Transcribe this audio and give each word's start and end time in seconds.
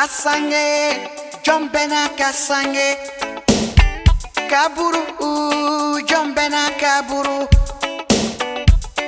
Kasange, 0.00 0.96
jombena 1.44 2.08
kasange. 2.16 2.96
Kaburu, 4.48 5.02
jombena 6.08 6.62
kaburu. 6.80 7.46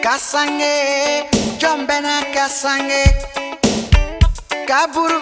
Kasange, 0.05 1.25
jombena 1.59 2.17
kasange. 2.35 3.05
Kaburu, 4.69 5.21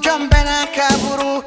jombena 0.00 0.58
kaburu. 0.76 1.44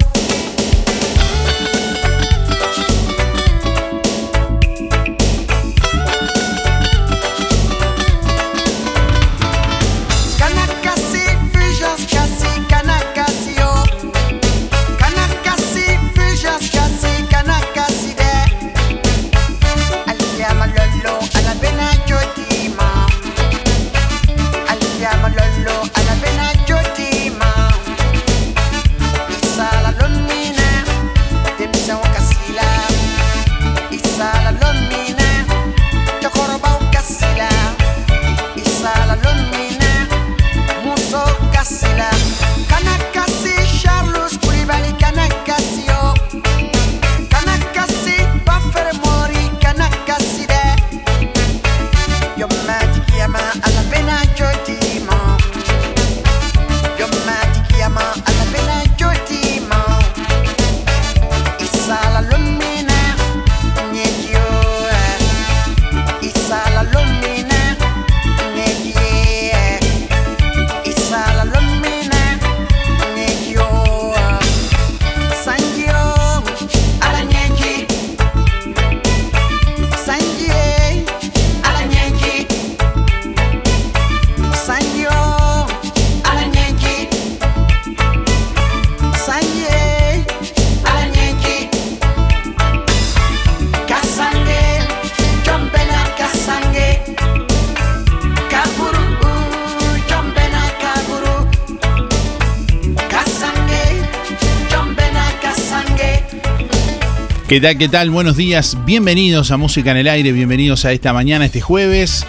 ¿Qué 107.47 107.61
tal? 107.61 107.77
¿Qué 107.77 107.87
tal? 107.89 108.09
Buenos 108.09 108.37
días. 108.37 108.75
Bienvenidos 108.85 109.51
a 109.51 109.57
Música 109.57 109.91
en 109.91 109.97
el 109.97 110.07
Aire. 110.07 110.31
Bienvenidos 110.31 110.83
a 110.83 110.91
esta 110.91 111.13
mañana, 111.13 111.45
este 111.45 111.61
jueves 111.61 112.25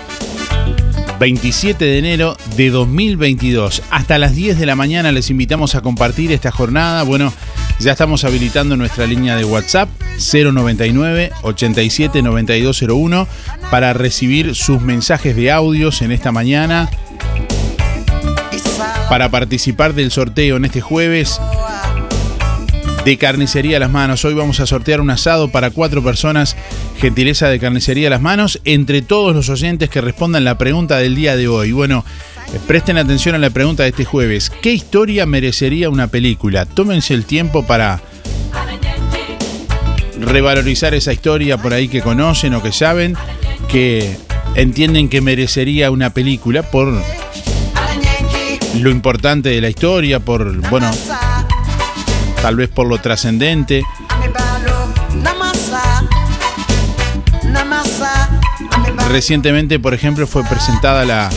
27 1.19 1.82
de 1.82 1.99
enero 1.99 2.37
de 2.54 2.69
2022. 2.69 3.82
Hasta 3.91 4.19
las 4.19 4.37
10 4.37 4.59
de 4.59 4.66
la 4.66 4.76
mañana 4.76 5.12
les 5.12 5.31
invitamos 5.31 5.75
a 5.75 5.81
compartir 5.81 6.32
esta 6.32 6.50
jornada. 6.50 7.03
Bueno, 7.03 7.32
ya 7.81 7.93
estamos 7.93 8.25
habilitando 8.25 8.76
nuestra 8.76 9.06
línea 9.06 9.37
de 9.37 9.47
WhatsApp 9.47 9.88
099 10.19 11.32
87 11.41 12.21
9201 12.21 13.26
para 13.71 13.94
recibir 13.94 14.55
sus 14.55 14.82
mensajes 14.82 15.34
de 15.34 15.50
audios 15.50 16.03
en 16.03 16.12
esta 16.12 16.31
mañana. 16.31 16.91
Para 19.09 19.31
participar 19.31 19.94
del 19.94 20.10
sorteo 20.10 20.59
en 20.59 20.66
este 20.66 20.82
jueves 20.82 21.41
de 23.06 23.19
Carnicería 23.19 23.78
Las 23.78 23.93
Manos. 23.93 24.25
Hoy 24.25 24.34
vamos 24.34 24.59
a 24.59 24.67
sortear 24.67 25.00
un 25.00 25.11
asado 25.11 25.47
para 25.47 25.71
cuatro 25.71 26.03
personas, 26.03 26.56
gentileza 26.99 27.49
de 27.49 27.61
Carnicería 27.61 28.11
Las 28.11 28.21
Manos, 28.21 28.61
entre 28.65 29.00
todos 29.00 29.33
los 29.33 29.49
oyentes 29.49 29.89
que 29.89 30.00
respondan 30.00 30.43
la 30.43 30.59
pregunta 30.59 30.99
del 30.99 31.15
día 31.15 31.37
de 31.37 31.47
hoy. 31.47 31.71
Bueno, 31.71 32.05
eh, 32.53 32.59
presten 32.67 32.99
atención 32.99 33.37
a 33.37 33.39
la 33.39 33.50
pregunta 33.50 33.84
de 33.84 33.91
este 33.91 34.05
jueves. 34.05 34.50
¿Qué 34.50 34.72
historia 34.72 35.25
merecería 35.25 35.89
una 35.89 36.09
película? 36.09 36.67
Tómense 36.67 37.15
el 37.15 37.27
tiempo 37.27 37.65
para 37.65 38.00
revalorizar 40.19 40.93
esa 40.93 41.12
historia 41.12 41.59
por 41.59 41.75
ahí 41.75 41.87
que 41.87 42.03
conocen 42.03 42.55
o 42.55 42.62
que 42.62 42.73
saben, 42.73 43.15
que 43.69 44.17
entienden 44.56 45.09
que 45.09 45.21
merecería 45.21 45.93
una 45.93 46.11
película 46.11 46.65
por 46.65 46.93
lo 48.75 48.91
importante 48.91 49.50
de 49.50 49.61
la 49.61 49.69
historia, 49.69 50.19
por, 50.19 50.56
bueno, 50.71 50.91
tal 52.46 52.54
vez 52.54 52.68
por 52.68 52.86
lo 52.86 52.98
trascendente. 52.98 53.82
Recientemente, 59.10 59.80
por 59.80 59.94
ejemplo, 59.94 60.28
fue 60.28 60.44
presentada 60.44 61.04
la, 61.04 61.28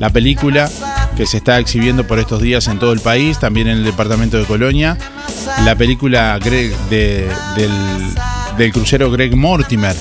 la 0.00 0.10
película 0.10 0.68
que 1.16 1.24
se 1.24 1.36
está 1.36 1.60
exhibiendo 1.60 2.04
por 2.04 2.18
estos 2.18 2.42
días 2.42 2.66
en 2.66 2.80
todo 2.80 2.92
el 2.92 2.98
país, 2.98 3.38
también 3.38 3.68
en 3.68 3.78
el 3.78 3.84
departamento 3.84 4.38
de 4.38 4.44
Colonia, 4.44 4.98
la 5.64 5.76
película 5.76 6.36
de- 6.40 6.74
del 8.58 8.72
crucero 8.72 9.08
Greg 9.12 9.36
Mortimer, 9.36 9.94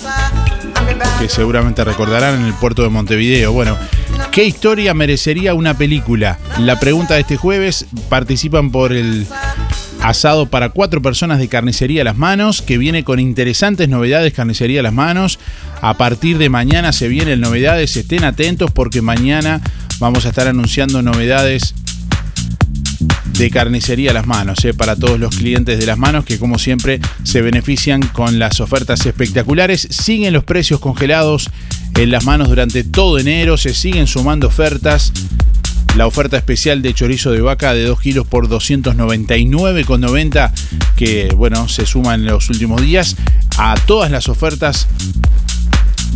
que 1.19 1.29
seguramente 1.29 1.83
recordarán 1.83 2.39
en 2.39 2.45
el 2.47 2.53
puerto 2.55 2.81
de 2.81 2.89
Montevideo. 2.89 3.51
Bueno, 3.51 3.77
¿qué 4.31 4.45
historia 4.45 4.95
merecería 4.95 5.53
una 5.53 5.75
película? 5.75 6.39
La 6.57 6.79
pregunta 6.79 7.13
de 7.13 7.19
este 7.21 7.37
jueves 7.37 7.85
participan 8.09 8.71
por 8.71 8.93
el 8.93 9.27
asado 10.09 10.45
para 10.45 10.69
cuatro 10.69 11.01
personas 11.01 11.39
de 11.39 11.47
Carnicería 11.47 12.03
Las 12.03 12.15
Manos, 12.15 12.61
que 12.61 12.77
viene 12.77 13.03
con 13.03 13.19
interesantes 13.19 13.89
novedades 13.89 14.33
Carnicería 14.33 14.83
Las 14.83 14.93
Manos. 14.93 15.39
A 15.81 15.95
partir 15.95 16.37
de 16.37 16.49
mañana 16.49 16.91
se 16.91 17.07
vienen 17.07 17.41
novedades, 17.41 17.97
estén 17.97 18.23
atentos 18.23 18.71
porque 18.71 19.01
mañana 19.01 19.61
vamos 19.99 20.25
a 20.25 20.29
estar 20.29 20.47
anunciando 20.47 21.01
novedades 21.01 21.73
de 23.37 23.49
Carnicería 23.49 24.13
Las 24.13 24.27
Manos, 24.27 24.63
eh, 24.63 24.73
para 24.73 24.95
todos 24.95 25.19
los 25.19 25.35
clientes 25.35 25.79
de 25.79 25.85
Las 25.85 25.97
Manos 25.97 26.23
que 26.23 26.37
como 26.37 26.59
siempre 26.59 26.99
se 27.23 27.41
benefician 27.41 28.01
con 28.01 28.37
las 28.37 28.59
ofertas 28.59 29.05
espectaculares. 29.05 29.87
Siguen 29.89 30.33
los 30.33 30.43
precios 30.43 30.79
congelados 30.79 31.49
en 31.95 32.11
Las 32.11 32.25
Manos 32.25 32.49
durante 32.49 32.83
todo 32.83 33.17
enero, 33.17 33.57
se 33.57 33.73
siguen 33.73 34.05
sumando 34.05 34.47
ofertas. 34.47 35.11
La 35.95 36.07
oferta 36.07 36.35
especial 36.35 36.81
de 36.81 36.93
chorizo 36.93 37.31
de 37.31 37.39
vaca 37.39 37.73
de 37.73 37.85
2 37.85 38.01
kilos 38.01 38.27
por 38.27 38.49
299,90 38.49 40.51
que 40.97 41.29
bueno, 41.35 41.69
se 41.69 41.85
suma 41.85 42.15
en 42.15 42.25
los 42.25 42.49
últimos 42.49 42.81
días 42.81 43.15
a 43.57 43.75
todas 43.85 44.11
las 44.11 44.27
ofertas 44.27 44.89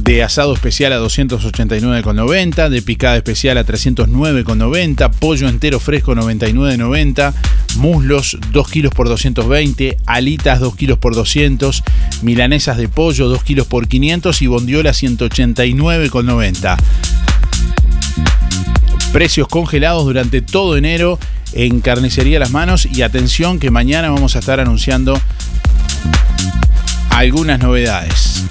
de 0.04 0.24
asado 0.24 0.54
especial 0.54 0.94
a 0.94 1.00
289,90, 1.00 2.70
de 2.70 2.82
picada 2.82 3.18
especial 3.18 3.58
a 3.58 3.66
309,90, 3.66 5.12
pollo 5.12 5.48
entero 5.48 5.80
fresco 5.80 6.16
99,90, 6.16 7.34
muslos 7.78 8.38
2 8.52 8.70
kilos 8.70 8.94
por 8.94 9.08
220, 9.08 9.98
alitas 10.06 10.60
2 10.60 10.76
kilos 10.76 10.98
por 10.98 11.16
200, 11.16 11.84
milanesas 12.22 12.78
de 12.78 12.88
pollo 12.88 13.30
2 13.30 13.44
kilos 13.44 13.68
por 13.68 13.88
500 13.88 14.42
y 14.42 14.48
bondiola 14.48 14.92
189,90. 14.92 16.78
Precios 19.12 19.48
congelados 19.48 20.06
durante 20.06 20.42
todo 20.42 20.78
enero 20.78 21.18
en 21.54 21.82
Carnicería 21.82 22.38
Las 22.38 22.52
Manos 22.52 22.86
y 22.86 23.02
atención 23.02 23.60
que 23.60 23.72
mañana 23.72 24.12
vamos 24.12 24.36
a 24.36 24.40
estar 24.40 24.60
anunciando 24.60 25.20
algunas 27.10 27.60
novedades. 27.60 28.44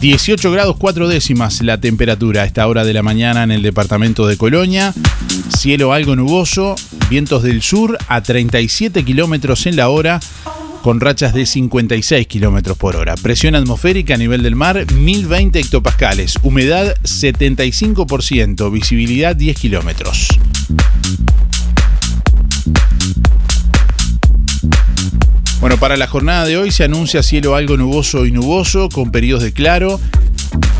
18 0.00 0.50
grados 0.50 0.76
4 0.78 1.08
décimas 1.08 1.62
la 1.62 1.80
temperatura 1.80 2.42
a 2.42 2.44
esta 2.44 2.66
hora 2.66 2.84
de 2.84 2.92
la 2.92 3.02
mañana 3.02 3.44
en 3.44 3.50
el 3.50 3.62
departamento 3.62 4.26
de 4.26 4.36
Colonia. 4.36 4.92
Cielo 5.56 5.92
algo 5.92 6.16
nuboso, 6.16 6.76
vientos 7.08 7.42
del 7.42 7.62
sur 7.62 7.96
a 8.08 8.20
37 8.20 9.04
kilómetros 9.04 9.66
en 9.66 9.76
la 9.76 9.88
hora 9.88 10.20
con 10.86 11.00
rachas 11.00 11.34
de 11.34 11.46
56 11.46 12.28
kilómetros 12.28 12.78
por 12.78 12.94
hora. 12.94 13.16
Presión 13.16 13.56
atmosférica 13.56 14.14
a 14.14 14.18
nivel 14.18 14.44
del 14.44 14.54
mar 14.54 14.86
1020 14.92 15.58
hectopascales. 15.58 16.36
Humedad 16.44 16.94
75%. 17.02 18.70
Visibilidad 18.70 19.34
10 19.34 19.58
kilómetros. 19.58 20.28
Bueno, 25.60 25.76
para 25.78 25.96
la 25.96 26.06
jornada 26.06 26.44
de 26.44 26.56
hoy 26.56 26.70
se 26.70 26.84
anuncia 26.84 27.24
cielo 27.24 27.56
algo 27.56 27.76
nuboso 27.76 28.24
y 28.24 28.30
nuboso 28.30 28.88
con 28.88 29.10
periodos 29.10 29.42
de 29.42 29.52
claro. 29.52 29.98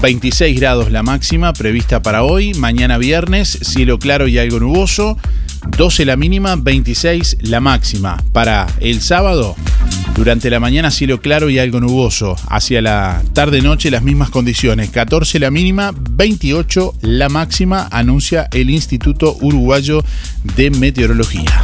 26 0.03 0.61
grados 0.61 0.93
la 0.93 1.03
máxima 1.03 1.53
prevista 1.53 2.01
para 2.01 2.23
hoy. 2.23 2.55
Mañana 2.55 2.97
viernes, 2.97 3.59
cielo 3.61 3.99
claro 3.99 4.29
y 4.29 4.39
algo 4.39 4.61
nuboso. 4.61 5.19
12 5.77 6.05
la 6.05 6.17
mínima, 6.17 6.55
26 6.55 7.39
la 7.41 7.59
máxima. 7.61 8.23
Para 8.33 8.69
el 8.79 9.01
sábado, 9.01 9.57
durante 10.17 10.51
la 10.51 10.61
mañana 10.61 10.91
cielo 10.91 11.21
claro 11.21 11.51
y 11.51 11.59
algo 11.59 11.81
nuboso. 11.81 12.37
Hacia 12.49 12.81
la 12.81 13.23
tarde-noche 13.33 13.91
las 13.91 14.03
mismas 14.03 14.31
condiciones. 14.31 14.91
14 14.91 15.39
la 15.39 15.51
mínima, 15.51 15.93
28 15.95 16.95
la 17.03 17.29
máxima, 17.29 17.89
anuncia 17.91 18.49
el 18.53 18.71
Instituto 18.71 19.37
Uruguayo 19.41 20.03
de 20.57 20.71
Meteorología. 20.71 21.63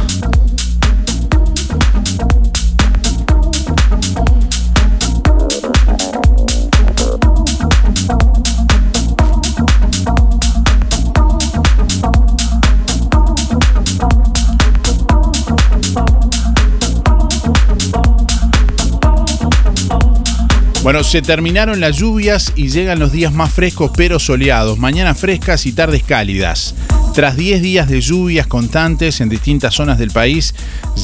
Bueno, 20.83 21.01
se 21.05 21.21
terminaron 21.21 21.79
las 21.79 21.95
lluvias 21.95 22.51
y 22.57 22.67
llegan 22.67 22.99
los 22.99 23.13
días 23.13 23.31
más 23.31 23.53
frescos 23.53 23.91
pero 23.95 24.19
soleados, 24.19 24.77
mañanas 24.77 25.17
frescas 25.17 25.65
y 25.65 25.71
tardes 25.71 26.03
cálidas. 26.03 26.75
Tras 27.13 27.37
10 27.37 27.61
días 27.61 27.87
de 27.87 28.01
lluvias 28.01 28.47
constantes 28.47 29.21
en 29.21 29.29
distintas 29.29 29.73
zonas 29.73 29.97
del 29.97 30.11
país, 30.11 30.53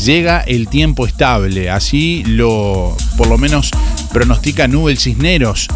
llega 0.03 0.41
el 0.41 0.67
tiempo 0.67 1.07
estable. 1.07 1.69
Así 1.69 2.25
lo, 2.25 2.97
por 3.15 3.27
lo 3.27 3.37
menos, 3.37 3.71
pronostica 4.11 4.67
Nubel 4.67 4.97
Cisneros. 4.97 5.69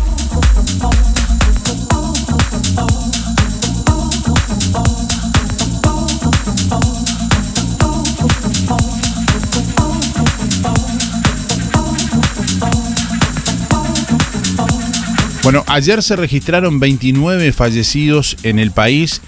Bueno, 15.43 15.65
ayer 15.67 16.01
se 16.01 16.15
registraron 16.15 16.79
29 16.79 17.51
fallecidos 17.51 18.37
en 18.43 18.59
el 18.59 18.71
país 18.71 19.19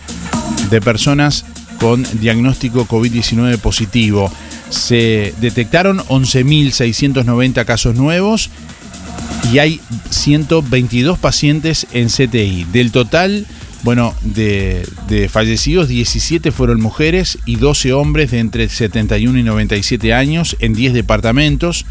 de 0.69 0.79
personas 0.79 1.43
con 1.77 2.05
diagnóstico 2.21 2.87
COVID-19 2.87 3.57
positivo. 3.57 4.31
Se 4.69 5.33
detectaron 5.41 5.99
11.690 5.99 7.65
casos 7.65 7.95
nuevos 7.95 8.49
y 9.51 9.59
hay 9.59 9.81
122 10.09 11.19
pacientes 11.19 11.85
en 11.91 12.07
CTI. 12.07 12.63
Del 12.71 12.91
total, 12.91 13.45
bueno, 13.83 14.15
de, 14.21 14.87
de, 15.09 15.27
fallecidos, 15.27 15.89
17 15.89 16.53
fueron 16.53 16.79
mujeres 16.79 17.39
y 17.45 17.57
12 17.57 17.91
hombres 17.91 18.31
de 18.31 18.39
entre 18.39 18.69
71 18.69 19.37
y 19.37 19.43
97 19.43 20.13
años 20.13 20.55
en 20.61 20.73
10 20.73 20.93
departamentos. 20.93 21.85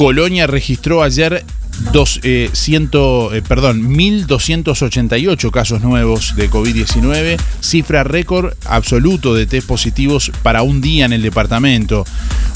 Colonia 0.00 0.46
registró 0.46 1.02
ayer 1.02 1.44
dos, 1.92 2.20
eh, 2.22 2.48
ciento, 2.54 3.34
eh, 3.34 3.42
1.288 3.42 5.50
casos 5.50 5.82
nuevos 5.82 6.34
de 6.36 6.48
COVID-19, 6.48 7.36
cifra 7.60 8.02
récord 8.02 8.54
absoluto 8.64 9.34
de 9.34 9.44
test 9.44 9.66
positivos 9.66 10.32
para 10.42 10.62
un 10.62 10.80
día 10.80 11.04
en 11.04 11.12
el 11.12 11.20
departamento. 11.20 12.06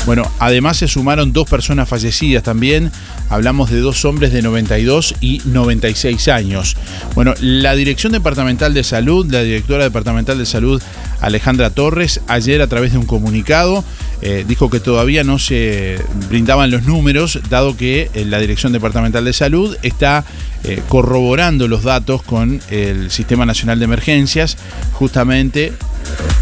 Bueno, 0.06 0.26
además 0.38 0.78
se 0.78 0.88
sumaron 0.88 1.34
dos 1.34 1.46
personas 1.46 1.86
fallecidas 1.86 2.42
también. 2.42 2.90
Hablamos 3.28 3.70
de 3.70 3.80
dos 3.80 4.06
hombres 4.06 4.32
de 4.32 4.40
92 4.40 5.16
y 5.20 5.42
96 5.44 6.28
años. 6.28 6.78
Bueno, 7.14 7.34
la 7.40 7.74
Dirección 7.74 8.12
Departamental 8.12 8.72
de 8.72 8.84
Salud, 8.84 9.30
la 9.30 9.42
directora 9.42 9.84
departamental 9.84 10.38
de 10.38 10.46
Salud, 10.46 10.82
Alejandra 11.20 11.68
Torres, 11.68 12.22
ayer 12.26 12.62
a 12.62 12.68
través 12.68 12.92
de 12.92 12.98
un 12.98 13.06
comunicado, 13.06 13.84
eh, 14.22 14.44
dijo 14.46 14.70
que 14.70 14.80
todavía 14.80 15.24
no 15.24 15.38
se 15.38 15.98
brindaban 16.28 16.70
los 16.70 16.84
números, 16.84 17.40
dado 17.48 17.76
que 17.76 18.10
eh, 18.14 18.24
la 18.24 18.38
Dirección 18.38 18.72
Departamental 18.72 19.24
de 19.24 19.32
Salud 19.32 19.76
está 19.82 20.24
eh, 20.64 20.80
corroborando 20.88 21.68
los 21.68 21.82
datos 21.82 22.22
con 22.22 22.60
el 22.70 23.10
Sistema 23.10 23.44
Nacional 23.46 23.78
de 23.78 23.84
Emergencias, 23.84 24.56
justamente 24.92 25.72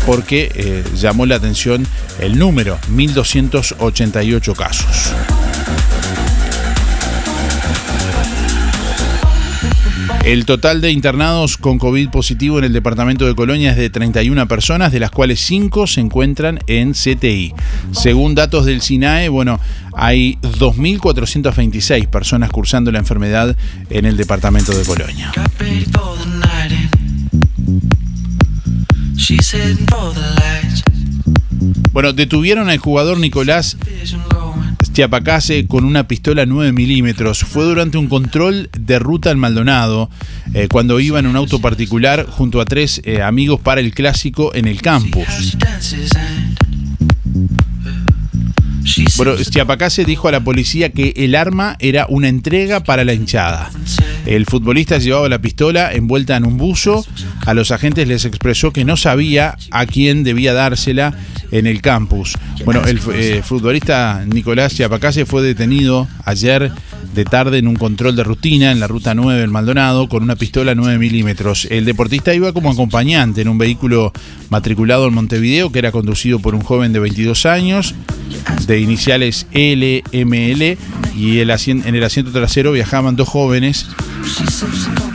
porque 0.07 0.83
llamó 0.97 1.25
la 1.25 1.37
atención 1.37 1.87
el 2.21 2.39
número, 2.39 2.79
1.288 2.91 4.57
casos. 4.57 5.13
El 10.25 10.47
total 10.47 10.81
de 10.81 10.93
internados 10.93 11.57
con 11.57 11.79
COVID 11.79 12.11
positivo 12.11 12.59
en 12.59 12.65
el 12.65 12.73
departamento 12.73 13.27
de 13.27 13.35
Colonia 13.35 13.73
es 13.73 13.77
de 13.77 13.91
31 13.91 14.47
personas, 14.47 14.93
de 14.93 15.01
las 15.01 15.11
cuales 15.11 15.41
5 15.41 15.89
se 15.89 16.01
encuentran 16.01 16.61
en 16.69 16.93
CTI. 16.93 17.53
Según 17.91 18.37
datos 18.37 18.65
del 18.65 18.83
SINAE, 18.83 19.29
bueno, 19.29 19.59
hay 19.95 20.39
2.426 20.43 22.09
personas 22.09 22.51
cursando 22.51 22.93
la 22.93 23.01
enfermedad 23.01 23.57
en 23.91 24.07
el 24.07 24.17
departamento 24.17 24.71
de 24.77 24.85
Colonia. 24.85 25.33
Bueno, 31.93 32.13
detuvieron 32.13 32.71
al 32.71 32.79
jugador 32.79 33.19
Nicolás 33.19 33.77
Chiapacase 34.93 35.67
con 35.67 35.85
una 35.85 36.07
pistola 36.07 36.45
9 36.45 36.73
milímetros. 36.73 37.41
Fue 37.41 37.65
durante 37.65 37.97
un 37.97 38.09
control 38.09 38.69
de 38.79 38.99
ruta 38.99 39.31
en 39.31 39.39
Maldonado, 39.39 40.11
eh, 40.53 40.69
cuando 40.71 41.01
iba 41.01 41.19
en 41.19 41.27
un 41.27 41.37
auto 41.37 41.61
particular 41.61 42.27
junto 42.27 42.61
a 42.61 42.67
tres 42.67 43.01
eh, 43.05 43.23
amigos 43.23 43.61
para 43.61 43.81
el 43.81 43.95
clásico 43.95 44.55
en 44.55 44.69
el 44.69 44.83
campus. 44.83 45.57
Bueno, 49.17 49.37
Chiapacase 49.37 50.05
dijo 50.05 50.29
a 50.29 50.33
la 50.33 50.41
policía 50.41 50.91
que 50.91 51.13
el 51.17 51.35
arma 51.35 51.77
era 51.79 52.07
una 52.09 52.29
entrega 52.29 52.83
para 52.83 53.05
la 53.05 53.15
hinchada. 53.15 53.71
El 54.27 54.47
futbolista 54.47 54.99
llevaba 54.99 55.29
la 55.29 55.41
pistola 55.41 55.93
envuelta 55.93 56.37
en 56.37 56.45
un 56.45 56.57
buzo. 56.57 57.05
A 57.47 57.55
los 57.55 57.71
agentes 57.71 58.07
les 58.07 58.25
expresó 58.25 58.73
que 58.73 58.85
no 58.85 58.97
sabía 58.97 59.57
a 59.71 59.87
quién 59.87 60.25
debía 60.25 60.53
dársela 60.53 61.15
en 61.51 61.67
el 61.67 61.81
campus. 61.81 62.37
Bueno, 62.65 62.83
el 62.85 63.01
eh, 63.15 63.43
futbolista 63.45 64.25
Nicolás 64.27 64.75
Chiapacase 64.75 65.27
fue 65.27 65.43
detenido 65.43 66.09
ayer 66.25 66.73
de 67.15 67.25
tarde 67.25 67.59
en 67.59 67.69
un 67.69 67.77
control 67.77 68.17
de 68.17 68.25
rutina 68.25 68.73
en 68.73 68.81
la 68.81 68.87
ruta 68.87 69.15
9 69.15 69.43
en 69.43 69.51
Maldonado 69.51 70.09
con 70.09 70.23
una 70.23 70.37
pistola 70.37 70.75
9 70.75 70.99
milímetros. 70.99 71.67
El 71.71 71.85
deportista 71.85 72.35
iba 72.35 72.53
como 72.53 72.71
acompañante 72.71 73.43
en 73.43 73.49
un 73.49 73.59
vehículo 73.59 74.13
matriculado 74.49 75.07
en 75.07 75.15
Montevideo 75.15 75.71
que 75.71 75.79
era 75.79 75.93
conducido 75.93 76.39
por 76.39 76.55
un 76.55 76.63
joven 76.63 76.93
de 76.93 77.01
22 77.01 77.47
años 77.47 77.95
de 78.67 78.81
iniciales 78.81 79.47
LML 79.53 80.79
y 81.17 81.39
el 81.39 81.51
en 81.51 81.95
el 81.95 82.05
asiento 82.05 82.33
trasero 82.33 82.73
viajaban 82.73 83.17
dos 83.17 83.29
jóvenes 83.29 83.89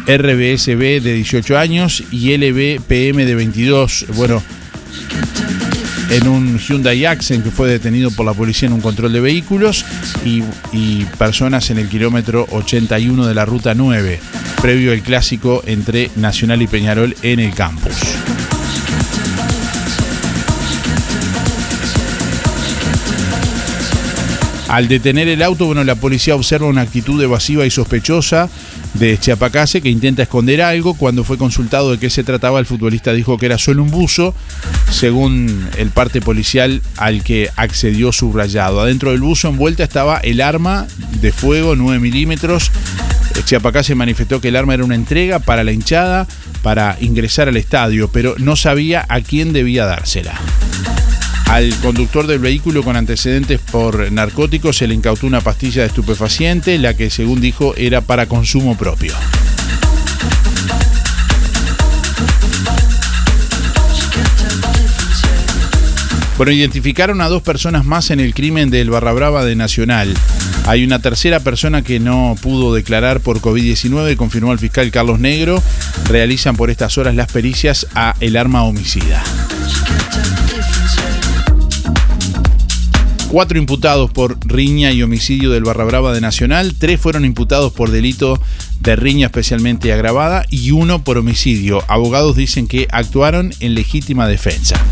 RBSB 0.07 1.01
de 1.01 1.13
18 1.13 1.57
años 1.57 2.03
y 2.11 2.35
LBPM 2.37 3.25
de 3.25 3.35
22. 3.35 4.05
Bueno, 4.15 4.41
en 6.09 6.27
un 6.27 6.57
Hyundai 6.57 7.05
Accent 7.05 7.43
que 7.43 7.51
fue 7.51 7.69
detenido 7.69 8.11
por 8.11 8.25
la 8.25 8.33
policía 8.33 8.67
en 8.67 8.73
un 8.73 8.81
control 8.81 9.13
de 9.13 9.19
vehículos 9.19 9.85
y, 10.25 10.43
y 10.71 11.05
personas 11.17 11.69
en 11.69 11.79
el 11.79 11.89
kilómetro 11.89 12.47
81 12.51 13.25
de 13.25 13.33
la 13.33 13.45
ruta 13.45 13.73
9, 13.73 14.19
previo 14.61 14.91
al 14.91 15.01
clásico 15.01 15.63
entre 15.65 16.09
Nacional 16.15 16.61
y 16.61 16.67
Peñarol 16.67 17.15
en 17.21 17.39
el 17.39 17.53
campus. 17.53 17.95
Al 24.67 24.89
detener 24.89 25.29
el 25.29 25.41
auto, 25.43 25.65
bueno, 25.65 25.83
la 25.85 25.95
policía 25.95 26.35
observa 26.35 26.67
una 26.67 26.81
actitud 26.81 27.21
evasiva 27.21 27.65
y 27.65 27.71
sospechosa 27.71 28.49
de 28.99 29.17
Chiapacase 29.19 29.81
que 29.81 29.89
intenta 29.89 30.23
esconder 30.23 30.61
algo. 30.61 30.93
Cuando 30.95 31.23
fue 31.23 31.37
consultado 31.37 31.91
de 31.91 31.99
qué 31.99 32.09
se 32.09 32.23
trataba, 32.23 32.59
el 32.59 32.65
futbolista 32.65 33.13
dijo 33.13 33.37
que 33.37 33.45
era 33.45 33.57
solo 33.57 33.83
un 33.83 33.91
buzo, 33.91 34.33
según 34.91 35.67
el 35.77 35.89
parte 35.89 36.21
policial 36.21 36.81
al 36.97 37.23
que 37.23 37.49
accedió 37.55 38.11
subrayado. 38.11 38.81
Adentro 38.81 39.11
del 39.11 39.21
buzo 39.21 39.49
envuelta 39.49 39.83
estaba 39.83 40.17
el 40.17 40.41
arma 40.41 40.87
de 41.21 41.31
fuego 41.31 41.75
9 41.75 41.99
milímetros. 41.99 42.71
Chiapacase 43.45 43.95
manifestó 43.95 44.41
que 44.41 44.49
el 44.49 44.55
arma 44.55 44.73
era 44.73 44.83
una 44.83 44.95
entrega 44.95 45.39
para 45.39 45.63
la 45.63 45.71
hinchada 45.71 46.27
para 46.63 46.97
ingresar 46.99 47.47
al 47.47 47.57
estadio, 47.57 48.09
pero 48.11 48.35
no 48.39 48.55
sabía 48.55 49.05
a 49.07 49.21
quién 49.21 49.53
debía 49.53 49.85
dársela. 49.85 50.33
Al 51.49 51.73
conductor 51.77 52.27
del 52.27 52.39
vehículo 52.39 52.83
con 52.83 52.95
antecedentes 52.97 53.59
por 53.59 54.11
narcóticos 54.11 54.77
se 54.77 54.87
le 54.87 54.93
incautó 54.93 55.27
una 55.27 55.41
pastilla 55.41 55.81
de 55.81 55.87
estupefaciente, 55.87 56.77
la 56.77 56.95
que 56.95 57.09
según 57.09 57.39
dijo 57.39 57.73
era 57.77 58.01
para 58.01 58.25
consumo 58.25 58.77
propio. 58.77 59.13
Bueno, 66.37 66.51
identificaron 66.51 67.19
a 67.21 67.29
dos 67.29 67.41
personas 67.41 67.83
más 67.83 68.11
en 68.11 68.19
el 68.19 68.35
crimen 68.35 68.69
del 68.69 68.91
Barra 68.91 69.11
Brava 69.11 69.43
de 69.43 69.55
Nacional. 69.55 70.13
Hay 70.67 70.83
una 70.83 70.99
tercera 70.99 71.39
persona 71.39 71.81
que 71.81 71.99
no 71.99 72.35
pudo 72.39 72.75
declarar 72.75 73.21
por 73.21 73.41
COVID-19, 73.41 74.17
confirmó 74.17 74.51
el 74.51 74.59
fiscal 74.59 74.91
Carlos 74.91 75.19
Negro. 75.19 75.63
Realizan 76.07 76.55
por 76.55 76.69
estas 76.69 76.97
horas 76.99 77.15
las 77.15 77.31
pericias 77.31 77.87
a 77.95 78.15
el 78.19 78.37
arma 78.37 78.63
homicida. 78.63 79.23
Cuatro 83.37 83.59
imputados 83.59 84.09
por 84.09 84.39
riña 84.47 84.91
y 84.91 85.03
homicidio 85.03 85.51
del 85.51 85.63
Barra 85.63 85.83
Brava 85.83 86.11
de 86.11 86.21
Nacional, 86.21 86.73
tres 86.73 86.99
fueron 86.99 87.23
imputados 87.23 87.71
por 87.71 87.91
delito 87.91 88.41
de 88.79 88.95
riña 88.95 89.27
especialmente 89.27 89.93
agravada 89.93 90.43
y 90.49 90.71
uno 90.71 91.03
por 91.03 91.19
homicidio. 91.19 91.83
Abogados 91.87 92.35
dicen 92.35 92.67
que 92.67 92.87
actuaron 92.89 93.53
en 93.59 93.75
legítima 93.75 94.27
defensa. 94.27 94.83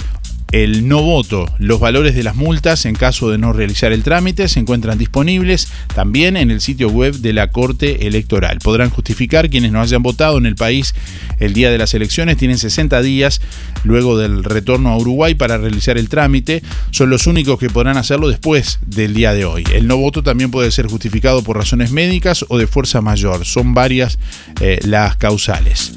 el 0.51 0.87
no 0.87 1.01
voto. 1.01 1.45
Los 1.57 1.79
valores 1.79 2.15
de 2.15 2.23
las 2.23 2.35
multas 2.35 2.85
en 2.85 2.95
caso 2.95 3.29
de 3.29 3.37
no 3.37 3.53
realizar 3.53 3.91
el 3.91 4.03
trámite 4.03 4.47
se 4.47 4.59
encuentran 4.59 4.97
disponibles 4.97 5.67
también 5.93 6.37
en 6.37 6.51
el 6.51 6.61
sitio 6.61 6.89
web 6.89 7.15
de 7.15 7.33
la 7.33 7.51
Corte 7.51 8.07
Electoral. 8.07 8.59
Podrán 8.63 8.89
justificar 8.89 9.49
quienes 9.49 9.71
no 9.71 9.81
hayan 9.81 10.03
votado 10.03 10.37
en 10.37 10.45
el 10.45 10.55
país 10.55 10.95
el 11.39 11.53
día 11.53 11.69
de 11.69 11.77
las 11.77 11.93
elecciones. 11.93 12.37
Tienen 12.37 12.57
60 12.57 13.01
días 13.01 13.41
luego 13.83 14.17
del 14.17 14.43
retorno 14.43 14.89
a 14.89 14.97
Uruguay 14.97 15.35
para 15.35 15.57
realizar 15.57 15.97
el 15.97 16.09
trámite. 16.09 16.63
Son 16.91 17.09
los 17.09 17.27
únicos 17.27 17.59
que 17.59 17.69
podrán 17.69 17.97
hacerlo 17.97 18.29
después 18.29 18.79
del 18.85 19.13
día 19.13 19.33
de 19.33 19.45
hoy. 19.45 19.63
El 19.73 19.87
no 19.87 19.97
voto 19.97 20.23
también 20.23 20.51
puede 20.51 20.71
ser 20.71 20.87
justificado 20.87 21.43
por 21.43 21.57
razones 21.57 21.91
médicas 21.91 22.45
o 22.47 22.57
de 22.57 22.67
fuerza 22.67 23.01
mayor. 23.01 23.45
Son 23.45 23.73
varias 23.73 24.17
eh, 24.61 24.79
las 24.83 25.17
causales. 25.17 25.93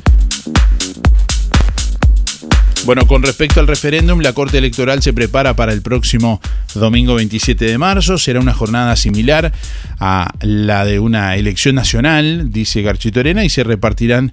Bueno, 2.87 3.07
con 3.07 3.23
respecto 3.23 3.61
al 3.61 3.67
referéndum, 3.67 4.21
la 4.21 4.33
Corte 4.33 4.57
Electoral 4.57 5.03
se 5.03 5.13
prepara 5.13 5.55
para 5.55 5.73
el 5.73 5.83
próximo 5.83 6.41
domingo 6.75 7.15
27 7.15 7.67
de 7.67 7.77
marzo. 7.77 8.17
Será 8.17 8.41
una 8.41 8.55
jornada 8.55 8.97
similar 8.97 9.53
a 10.01 10.33
la 10.41 10.87
de 10.87 10.99
una 10.99 11.37
elección 11.37 11.75
nacional, 11.75 12.51
dice 12.51 12.81
Garchitorena, 12.81 13.45
y 13.45 13.51
se 13.51 13.65
repartirán, 13.65 14.33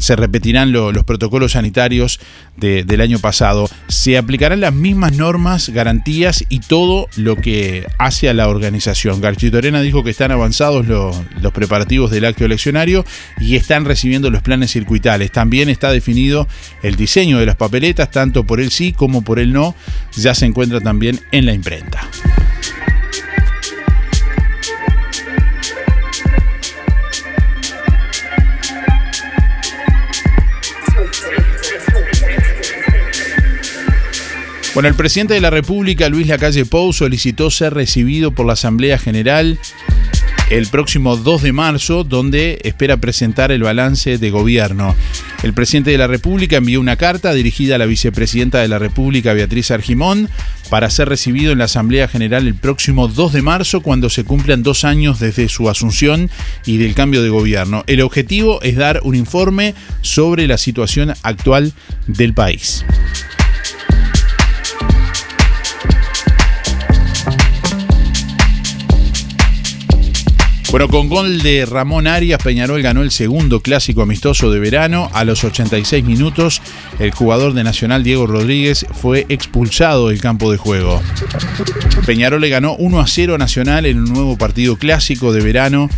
se 0.00 0.16
repetirán 0.16 0.70
los 0.70 1.02
protocolos 1.04 1.52
sanitarios 1.52 2.20
del 2.56 3.00
año 3.00 3.20
pasado. 3.20 3.70
Se 3.88 4.18
aplicarán 4.18 4.60
las 4.60 4.74
mismas 4.74 5.16
normas, 5.16 5.70
garantías 5.70 6.44
y 6.50 6.60
todo 6.60 7.06
lo 7.16 7.36
que 7.36 7.86
hace 7.98 8.28
a 8.28 8.34
la 8.34 8.48
organización. 8.48 9.22
Garchitorena 9.22 9.80
dijo 9.80 10.04
que 10.04 10.10
están 10.10 10.30
avanzados 10.30 10.86
los 10.86 11.52
preparativos 11.54 12.10
del 12.10 12.26
acto 12.26 12.44
eleccionario 12.44 13.04
y 13.40 13.56
están 13.56 13.86
recibiendo 13.86 14.30
los 14.30 14.42
planes 14.42 14.72
circuitales. 14.72 15.32
También 15.32 15.70
está 15.70 15.90
definido 15.90 16.46
el 16.82 16.96
diseño 16.96 17.38
de 17.38 17.46
las 17.46 17.56
tanto 18.10 18.44
por 18.44 18.60
el 18.60 18.70
sí 18.70 18.92
como 18.92 19.22
por 19.22 19.38
el 19.38 19.52
no. 19.52 19.74
Ya 20.16 20.34
se 20.34 20.46
encuentra 20.46 20.80
también 20.80 21.20
en 21.32 21.46
la 21.46 21.52
imprenta. 21.52 22.08
Bueno, 34.74 34.90
el 34.90 34.94
presidente 34.94 35.34
de 35.34 35.40
la 35.40 35.50
República, 35.50 36.08
Luis 36.08 36.28
Lacalle 36.28 36.64
Pou, 36.64 36.92
solicitó 36.92 37.50
ser 37.50 37.74
recibido 37.74 38.30
por 38.30 38.46
la 38.46 38.52
Asamblea 38.52 38.96
General 38.96 39.58
el 40.50 40.66
próximo 40.68 41.16
2 41.16 41.42
de 41.42 41.52
marzo, 41.52 42.04
donde 42.04 42.58
espera 42.64 42.96
presentar 42.96 43.52
el 43.52 43.62
balance 43.62 44.18
de 44.18 44.30
gobierno. 44.30 44.94
El 45.42 45.52
presidente 45.52 45.90
de 45.90 45.98
la 45.98 46.06
República 46.06 46.56
envió 46.56 46.80
una 46.80 46.96
carta 46.96 47.32
dirigida 47.34 47.74
a 47.74 47.78
la 47.78 47.86
vicepresidenta 47.86 48.60
de 48.60 48.68
la 48.68 48.78
República, 48.78 49.34
Beatriz 49.34 49.70
Argimón, 49.70 50.28
para 50.70 50.90
ser 50.90 51.08
recibido 51.08 51.52
en 51.52 51.58
la 51.58 51.64
Asamblea 51.64 52.08
General 52.08 52.46
el 52.46 52.54
próximo 52.54 53.08
2 53.08 53.32
de 53.32 53.42
marzo, 53.42 53.82
cuando 53.82 54.10
se 54.10 54.24
cumplan 54.24 54.62
dos 54.62 54.84
años 54.84 55.20
desde 55.20 55.48
su 55.48 55.68
asunción 55.68 56.30
y 56.64 56.78
del 56.78 56.94
cambio 56.94 57.22
de 57.22 57.28
gobierno. 57.28 57.84
El 57.86 58.00
objetivo 58.00 58.62
es 58.62 58.76
dar 58.76 59.00
un 59.04 59.14
informe 59.14 59.74
sobre 60.00 60.46
la 60.46 60.58
situación 60.58 61.14
actual 61.22 61.72
del 62.06 62.34
país. 62.34 62.84
Bueno, 70.70 70.88
con 70.88 71.08
gol 71.08 71.40
de 71.40 71.64
Ramón 71.64 72.06
Arias, 72.06 72.42
Peñarol 72.42 72.82
ganó 72.82 73.02
el 73.02 73.10
segundo 73.10 73.60
clásico 73.60 74.02
amistoso 74.02 74.50
de 74.50 74.60
verano. 74.60 75.08
A 75.14 75.24
los 75.24 75.42
86 75.42 76.04
minutos, 76.04 76.60
el 76.98 77.10
jugador 77.10 77.54
de 77.54 77.64
Nacional 77.64 78.04
Diego 78.04 78.26
Rodríguez 78.26 78.84
fue 78.92 79.24
expulsado 79.30 80.08
del 80.08 80.20
campo 80.20 80.52
de 80.52 80.58
juego. 80.58 81.02
Peñarol 82.04 82.42
le 82.42 82.50
ganó 82.50 82.74
1 82.74 83.00
a 83.00 83.06
0 83.06 83.36
a 83.36 83.38
Nacional 83.38 83.86
en 83.86 84.00
un 84.00 84.12
nuevo 84.12 84.36
partido 84.36 84.76
clásico 84.76 85.32
de 85.32 85.40
verano 85.40 85.88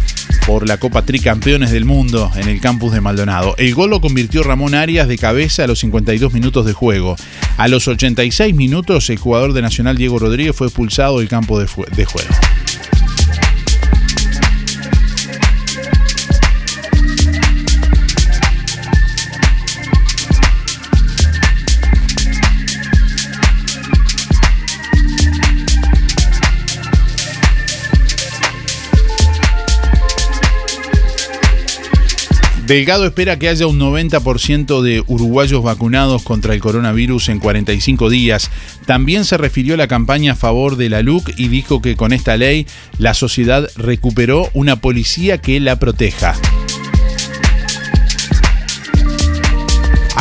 por 0.47 0.69
la 0.69 0.79
Copa 0.79 1.03
Tricampeones 1.03 1.73
del 1.73 1.85
Mundo 1.85 2.31
en 2.37 2.49
el 2.49 2.61
campus 2.61 2.93
de 2.93 3.01
Maldonado. 3.01 3.57
El 3.59 3.75
gol 3.75 3.91
lo 3.91 4.01
convirtió 4.01 4.45
Ramón 4.45 4.77
Arias 4.77 5.09
de 5.09 5.19
cabeza 5.19 5.65
a 5.65 5.67
los 5.67 5.81
52 5.81 6.33
minutos 6.33 6.65
de 6.65 6.75
juego. 6.75 7.17
A 7.57 7.67
los 7.67 7.89
86 7.89 8.55
minutos, 8.55 9.11
el 9.11 9.19
jugador 9.19 9.53
de 9.53 9.63
Nacional 9.63 9.97
Diego 9.97 10.21
Rodríguez 10.21 10.55
fue 10.55 10.69
expulsado 10.69 11.19
del 11.19 11.29
campo 11.29 11.59
de, 11.59 11.67
de 11.97 12.05
juego. 12.05 12.31
Delgado 32.71 33.05
espera 33.05 33.37
que 33.37 33.49
haya 33.49 33.67
un 33.67 33.81
90% 33.81 34.81
de 34.81 35.03
uruguayos 35.09 35.61
vacunados 35.61 36.23
contra 36.23 36.55
el 36.55 36.61
coronavirus 36.61 37.31
en 37.31 37.41
45 37.41 38.09
días. 38.09 38.49
También 38.87 39.25
se 39.25 39.37
refirió 39.37 39.75
a 39.75 39.77
la 39.77 39.89
campaña 39.89 40.35
a 40.35 40.37
favor 40.37 40.77
de 40.77 40.89
la 40.89 41.03
LUC 41.03 41.37
y 41.37 41.49
dijo 41.49 41.83
que 41.83 41.97
con 41.97 42.13
esta 42.13 42.37
ley 42.37 42.69
la 42.97 43.15
sociedad 43.15 43.69
recuperó 43.75 44.49
una 44.55 44.77
policía 44.77 45.39
que 45.39 45.59
la 45.59 45.81
proteja. 45.81 46.37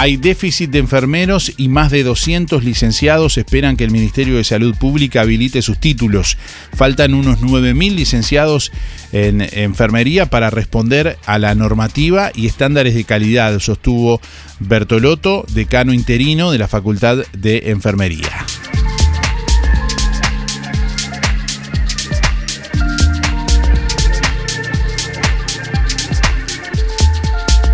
Hay 0.02 0.16
déficit 0.16 0.70
de 0.70 0.80
enfermeros 0.80 1.52
y 1.58 1.68
más 1.68 1.92
de 1.92 2.04
200 2.04 2.64
licenciados 2.64 3.38
esperan 3.38 3.76
que 3.76 3.84
el 3.84 3.92
Ministerio 3.92 4.38
de 4.38 4.46
Salud 4.46 4.74
Pública 4.78 5.20
habilite 5.20 5.62
sus 5.62 5.78
títulos. 5.78 6.38
Faltan 6.74 7.14
unos 7.14 7.42
9.000 7.42 7.96
licenciados 7.96 8.72
en 9.12 9.42
enfermería 9.42 10.28
para 10.28 10.52
responder 10.52 11.18
a 11.26 11.38
la 11.38 11.54
normativa 11.54 12.32
y 12.34 12.48
estándares 12.48 12.96
de 12.96 13.04
calidad, 13.04 13.60
sostuvo 13.60 14.22
Bertolotto, 14.60 15.46
decano 15.54 15.92
interino 15.92 16.54
de 16.54 16.60
la 16.60 16.70
Facultad 16.70 17.18
de 17.38 17.64
Enfermería. 17.66 18.46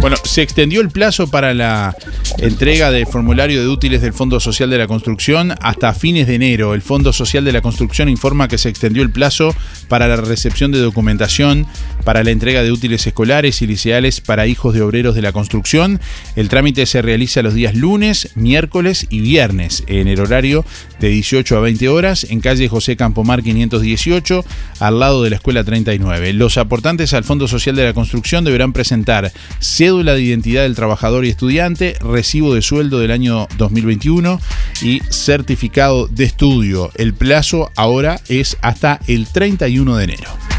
Bueno, 0.01 0.17
se 0.24 0.44
extendió 0.44 0.82
el 0.82 0.89
plazo 0.89 1.27
para 1.27 1.55
la 1.55 1.96
entrega 2.38 2.92
del 2.92 3.08
formulario 3.08 3.62
de 3.62 3.68
útiles 3.68 4.01
del 4.01 4.13
Fondo 4.13 4.39
Social 4.39 4.70
de 4.70 4.77
la 4.77 4.88
Construcción 4.88 5.54
hasta 5.62 5.94
fines 5.94 6.27
de 6.27 6.36
enero. 6.36 6.74
El 6.74 6.82
Fondo 6.82 7.13
Social 7.13 7.46
de 7.46 7.51
la 7.51 7.62
Construcción 7.62 8.10
informa 8.10 8.48
que 8.48 8.58
se 8.58 8.70
extendió 8.70 9.04
el 9.04 9.12
plazo 9.12 9.56
para 9.88 10.08
la 10.08 10.18
recepción 10.18 10.72
de 10.72 10.80
documentación 10.80 11.68
para 12.05 12.24
la 12.24 12.31
entrega 12.31 12.63
de 12.63 12.71
útiles 12.71 13.05
escolares 13.05 13.62
y 13.62 13.67
liceales 13.67 14.21
para 14.21 14.47
hijos 14.47 14.74
de 14.74 14.81
obreros 14.81 15.15
de 15.15 15.21
la 15.21 15.33
construcción. 15.33 16.00
El 16.38 16.47
trámite 16.47 16.85
se 16.85 17.01
realiza 17.01 17.41
los 17.41 17.55
días 17.55 17.75
lunes, 17.75 18.29
miércoles 18.35 19.07
y 19.09 19.19
viernes 19.19 19.83
en 19.88 20.07
el 20.07 20.21
horario 20.21 20.63
de 21.00 21.09
18 21.09 21.57
a 21.57 21.62
20 21.62 21.89
horas 21.89 22.25
en 22.29 22.39
calle 22.39 22.69
José 22.69 22.95
Campomar 22.95 23.43
518 23.43 24.45
al 24.79 25.00
lado 25.00 25.24
de 25.24 25.31
la 25.31 25.35
Escuela 25.38 25.63
39. 25.63 26.33
Los 26.33 26.57
aportantes 26.57 27.13
al 27.13 27.24
Fondo 27.24 27.47
Social 27.47 27.75
de 27.75 27.83
la 27.83 27.93
Construcción 27.93 28.45
deberán 28.45 28.71
presentar 28.71 29.33
cédula 29.59 30.13
de 30.13 30.21
identidad 30.21 30.63
del 30.63 30.75
trabajador 30.75 31.25
y 31.25 31.29
estudiante, 31.29 31.97
recibo 32.00 32.53
de 32.53 32.62
sueldo 32.62 33.00
del 33.00 33.12
año 33.12 33.47
2021 33.57 34.39
y 34.83 35.01
certificado 35.09 36.07
de 36.07 36.25
estudio. 36.25 36.91
El 36.95 37.13
plazo 37.13 37.71
ahora 37.75 38.21
es 38.29 38.57
hasta 38.62 39.00
el 39.07 39.25
31 39.27 39.97
de 39.97 40.03
enero. 40.03 40.54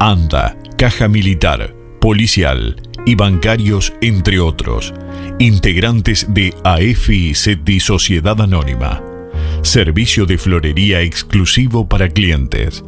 ANDA, 0.00 0.56
Caja 0.76 1.08
Militar, 1.08 1.74
Policial 2.00 2.80
y 3.06 3.14
bancarios, 3.14 3.92
entre 4.00 4.40
otros. 4.40 4.94
Integrantes 5.38 6.26
de 6.28 6.54
AFI 6.64 7.34
Sociedad 7.80 8.40
Anónima. 8.40 9.02
Servicio 9.62 10.26
de 10.26 10.38
florería 10.38 11.02
exclusivo 11.02 11.88
para 11.88 12.08
clientes. 12.08 12.82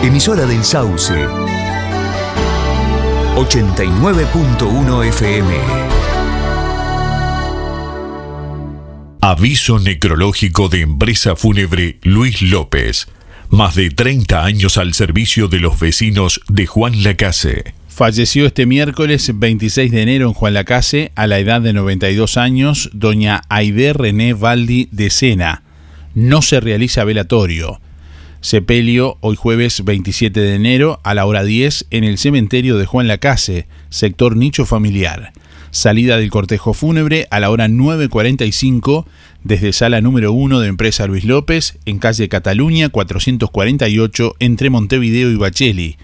Emisora 0.02 0.46
del 0.46 0.64
Sauce. 0.64 1.14
89.1 3.36 5.06
FM. 5.06 6.11
Aviso 9.24 9.78
necrológico 9.78 10.68
de 10.68 10.80
Empresa 10.80 11.36
Fúnebre 11.36 11.96
Luis 12.02 12.42
López. 12.42 13.06
Más 13.50 13.76
de 13.76 13.90
30 13.90 14.44
años 14.44 14.78
al 14.78 14.94
servicio 14.94 15.46
de 15.46 15.60
los 15.60 15.78
vecinos 15.78 16.40
de 16.48 16.66
Juan 16.66 17.04
Lacase. 17.04 17.72
Falleció 17.86 18.46
este 18.46 18.66
miércoles 18.66 19.30
26 19.32 19.92
de 19.92 20.02
enero 20.02 20.26
en 20.26 20.32
Juan 20.32 20.54
Lacase, 20.54 21.12
a 21.14 21.28
la 21.28 21.38
edad 21.38 21.60
de 21.60 21.72
92 21.72 22.36
años, 22.36 22.90
doña 22.94 23.42
Aide 23.48 23.92
René 23.92 24.34
Valdi 24.34 24.88
de 24.90 25.08
Sena. 25.08 25.62
No 26.16 26.42
se 26.42 26.58
realiza 26.58 27.04
velatorio. 27.04 27.80
Sepelio 28.40 29.18
hoy 29.20 29.36
jueves 29.36 29.84
27 29.84 30.40
de 30.40 30.56
enero 30.56 30.98
a 31.04 31.14
la 31.14 31.26
hora 31.26 31.44
10 31.44 31.86
en 31.92 32.02
el 32.02 32.18
cementerio 32.18 32.76
de 32.76 32.86
Juan 32.86 33.06
Lacase, 33.06 33.68
sector 33.88 34.36
nicho 34.36 34.66
familiar. 34.66 35.32
Salida 35.72 36.16
del 36.18 36.30
cortejo 36.30 36.74
fúnebre 36.74 37.26
a 37.30 37.40
la 37.40 37.48
hora 37.48 37.66
9.45 37.66 39.06
desde 39.42 39.72
sala 39.72 40.02
número 40.02 40.34
1 40.34 40.60
de 40.60 40.68
Empresa 40.68 41.06
Luis 41.06 41.24
López 41.24 41.78
en 41.86 41.98
calle 41.98 42.28
Cataluña 42.28 42.90
448 42.90 44.36
entre 44.38 44.68
Montevideo 44.68 45.30
y 45.30 45.36
Bacheli. 45.36 45.96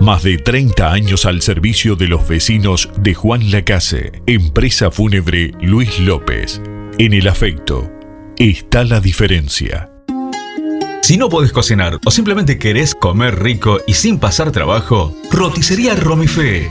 Más 0.00 0.22
de 0.22 0.38
30 0.38 0.92
años 0.92 1.26
al 1.26 1.42
servicio 1.42 1.96
de 1.96 2.06
los 2.06 2.26
vecinos 2.28 2.88
de 3.00 3.14
Juan 3.14 3.50
Lacase. 3.50 4.22
Empresa 4.26 4.92
Fúnebre 4.92 5.52
Luis 5.60 5.98
López. 5.98 6.62
En 6.98 7.12
el 7.12 7.26
afecto 7.26 7.90
está 8.36 8.84
la 8.84 9.00
diferencia. 9.00 9.90
Si 11.02 11.16
no 11.16 11.28
podés 11.28 11.52
cocinar 11.52 11.98
o 12.04 12.10
simplemente 12.10 12.58
querés 12.58 12.94
comer 12.94 13.42
rico 13.42 13.80
y 13.86 13.94
sin 13.94 14.18
pasar 14.18 14.52
trabajo, 14.52 15.14
roticería 15.32 15.96
Romifé 15.96 16.70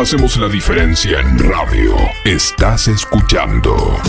Hacemos 0.00 0.38
la 0.38 0.48
diferencia 0.48 1.20
en 1.20 1.38
radio. 1.38 1.94
Estás 2.24 2.88
escuchando. 2.88 4.00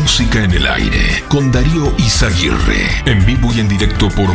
Música 0.00 0.42
en 0.42 0.52
el 0.52 0.66
aire 0.66 1.22
con 1.28 1.52
Darío 1.52 1.92
Izaguirre. 1.98 2.88
En 3.04 3.26
vivo 3.26 3.52
y 3.52 3.60
en 3.60 3.68
directo 3.68 4.08
por 4.08 4.32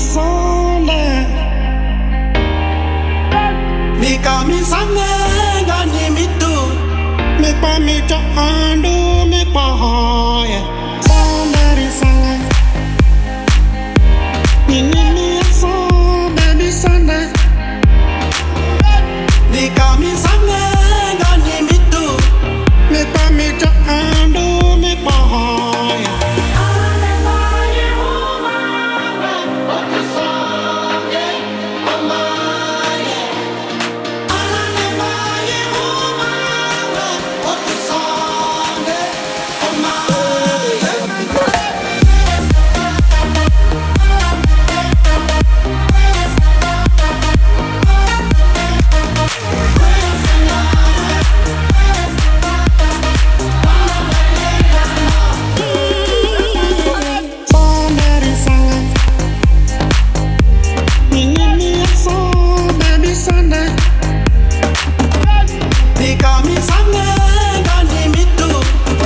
sonda 0.00 0.53
Mikamisangenga 4.04 5.84
ni 5.92 6.10
mitu 6.10 6.54
Mikwa 7.40 7.78
mito 7.78 8.16
andu 8.36 9.26
mikwa 9.26 9.62
hoye 9.62 10.62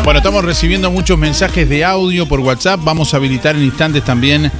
Bueno, 0.09 0.21
estamos 0.21 0.42
recibiendo 0.42 0.90
muchos 0.90 1.18
mensajes 1.18 1.68
de 1.68 1.85
audio 1.85 2.25
por 2.25 2.40
WhatsApp. 2.40 2.81
Vamos 2.83 3.12
a 3.12 3.18
habilitar 3.18 3.57
en 3.57 3.62
instantes 3.62 4.03
también. 4.03 4.51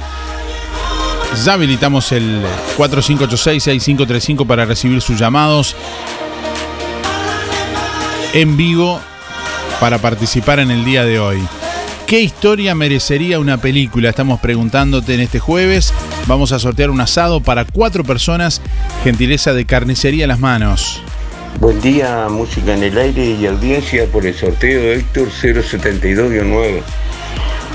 Ya 1.43 1.53
habilitamos 1.53 2.11
el 2.11 2.43
4586-6535 2.77 4.45
para 4.45 4.65
recibir 4.65 5.01
sus 5.01 5.17
llamados 5.17 5.75
en 8.33 8.57
vivo 8.57 9.01
para 9.79 9.97
participar 9.97 10.59
en 10.59 10.69
el 10.69 10.85
día 10.85 11.03
de 11.03 11.19
hoy. 11.19 11.39
¿Qué 12.05 12.21
historia 12.21 12.75
merecería 12.75 13.39
una 13.39 13.57
película? 13.57 14.09
Estamos 14.09 14.39
preguntándote 14.39 15.15
en 15.15 15.21
este 15.21 15.39
jueves. 15.39 15.95
Vamos 16.27 16.51
a 16.51 16.59
sortear 16.59 16.91
un 16.91 17.01
asado 17.01 17.41
para 17.41 17.65
cuatro 17.65 18.03
personas. 18.03 18.61
Gentileza 19.03 19.53
de 19.53 19.65
carnicería 19.65 20.25
a 20.25 20.27
las 20.27 20.39
manos. 20.39 21.01
Buen 21.57 21.81
día, 21.81 22.27
música 22.29 22.73
en 22.73 22.83
el 22.83 22.97
aire 22.97 23.25
y 23.31 23.45
audiencia 23.45 24.05
por 24.05 24.25
el 24.25 24.33
sorteo 24.33 24.79
de 24.79 24.95
Héctor 24.95 25.27
072-9. 25.27 26.81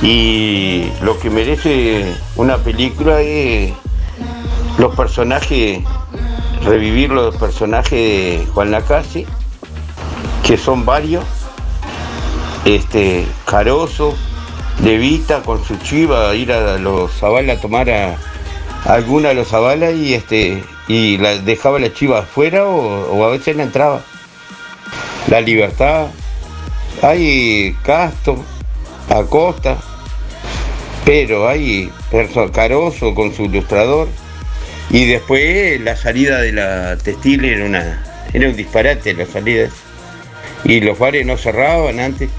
Y 0.03 0.91
lo 1.03 1.19
que 1.19 1.29
merece 1.29 2.15
una 2.37 2.57
película 2.59 3.21
es 3.21 3.73
los 4.79 4.95
personajes, 4.95 5.81
revivir 6.65 7.11
los 7.11 7.37
personajes 7.37 7.91
de 7.91 8.47
Juan 8.55 8.71
Lacase, 8.71 9.27
que 10.47 10.57
son 10.57 10.87
varios. 10.87 11.25
Este, 12.65 13.27
Caroso, 13.45 14.17
Levita 14.83 15.43
con 15.43 15.63
su 15.63 15.77
chiva, 15.77 16.35
ir 16.35 16.53
a 16.53 16.79
los 16.79 17.13
Zabala 17.13 17.55
a 17.55 17.61
tomar 17.61 17.91
a, 17.91 18.17
alguna 18.85 19.31
de 19.31 19.35
los 19.35 19.49
Zabala 19.49 19.91
y 19.91 20.15
este 20.15 20.65
y 20.89 21.19
la, 21.19 21.39
dejaba 21.39 21.79
la 21.79 21.93
chiva 21.93 22.21
afuera 22.21 22.67
o, 22.67 23.25
a 23.25 23.31
veces 23.31 23.57
la 23.57 23.65
entraba. 23.65 24.03
La 25.29 25.41
libertad, 25.41 26.09
hay 27.03 27.77
Castro, 27.83 28.45
Acosta, 29.09 29.79
pero 31.05 31.49
hay 31.49 31.91
Caroso 32.53 33.15
con 33.15 33.35
su 33.35 33.45
ilustrador 33.45 34.09
y 34.91 35.07
después 35.07 35.81
la 35.81 35.97
salida 35.97 36.41
de 36.41 36.53
la 36.53 36.97
textil 36.97 37.45
era 37.45 37.65
una 37.65 38.05
era 38.33 38.49
un 38.49 38.57
disparate 38.57 39.15
la 39.15 39.27
salida 39.27 39.69
y 40.65 40.81
los 40.81 40.99
bares 40.99 41.25
no 41.27 41.37
cerraban 41.37 42.01
antes. 42.01 42.31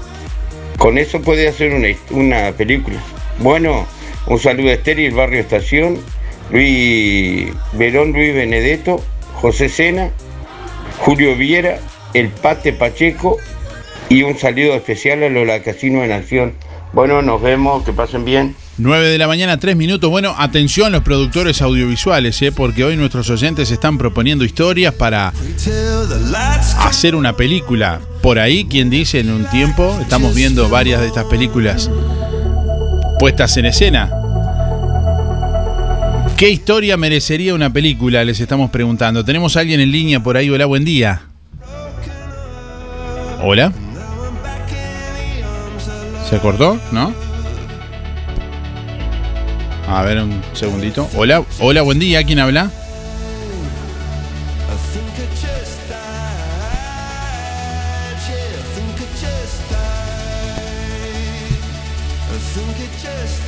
Con 0.78 0.98
eso 0.98 1.22
puede 1.22 1.48
hacer 1.48 1.72
una, 1.72 1.88
una 2.10 2.52
película. 2.52 2.98
Bueno, 3.38 3.86
un 4.26 4.38
saludo 4.38 4.72
a 4.72 5.14
barrio 5.14 5.40
Estación, 5.40 5.98
Luis 6.50 7.52
Verón, 7.72 8.12
Luis 8.12 8.34
Benedetto, 8.34 9.02
José 9.34 9.68
Sena, 9.68 10.10
Julio 10.98 11.36
Viera, 11.36 11.78
el 12.14 12.28
Pate 12.28 12.72
Pacheco 12.72 13.38
y 14.08 14.22
un 14.22 14.38
saludo 14.38 14.74
especial 14.74 15.22
a 15.22 15.28
los 15.28 15.60
Casino 15.62 16.00
de 16.02 16.08
Nación. 16.08 16.54
Bueno, 16.92 17.20
nos 17.20 17.42
vemos, 17.42 17.84
que 17.84 17.92
pasen 17.92 18.24
bien. 18.24 18.54
9 18.78 19.08
de 19.08 19.18
la 19.18 19.26
mañana, 19.26 19.58
3 19.58 19.76
minutos. 19.76 20.08
Bueno, 20.10 20.34
atención 20.38 20.92
los 20.92 21.02
productores 21.02 21.60
audiovisuales, 21.62 22.40
¿eh? 22.42 22.52
porque 22.52 22.84
hoy 22.84 22.96
nuestros 22.96 23.28
oyentes 23.30 23.70
están 23.70 23.98
proponiendo 23.98 24.44
historias 24.44 24.94
para 24.94 25.32
hacer 26.78 27.14
una 27.14 27.36
película. 27.36 28.00
Por 28.22 28.38
ahí, 28.38 28.64
quien 28.64 28.88
dice 28.90 29.20
en 29.20 29.30
un 29.30 29.44
tiempo, 29.46 29.98
estamos 30.00 30.34
viendo 30.34 30.68
varias 30.68 31.00
de 31.00 31.08
estas 31.08 31.24
películas 31.24 31.90
puestas 33.18 33.56
en 33.56 33.66
escena. 33.66 34.10
¿Qué 36.36 36.50
historia 36.50 36.98
merecería 36.98 37.54
una 37.54 37.72
película? 37.72 38.22
Les 38.22 38.38
estamos 38.40 38.70
preguntando. 38.70 39.24
Tenemos 39.24 39.56
a 39.56 39.60
alguien 39.60 39.80
en 39.80 39.90
línea 39.90 40.22
por 40.22 40.36
ahí. 40.36 40.50
Hola, 40.50 40.66
buen 40.66 40.84
día. 40.84 41.22
Hola. 43.42 43.72
¿Se 46.28 46.38
cortó? 46.38 46.78
¿No? 46.92 47.14
A 49.88 50.02
ver, 50.02 50.18
un 50.18 50.42
segundito. 50.52 51.08
Hola, 51.14 51.42
hola, 51.58 51.80
buen 51.80 51.98
día. 51.98 52.22
¿Quién 52.22 52.38
habla? 52.38 52.70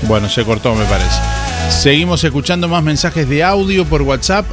Bueno, 0.05 0.27
se 0.31 0.43
cortó, 0.43 0.75
me 0.75 0.87
parece. 0.87 1.28
Seguimos 1.69 2.25
escuchando 2.25 2.67
más 2.67 2.83
mensajes 2.83 3.29
de 3.29 3.45
audio 3.45 3.85
por 3.85 4.03
WhatsApp 4.03 4.47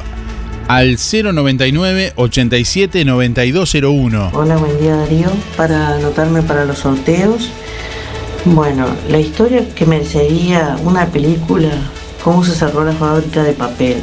al 0.68 0.96
099 0.96 2.12
87 2.14 3.04
9201. 3.04 4.30
Hola, 4.32 4.56
buen 4.56 4.78
día 4.80 4.96
Darío. 4.96 5.30
Para 5.56 5.94
anotarme 5.94 6.42
para 6.42 6.64
los 6.64 6.78
sorteos. 6.78 7.50
Bueno, 8.44 8.86
la 9.08 9.18
historia 9.18 9.68
que 9.74 9.86
merecería 9.86 10.76
una 10.84 11.06
película, 11.06 11.70
cómo 12.22 12.44
se 12.44 12.54
cerró 12.54 12.84
la 12.84 12.92
fábrica 12.92 13.42
de 13.42 13.54
papel. 13.54 13.96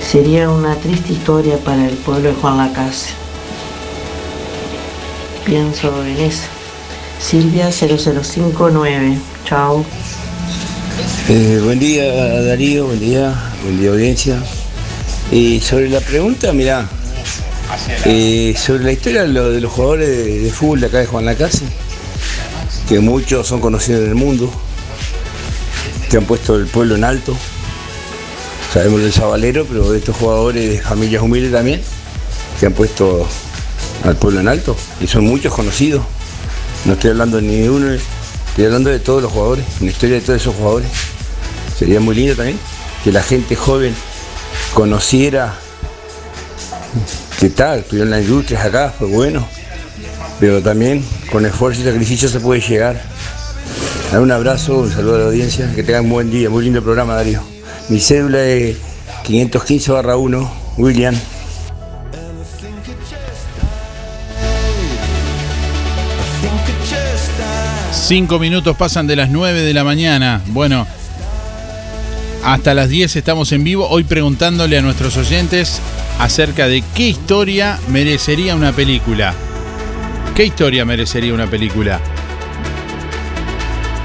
Sería 0.00 0.50
una 0.50 0.76
triste 0.76 1.14
historia 1.14 1.56
para 1.58 1.88
el 1.88 1.96
pueblo 1.96 2.28
de 2.28 2.34
Juan 2.34 2.58
Lacase. 2.58 3.10
Pienso 5.44 6.04
en 6.04 6.18
eso. 6.18 6.46
Silvia 7.18 7.70
0059. 7.72 9.18
Chao. 9.44 9.84
Eh, 11.28 11.60
buen 11.64 11.78
día 11.78 12.42
Darío, 12.42 12.86
buen 12.86 13.00
día, 13.00 13.32
buen 13.62 13.78
día 13.80 13.90
audiencia. 13.90 14.38
Y 15.30 15.60
sobre 15.60 15.88
la 15.88 16.00
pregunta, 16.00 16.52
mirá, 16.52 16.88
eh, 18.04 18.54
sobre 18.58 18.84
la 18.84 18.92
historia 18.92 19.22
de, 19.22 19.28
lo- 19.28 19.50
de 19.50 19.60
los 19.60 19.72
jugadores 19.72 20.08
de, 20.42 20.50
fútbol 20.50 20.80
de 20.80 20.86
acá 20.86 20.98
de 20.98 21.06
Juan 21.06 21.24
Lacase, 21.24 21.64
que 22.88 22.98
muchos 23.00 23.46
son 23.46 23.60
conocidos 23.60 24.02
en 24.02 24.08
el 24.10 24.14
mundo, 24.14 24.50
que 26.10 26.16
han 26.16 26.24
puesto 26.24 26.56
el 26.56 26.66
pueblo 26.66 26.96
en 26.96 27.04
alto. 27.04 27.36
Sabemos 28.74 29.00
del 29.00 29.12
Zabalero, 29.12 29.64
pero 29.66 29.90
de 29.90 29.98
estos 29.98 30.16
jugadores 30.16 30.68
de 30.70 30.80
familias 30.80 31.22
humildes 31.22 31.52
también, 31.52 31.80
que 32.58 32.66
han 32.66 32.72
puesto 32.72 33.26
al 34.04 34.16
pueblo 34.16 34.40
en 34.40 34.48
alto, 34.48 34.76
y 35.00 35.06
son 35.06 35.24
muchos 35.24 35.54
conocidos. 35.54 36.02
No 36.84 36.94
estoy 36.94 37.10
hablando 37.10 37.40
ni 37.40 37.56
de 37.56 37.70
uno, 37.70 37.96
estoy 38.60 38.74
hablando 38.74 38.90
de 38.90 38.98
todos 38.98 39.22
los 39.22 39.32
jugadores, 39.32 39.64
una 39.80 39.90
historia 39.90 40.16
de 40.16 40.20
todos 40.20 40.38
esos 40.38 40.54
jugadores. 40.54 40.90
Sería 41.78 41.98
muy 41.98 42.14
lindo 42.14 42.36
también 42.36 42.58
que 43.02 43.10
la 43.10 43.22
gente 43.22 43.56
joven 43.56 43.94
conociera 44.74 45.54
qué 47.38 47.48
tal, 47.48 47.78
estuvieron 47.78 48.10
las 48.10 48.20
industrias 48.20 48.62
acá, 48.62 48.92
fue 48.98 49.08
bueno. 49.08 49.48
Pero 50.40 50.60
también 50.60 51.02
con 51.32 51.46
esfuerzo 51.46 51.80
y 51.80 51.84
sacrificio 51.84 52.28
se 52.28 52.38
puede 52.38 52.60
llegar. 52.60 53.00
Dar 54.12 54.20
un 54.20 54.30
abrazo, 54.30 54.80
un 54.80 54.92
saludo 54.92 55.14
a 55.14 55.18
la 55.20 55.24
audiencia, 55.24 55.72
que 55.74 55.82
tengan 55.82 56.10
buen 56.10 56.30
día, 56.30 56.50
muy 56.50 56.62
lindo 56.62 56.82
programa 56.82 57.14
Darío. 57.14 57.40
Mi 57.88 57.98
cédula 57.98 58.44
es 58.44 58.76
515 59.24 59.90
1, 59.90 60.52
William. 60.76 61.14
Cinco 68.10 68.40
minutos 68.40 68.76
pasan 68.76 69.06
de 69.06 69.14
las 69.14 69.30
9 69.30 69.62
de 69.62 69.72
la 69.72 69.84
mañana. 69.84 70.42
Bueno, 70.46 70.84
hasta 72.44 72.74
las 72.74 72.88
10 72.88 73.14
estamos 73.14 73.52
en 73.52 73.62
vivo. 73.62 73.86
Hoy 73.88 74.02
preguntándole 74.02 74.76
a 74.76 74.82
nuestros 74.82 75.16
oyentes 75.16 75.80
acerca 76.18 76.66
de 76.66 76.82
qué 76.96 77.04
historia 77.04 77.78
merecería 77.86 78.56
una 78.56 78.72
película. 78.72 79.32
¿Qué 80.34 80.44
historia 80.44 80.84
merecería 80.84 81.32
una 81.32 81.46
película? 81.46 82.00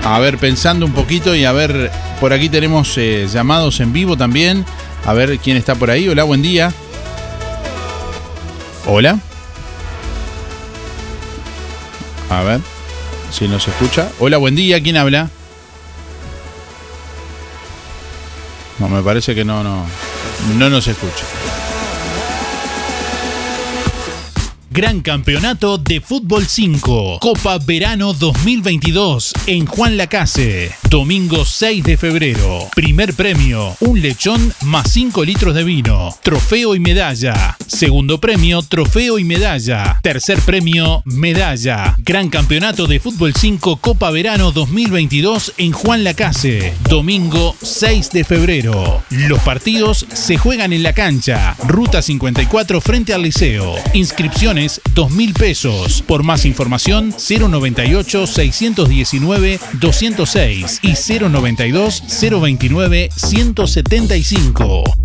A 0.04 0.20
ver, 0.20 0.38
pensando 0.38 0.86
un 0.86 0.94
poquito 0.94 1.34
y 1.34 1.44
a 1.46 1.52
ver, 1.52 1.90
por 2.20 2.32
aquí 2.32 2.48
tenemos 2.48 2.96
eh, 3.00 3.28
llamados 3.28 3.80
en 3.80 3.92
vivo 3.92 4.16
también. 4.16 4.66
A 5.04 5.14
ver 5.14 5.40
quién 5.40 5.58
está 5.58 5.74
por 5.74 5.90
ahí. 5.90 6.08
Hola, 6.08 6.26
buen 6.26 6.44
día. 6.44 6.72
Hola. 8.86 9.18
A 12.30 12.44
ver 12.44 12.75
si 13.32 13.48
nos 13.48 13.68
escucha. 13.68 14.12
Hola, 14.20 14.38
buen 14.38 14.56
día. 14.56 14.82
¿Quién 14.82 14.98
habla? 14.98 15.30
No, 18.80 18.90
me 18.90 19.02
parece 19.02 19.34
que 19.34 19.46
no, 19.46 19.64
no, 19.64 19.86
no 20.58 20.70
nos 20.70 20.88
escucha. 20.88 21.24
Gran 24.76 25.00
Campeonato 25.00 25.78
de 25.78 26.02
Fútbol 26.02 26.46
5, 26.46 27.20
Copa 27.22 27.60
Verano 27.60 28.14
2022 28.14 29.32
en 29.48 29.66
Juan 29.66 29.96
Lacase. 29.96 30.70
Domingo 30.90 31.46
6 31.46 31.82
de 31.82 31.96
febrero. 31.96 32.68
Primer 32.76 33.14
premio, 33.14 33.74
un 33.80 34.02
lechón 34.02 34.54
más 34.64 34.92
5 34.92 35.24
litros 35.24 35.56
de 35.56 35.64
vino. 35.64 36.14
Trofeo 36.22 36.76
y 36.76 36.82
medalla. 36.82 37.56
Segundo 37.68 38.20
premio, 38.20 38.62
trofeo 38.62 39.20
y 39.20 39.24
medalla. 39.24 40.00
Tercer 40.04 40.40
premio, 40.40 41.02
medalla. 41.06 41.96
Gran 42.00 42.30
Campeonato 42.30 42.88
de 42.88 43.00
Fútbol 43.00 43.34
5, 43.34 43.78
Copa 43.78 44.12
Verano 44.12 44.52
2022 44.52 45.54
en 45.58 45.72
Juan 45.72 46.04
Lacase. 46.04 46.74
Domingo 46.90 47.56
6 47.62 48.12
de 48.12 48.24
febrero. 48.24 49.04
Los 49.10 49.40
partidos 49.40 50.06
se 50.14 50.38
juegan 50.38 50.74
en 50.74 50.84
la 50.84 50.94
cancha. 50.94 51.56
Ruta 51.68 52.02
54 52.02 52.82
frente 52.82 53.14
al 53.14 53.24
liceo. 53.24 53.76
Inscripciones 53.94 54.82
2 54.94 55.12
mil 55.12 55.34
pesos. 55.34 56.04
Por 56.04 56.24
más 56.24 56.46
información 56.46 57.14
098 57.18 58.28
619 58.28 59.60
206 59.80 60.80
y 60.82 61.20
092 61.20 62.04
029 62.22 63.10
175. 63.16 65.05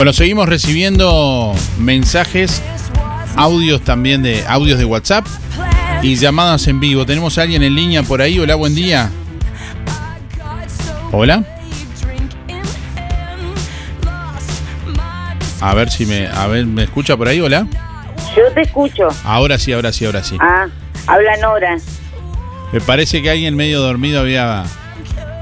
Bueno, 0.00 0.14
seguimos 0.14 0.48
recibiendo 0.48 1.52
mensajes, 1.78 2.62
audios 3.36 3.82
también 3.82 4.22
de 4.22 4.42
audios 4.46 4.78
de 4.78 4.86
WhatsApp 4.86 5.26
y 6.00 6.16
llamadas 6.16 6.66
en 6.68 6.80
vivo. 6.80 7.04
Tenemos 7.04 7.36
a 7.36 7.42
alguien 7.42 7.62
en 7.62 7.74
línea 7.74 8.02
por 8.02 8.22
ahí. 8.22 8.38
Hola, 8.38 8.54
buen 8.54 8.74
día. 8.74 9.10
Hola. 11.12 11.44
A 15.60 15.74
ver 15.74 15.90
si 15.90 16.06
me, 16.06 16.28
a 16.28 16.46
ver, 16.46 16.64
¿me 16.64 16.84
escucha 16.84 17.18
por 17.18 17.28
ahí? 17.28 17.42
Hola. 17.42 17.66
Yo 18.34 18.50
te 18.54 18.62
escucho. 18.62 19.08
Ahora 19.22 19.58
sí, 19.58 19.74
ahora 19.74 19.92
sí, 19.92 20.06
ahora 20.06 20.24
sí. 20.24 20.38
Ah, 20.40 20.66
habla 21.08 21.36
Nora. 21.42 21.76
Me 22.72 22.80
parece 22.80 23.20
que 23.20 23.28
alguien 23.28 23.54
medio 23.54 23.82
dormido 23.82 24.20
había, 24.20 24.64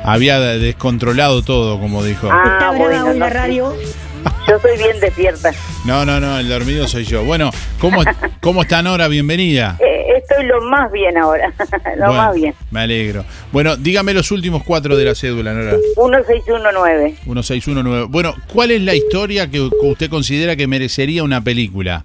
había 0.03 0.41
descontrolado 0.41 1.43
todo, 1.43 1.79
como 1.79 2.03
dijo. 2.03 2.29
Ah, 2.29 2.73
bueno, 2.77 3.15
no 3.15 3.29
sé. 3.29 4.08
Yo 4.47 4.59
soy 4.61 4.77
bien 4.79 4.99
despierta. 5.01 5.53
No, 5.85 6.05
no, 6.05 6.21
no, 6.21 6.39
el 6.39 6.49
dormido 6.49 6.89
soy 6.89 7.05
yo. 7.05 7.25
Bueno, 7.25 7.51
¿cómo, 7.81 8.03
cómo 8.41 8.63
está 8.63 8.83
Nora? 8.83 9.09
Bienvenida. 9.09 9.79
Eh, 9.89 10.19
estoy 10.19 10.47
lo 10.47 10.61
más 10.63 10.91
bien 10.91 11.17
ahora. 11.17 11.53
lo 11.97 12.07
Bueno, 12.07 12.13
más 12.15 12.35
bien. 12.35 12.55
Me 12.71 12.81
alegro. 12.81 13.25
Bueno, 13.53 13.77
dígame 13.77 14.15
los 14.15 14.31
últimos 14.31 14.65
cuatro 14.65 14.97
de 14.97 15.05
la 15.05 15.15
cédula, 15.15 15.53
Nora. 15.53 15.77
1619. 15.97 17.15
1619. 17.27 18.07
Bueno, 18.09 18.35
¿cuál 18.53 18.71
es 18.71 18.81
la 18.81 18.95
historia 18.95 19.51
que 19.51 19.61
usted 19.61 20.09
considera 20.09 20.57
que 20.57 20.67
merecería 20.67 21.23
una 21.23 21.43
película? 21.43 22.05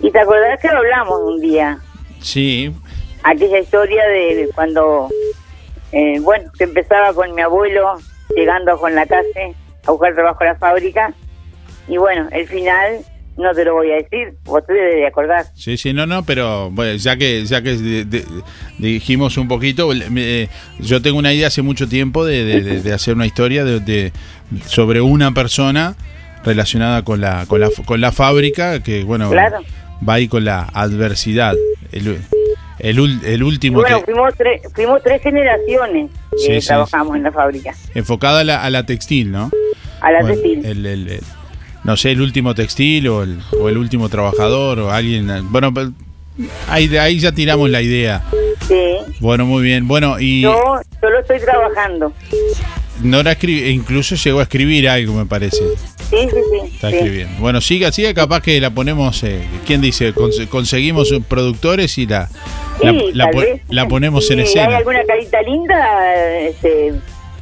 ¿Y 0.00 0.10
te 0.10 0.18
acordás 0.18 0.60
que 0.60 0.68
lo 0.68 0.78
hablamos 0.78 1.20
un 1.24 1.40
día? 1.40 1.78
Sí, 2.20 2.72
Aquella 3.22 3.58
historia 3.58 4.06
de, 4.06 4.48
cuando, 4.54 5.08
eh, 5.90 6.20
bueno, 6.20 6.50
que 6.56 6.64
empezaba 6.64 7.12
con 7.12 7.34
mi 7.34 7.42
abuelo 7.42 7.98
llegando 8.36 8.76
Juan 8.76 8.94
la 8.94 9.04
Case 9.06 9.54
a 9.84 9.90
buscar 9.90 10.14
trabajo 10.14 10.42
a 10.42 10.46
la 10.46 10.54
fábrica. 10.54 11.12
Y 11.88 11.96
bueno, 11.98 12.28
el 12.32 12.46
final 12.48 12.98
no 13.36 13.52
te 13.52 13.64
lo 13.64 13.74
voy 13.74 13.90
a 13.92 13.96
decir, 13.96 14.34
vos 14.44 14.64
te 14.66 14.72
debes 14.72 14.94
de 14.96 15.06
acordar. 15.06 15.44
sí, 15.54 15.76
sí, 15.76 15.92
no, 15.92 16.06
no, 16.06 16.24
pero 16.24 16.70
bueno, 16.70 16.94
ya 16.96 17.16
que 17.16 17.44
ya 17.44 17.60
que 17.62 17.76
de- 17.76 18.04
de- 18.06 18.24
dijimos 18.78 19.36
un 19.36 19.46
poquito, 19.46 19.90
eh, 19.92 20.48
yo 20.80 21.02
tengo 21.02 21.18
una 21.18 21.32
idea 21.34 21.48
hace 21.48 21.60
mucho 21.62 21.86
tiempo 21.88 22.24
de, 22.24 22.44
de- 22.80 22.92
hacer 22.94 23.14
una 23.14 23.26
historia 23.26 23.64
de, 23.64 24.12
sobre 24.66 25.00
una 25.02 25.32
persona 25.32 25.96
relacionada 26.44 27.02
con 27.04 27.20
la 27.20 27.44
con 27.46 27.60
la 27.60 27.68
con 27.84 28.00
la 28.00 28.10
fábrica 28.12 28.80
que 28.82 29.02
bueno 29.04 29.28
Claro. 29.30 29.58
va 30.08 30.14
ahí 30.14 30.28
con 30.28 30.44
la 30.44 30.62
adversidad. 30.72 31.54
El, 31.92 32.18
el, 32.78 33.20
el 33.24 33.42
último 33.42 33.80
bueno, 33.80 33.98
que 34.00 34.04
fuimos, 34.06 34.34
tres 34.36 34.62
fuimos 34.74 35.02
tres 35.02 35.22
generaciones 35.22 36.10
Sí, 36.38 36.48
que 36.48 36.60
sí, 36.60 36.66
trabajamos 36.68 37.16
en 37.16 37.22
la 37.22 37.32
fábrica. 37.32 37.74
enfocada 37.94 38.40
a 38.40 38.44
la, 38.44 38.62
a 38.62 38.70
la 38.70 38.84
textil, 38.86 39.30
¿no? 39.32 39.50
A 40.00 40.12
la 40.12 40.20
Bueno, 40.20 40.34
textil. 40.34 40.64
el- 40.66 40.86
el- 40.86 41.08
el- 41.10 41.20
no 41.86 41.96
sé, 41.96 42.10
el 42.10 42.20
último 42.20 42.52
textil 42.54 43.06
o 43.08 43.22
el, 43.22 43.38
o 43.60 43.68
el 43.68 43.78
último 43.78 44.08
trabajador 44.08 44.80
o 44.80 44.90
alguien. 44.90 45.30
Bueno, 45.50 45.72
ahí, 46.68 46.94
ahí 46.96 47.18
ya 47.20 47.30
tiramos 47.32 47.70
la 47.70 47.80
idea. 47.80 48.24
Sí. 48.66 48.74
Bueno, 49.20 49.46
muy 49.46 49.62
bien. 49.62 49.86
Bueno, 49.86 50.18
y 50.18 50.42
Yo 50.42 50.80
solo 51.00 51.20
estoy 51.20 51.38
trabajando. 51.40 52.12
Nora 53.02 53.38
escri- 53.38 53.70
incluso 53.72 54.16
llegó 54.16 54.40
a 54.40 54.42
escribir 54.42 54.88
algo, 54.88 55.14
me 55.14 55.26
parece. 55.26 55.58
Sí, 56.10 56.16
sí, 56.22 56.28
sí. 56.30 56.74
Está 56.74 56.90
sí. 56.90 56.96
escribiendo. 56.96 57.38
Bueno, 57.40 57.60
siga, 57.60 57.92
siga, 57.92 58.12
capaz 58.14 58.40
que 58.42 58.60
la 58.60 58.70
ponemos. 58.70 59.22
Eh, 59.22 59.42
¿Quién 59.66 59.80
dice? 59.80 60.12
Conse- 60.14 60.48
conseguimos 60.48 61.12
productores 61.28 61.98
y 61.98 62.06
la, 62.06 62.28
la, 62.82 62.90
Sí, 62.90 63.10
la 63.12 63.24
tal 63.26 63.32
po- 63.34 63.40
vez. 63.40 63.60
la 63.68 63.86
ponemos 63.86 64.28
en 64.30 64.38
Si 64.38 64.42
hay 64.42 64.64
escena. 64.64 64.76
alguna 64.78 65.04
carita 65.06 65.40
linda 65.42 66.38
este, 66.40 66.94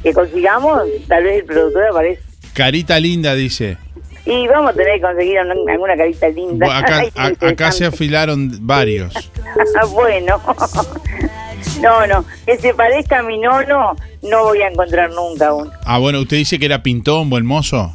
que 0.03 0.13
consigamos, 0.13 0.81
tal 1.07 1.23
vez 1.23 1.39
el 1.39 1.45
productor 1.45 1.83
aparece. 1.89 2.21
Carita 2.53 2.99
linda, 2.99 3.33
dice. 3.33 3.77
Y 4.25 4.47
vamos 4.47 4.71
a 4.71 4.73
tener 4.73 4.95
que 4.95 5.01
conseguir 5.01 5.37
un- 5.39 5.69
alguna 5.69 5.95
carita 5.95 6.27
linda. 6.29 6.65
Bueno, 6.65 6.79
acá, 6.79 7.03
a- 7.67 7.71
se 7.71 7.85
afilaron 7.85 8.51
varios. 8.61 9.13
bueno. 9.91 10.41
no, 11.81 12.07
no. 12.07 12.25
Que 12.45 12.57
se 12.57 12.73
parezca 12.73 13.19
a 13.19 13.23
mi 13.23 13.37
nono, 13.37 13.95
no 14.23 14.43
voy 14.45 14.61
a 14.61 14.67
encontrar 14.69 15.11
nunca 15.11 15.53
uno. 15.53 15.71
Ah, 15.85 15.99
bueno, 15.99 16.21
usted 16.21 16.37
dice 16.37 16.57
que 16.59 16.65
era 16.65 16.81
pintón, 16.83 17.29
buen 17.29 17.45
mozo. 17.45 17.91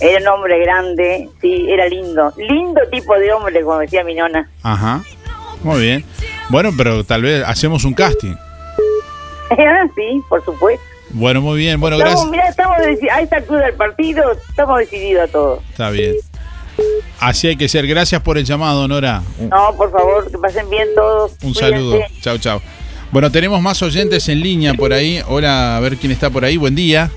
Era 0.00 0.20
un 0.20 0.28
hombre 0.28 0.60
grande, 0.60 1.28
sí, 1.40 1.66
era 1.68 1.86
lindo. 1.88 2.32
Lindo 2.36 2.80
tipo 2.90 3.18
de 3.18 3.32
hombre, 3.32 3.62
como 3.62 3.78
decía 3.78 4.04
mi 4.04 4.14
nona. 4.14 4.48
Ajá. 4.62 5.02
Muy 5.62 5.80
bien. 5.82 6.04
Bueno, 6.50 6.70
pero 6.76 7.02
tal 7.04 7.22
vez 7.22 7.42
hacemos 7.44 7.84
un 7.84 7.94
casting. 7.94 8.34
sí, 9.96 10.22
por 10.28 10.44
supuesto. 10.44 10.84
Bueno, 11.10 11.40
muy 11.40 11.58
bien. 11.58 11.80
Bueno, 11.80 11.96
estamos, 11.96 12.30
gracias. 12.30 12.30
mirá, 12.30 12.48
estamos 12.48 12.76
a 13.12 13.20
esta 13.20 13.36
altura 13.36 13.66
del 13.66 13.74
partido, 13.74 14.22
estamos 14.48 14.78
decididos 14.78 15.28
a 15.28 15.32
todo. 15.32 15.62
Está 15.70 15.90
bien. 15.90 16.14
Así 17.18 17.48
hay 17.48 17.56
que 17.56 17.68
ser. 17.68 17.86
Gracias 17.86 18.20
por 18.22 18.38
el 18.38 18.44
llamado, 18.44 18.86
Nora. 18.86 19.22
No, 19.40 19.74
por 19.76 19.90
favor, 19.90 20.30
que 20.30 20.38
pasen 20.38 20.68
bien 20.70 20.86
todos. 20.94 21.32
un 21.42 21.52
Cuídense. 21.52 21.60
saludo. 21.60 21.98
Chao, 22.20 22.38
chao. 22.38 22.62
Bueno, 23.10 23.32
tenemos 23.32 23.60
más 23.62 23.82
oyentes 23.82 24.28
en 24.28 24.40
línea 24.40 24.74
por 24.74 24.92
ahí. 24.92 25.20
Hola, 25.28 25.76
a 25.76 25.80
ver 25.80 25.96
quién 25.96 26.12
está 26.12 26.30
por 26.30 26.44
ahí. 26.44 26.56
Buen 26.56 26.74
día. 26.74 27.10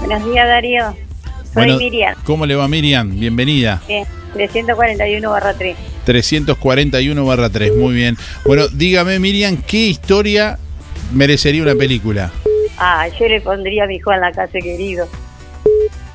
Buenos 0.00 0.24
días, 0.30 0.46
Darío. 0.46 0.84
Soy 0.92 1.52
Bueno, 1.54 1.78
Miriam, 1.78 2.14
¿Cómo 2.24 2.44
le 2.46 2.54
va, 2.54 2.68
Miriam? 2.68 3.18
Bienvenida. 3.18 3.82
bien, 3.88 4.06
341 4.34 5.30
barra 5.30 5.54
3. 5.54 5.76
341 6.04 7.24
barra 7.24 7.48
3. 7.50 7.74
Muy 7.74 7.94
bien. 7.94 8.16
Bueno, 8.44 8.68
dígame, 8.68 9.18
Miriam, 9.18 9.56
¿qué 9.66 9.78
historia 9.86 10.58
merecería 11.12 11.62
una 11.62 11.74
película? 11.74 12.30
Ah, 12.78 13.08
yo 13.18 13.28
le 13.28 13.40
pondría 13.40 13.84
a 13.84 13.86
mi 13.86 13.98
Juan 13.98 14.20
la 14.20 14.32
casa 14.32 14.52
querido. 14.60 15.08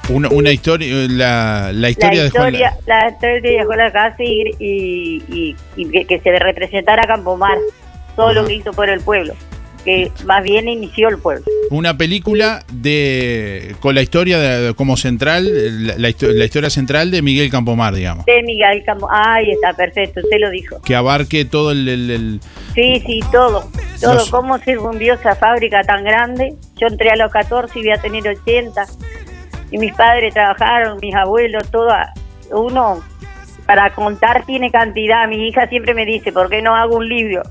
Una, 0.09 0.29
una 0.29 0.51
historia, 0.51 0.87
la, 1.09 1.71
la 1.73 1.89
historia, 1.89 2.17
la 2.19 2.23
de 2.23 2.29
Juan. 2.29 2.53
historia, 2.55 2.77
la 2.85 3.09
historia 3.09 3.59
de 3.59 3.65
Juan 3.65 3.77
la 3.77 3.91
casa 3.91 4.15
y, 4.19 4.51
y, 4.59 5.23
y- 5.29 5.55
y 5.77 5.89
que, 5.89 6.05
que 6.05 6.19
se 6.19 6.39
representara 6.39 7.03
a 7.03 7.07
Campomar, 7.07 7.57
todo 8.15 8.33
lo 8.33 8.45
que 8.45 8.53
hizo 8.55 8.73
por 8.73 8.89
el 8.89 8.99
pueblo, 9.01 9.33
que 9.83 10.11
más 10.25 10.43
bien 10.43 10.67
inició 10.69 11.09
el 11.09 11.17
pueblo. 11.17 11.43
Una 11.69 11.97
película 11.97 12.63
de 12.71 13.75
con 13.79 13.95
la 13.95 14.01
historia 14.01 14.37
de- 14.39 14.73
como 14.75 14.95
central, 14.97 15.87
la, 15.87 15.95
la 15.97 16.09
histo- 16.09 16.31
la 16.31 16.45
historia 16.45 16.69
central 16.69 17.11
de 17.11 17.21
Miguel 17.21 17.49
Campomar, 17.49 17.93
digamos. 17.95 18.25
De 18.25 18.41
Miguel 18.43 18.83
Campo, 18.85 19.07
ahí 19.11 19.51
está, 19.51 19.73
perfecto, 19.73 20.19
usted 20.23 20.37
lo 20.39 20.49
dijo. 20.51 20.81
Que 20.81 20.95
abarque 20.95 21.45
todo 21.45 21.71
el, 21.71 21.87
el- 21.89 22.11
el- 22.11 22.39
Sí, 22.75 23.01
sí, 23.05 23.19
todo, 23.31 23.69
todo, 24.01 24.13
Los- 24.15 24.29
cómo 24.29 24.57
se 24.59 24.75
fundió 24.77 25.13
esa 25.15 25.35
fábrica 25.35 25.81
tan 25.83 26.03
grande. 26.03 26.53
Yo 26.79 26.87
entré 26.87 27.09
a 27.11 27.15
los 27.15 27.31
14 27.31 27.79
y 27.79 27.83
voy 27.83 27.91
a 27.91 27.97
tener 28.01 28.27
80. 28.27 28.85
Y 29.71 29.77
mis 29.77 29.93
padres 29.93 30.33
trabajaron, 30.33 30.99
mis 31.01 31.15
abuelos, 31.15 31.69
todo. 31.71 31.89
Uno, 32.51 33.01
para 33.65 33.93
contar, 33.93 34.45
tiene 34.45 34.69
cantidad. 34.71 35.27
Mi 35.27 35.47
hija 35.47 35.67
siempre 35.67 35.93
me 35.93 36.05
dice, 36.05 36.31
¿por 36.31 36.49
qué 36.49 36.61
no 36.61 36.75
hago 36.75 36.97
un 36.97 37.07
libro? 37.09 37.41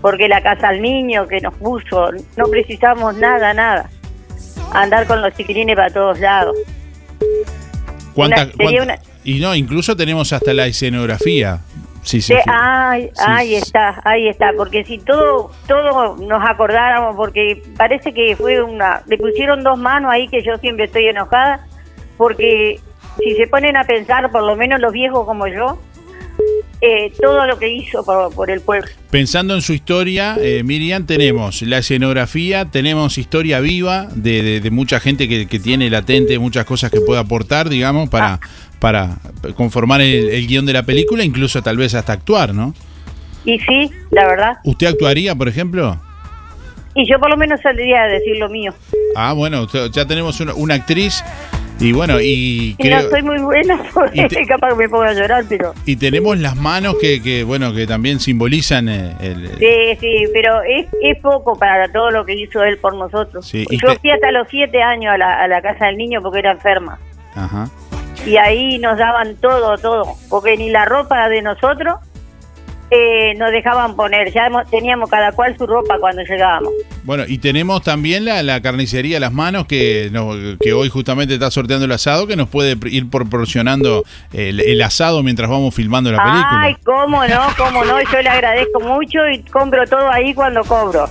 Porque 0.00 0.28
la 0.28 0.42
casa 0.42 0.68
al 0.68 0.80
niño 0.82 1.26
que 1.26 1.40
nos 1.40 1.54
puso, 1.54 2.10
no 2.36 2.44
precisamos 2.50 3.16
nada, 3.16 3.52
nada. 3.54 3.88
Andar 4.72 5.06
con 5.06 5.22
los 5.22 5.34
chiquilines 5.34 5.74
para 5.76 5.90
todos 5.90 6.18
lados. 6.20 6.56
¿cuánta- 8.14 8.48
Una- 8.82 8.98
y 9.24 9.40
no, 9.40 9.54
incluso 9.54 9.96
tenemos 9.96 10.32
hasta 10.32 10.54
la 10.54 10.66
escenografía. 10.66 11.58
Sí, 12.02 12.20
sí. 12.20 12.34
Sí, 12.34 12.38
ay, 12.46 13.10
ahí 13.18 13.56
está, 13.56 14.00
ahí 14.04 14.28
está, 14.28 14.52
porque 14.56 14.84
si 14.84 14.98
todo, 14.98 15.50
todo 15.66 16.16
nos 16.16 16.40
acordáramos, 16.48 17.16
porque 17.16 17.60
parece 17.76 18.14
que 18.14 18.36
fue 18.36 18.62
una, 18.62 19.02
le 19.06 19.18
pusieron 19.18 19.64
dos 19.64 19.76
manos 19.76 20.12
ahí 20.12 20.28
que 20.28 20.40
yo 20.44 20.56
siempre 20.58 20.84
estoy 20.84 21.08
enojada, 21.08 21.66
porque 22.16 22.78
si 23.18 23.34
se 23.34 23.48
ponen 23.48 23.76
a 23.76 23.82
pensar, 23.84 24.30
por 24.30 24.44
lo 24.44 24.54
menos 24.54 24.78
los 24.80 24.92
viejos 24.92 25.26
como 25.26 25.48
yo, 25.48 25.80
eh, 26.88 27.12
todo 27.20 27.46
lo 27.46 27.58
que 27.58 27.68
hizo 27.68 28.04
por, 28.04 28.32
por 28.34 28.50
el 28.50 28.60
pueblo. 28.60 28.88
Pensando 29.10 29.54
en 29.54 29.62
su 29.62 29.72
historia, 29.72 30.36
eh, 30.40 30.62
Miriam, 30.64 31.04
tenemos 31.06 31.62
la 31.62 31.78
escenografía, 31.78 32.66
tenemos 32.66 33.18
historia 33.18 33.58
viva 33.60 34.08
de, 34.14 34.42
de- 34.42 34.60
de 34.60 34.70
mucha 34.70 35.00
gente 35.00 35.28
que, 35.28 35.46
que 35.48 35.58
tiene 35.58 35.90
latente 35.90 36.38
muchas 36.38 36.64
cosas 36.64 36.90
que 36.90 37.00
puede 37.00 37.18
aportar, 37.20 37.68
digamos, 37.68 38.08
para, 38.08 38.38
para 38.78 39.16
conformar 39.56 40.00
el, 40.00 40.28
el 40.28 40.46
guion 40.46 40.66
de 40.66 40.72
la 40.74 40.84
película, 40.84 41.24
incluso 41.24 41.62
tal 41.62 41.76
vez 41.76 41.94
hasta 41.94 42.12
actuar, 42.12 42.54
¿no? 42.54 42.74
Y 43.44 43.58
sí, 43.60 43.90
la 44.10 44.26
verdad, 44.26 44.52
¿Usted 44.64 44.86
actuaría, 44.88 45.34
por 45.34 45.48
ejemplo? 45.48 46.00
y 46.98 47.06
yo 47.06 47.18
por 47.20 47.28
lo 47.28 47.36
menos 47.36 47.60
saldría 47.60 48.04
a 48.04 48.06
decir 48.08 48.38
lo 48.38 48.48
mío. 48.48 48.72
Ah, 49.14 49.34
bueno, 49.34 49.68
ya 49.92 50.06
tenemos 50.06 50.40
una, 50.40 50.54
una 50.54 50.74
actriz 50.74 51.22
y 51.78 51.92
bueno, 51.92 52.20
y 52.20 52.74
Y 52.78 52.88
no 52.88 53.00
soy 53.02 53.22
muy 53.22 53.38
buena 53.38 53.78
Y 54.14 54.26
te- 54.28 54.46
capaz 54.46 54.70
que 54.70 54.74
me 54.76 54.88
pongo 54.88 55.02
a 55.02 55.12
llorar, 55.12 55.44
pero... 55.48 55.74
Y 55.84 55.96
tenemos 55.96 56.38
las 56.38 56.56
manos 56.56 56.96
que, 57.00 57.22
que, 57.22 57.44
bueno, 57.44 57.72
que 57.74 57.86
también 57.86 58.18
simbolizan 58.20 58.88
eh, 58.88 59.14
el... 59.20 59.48
Sí, 59.58 59.98
sí, 60.00 60.24
pero 60.32 60.62
es, 60.62 60.86
es 61.02 61.18
poco 61.20 61.58
para 61.58 61.90
todo 61.92 62.10
lo 62.10 62.24
que 62.24 62.34
hizo 62.34 62.62
él 62.64 62.78
por 62.78 62.94
nosotros. 62.94 63.46
Sí, 63.46 63.64
Yo 63.70 63.92
te- 63.92 63.98
fui 63.98 64.10
hasta 64.10 64.30
los 64.32 64.48
siete 64.48 64.82
años 64.82 65.12
a 65.14 65.18
la, 65.18 65.42
a 65.42 65.48
la 65.48 65.60
casa 65.60 65.86
del 65.86 65.96
niño 65.98 66.22
porque 66.22 66.38
era 66.38 66.52
enferma. 66.52 66.98
Ajá. 67.34 67.68
Y 68.24 68.38
ahí 68.38 68.78
nos 68.78 68.96
daban 68.98 69.36
todo, 69.36 69.76
todo. 69.78 70.04
Porque 70.30 70.56
ni 70.56 70.70
la 70.70 70.84
ropa 70.86 71.28
de 71.28 71.42
nosotros 71.42 71.96
eh, 72.90 73.34
nos 73.36 73.50
dejaban 73.50 73.96
poner. 73.96 74.32
Ya 74.32 74.48
teníamos 74.70 75.10
cada 75.10 75.32
cual 75.32 75.56
su 75.58 75.66
ropa 75.66 75.98
cuando 75.98 76.22
llegábamos. 76.22 76.72
Bueno, 77.04 77.24
y 77.26 77.38
tenemos 77.38 77.82
también 77.82 78.24
la, 78.24 78.42
la 78.42 78.60
carnicería 78.62 79.18
Las 79.20 79.32
Manos 79.32 79.66
que, 79.66 80.08
no- 80.12 80.34
que 80.60 80.72
hoy 80.72 80.88
justamente 80.88 81.34
está 81.34 81.50
sorteando 81.50 81.84
el 81.84 81.92
asado, 81.92 82.26
que 82.26 82.36
nos 82.36 82.48
puede 82.48 82.76
ir 82.90 83.08
proporcionando 83.10 84.04
el, 84.32 84.60
el 84.60 84.82
asado 84.82 85.22
mientras 85.22 85.48
vamos 85.50 85.74
filmando 85.74 86.10
la 86.12 86.18
película. 86.18 86.60
Ay, 86.62 86.76
cómo 86.84 87.26
no, 87.26 87.40
cómo 87.56 87.84
no. 87.84 88.00
Yo 88.12 88.22
le 88.22 88.28
agradezco 88.28 88.80
mucho 88.80 89.18
y 89.32 89.42
compro 89.42 89.84
todo 89.86 90.10
ahí 90.10 90.34
cuando 90.34 90.62
cobro. 90.64 91.08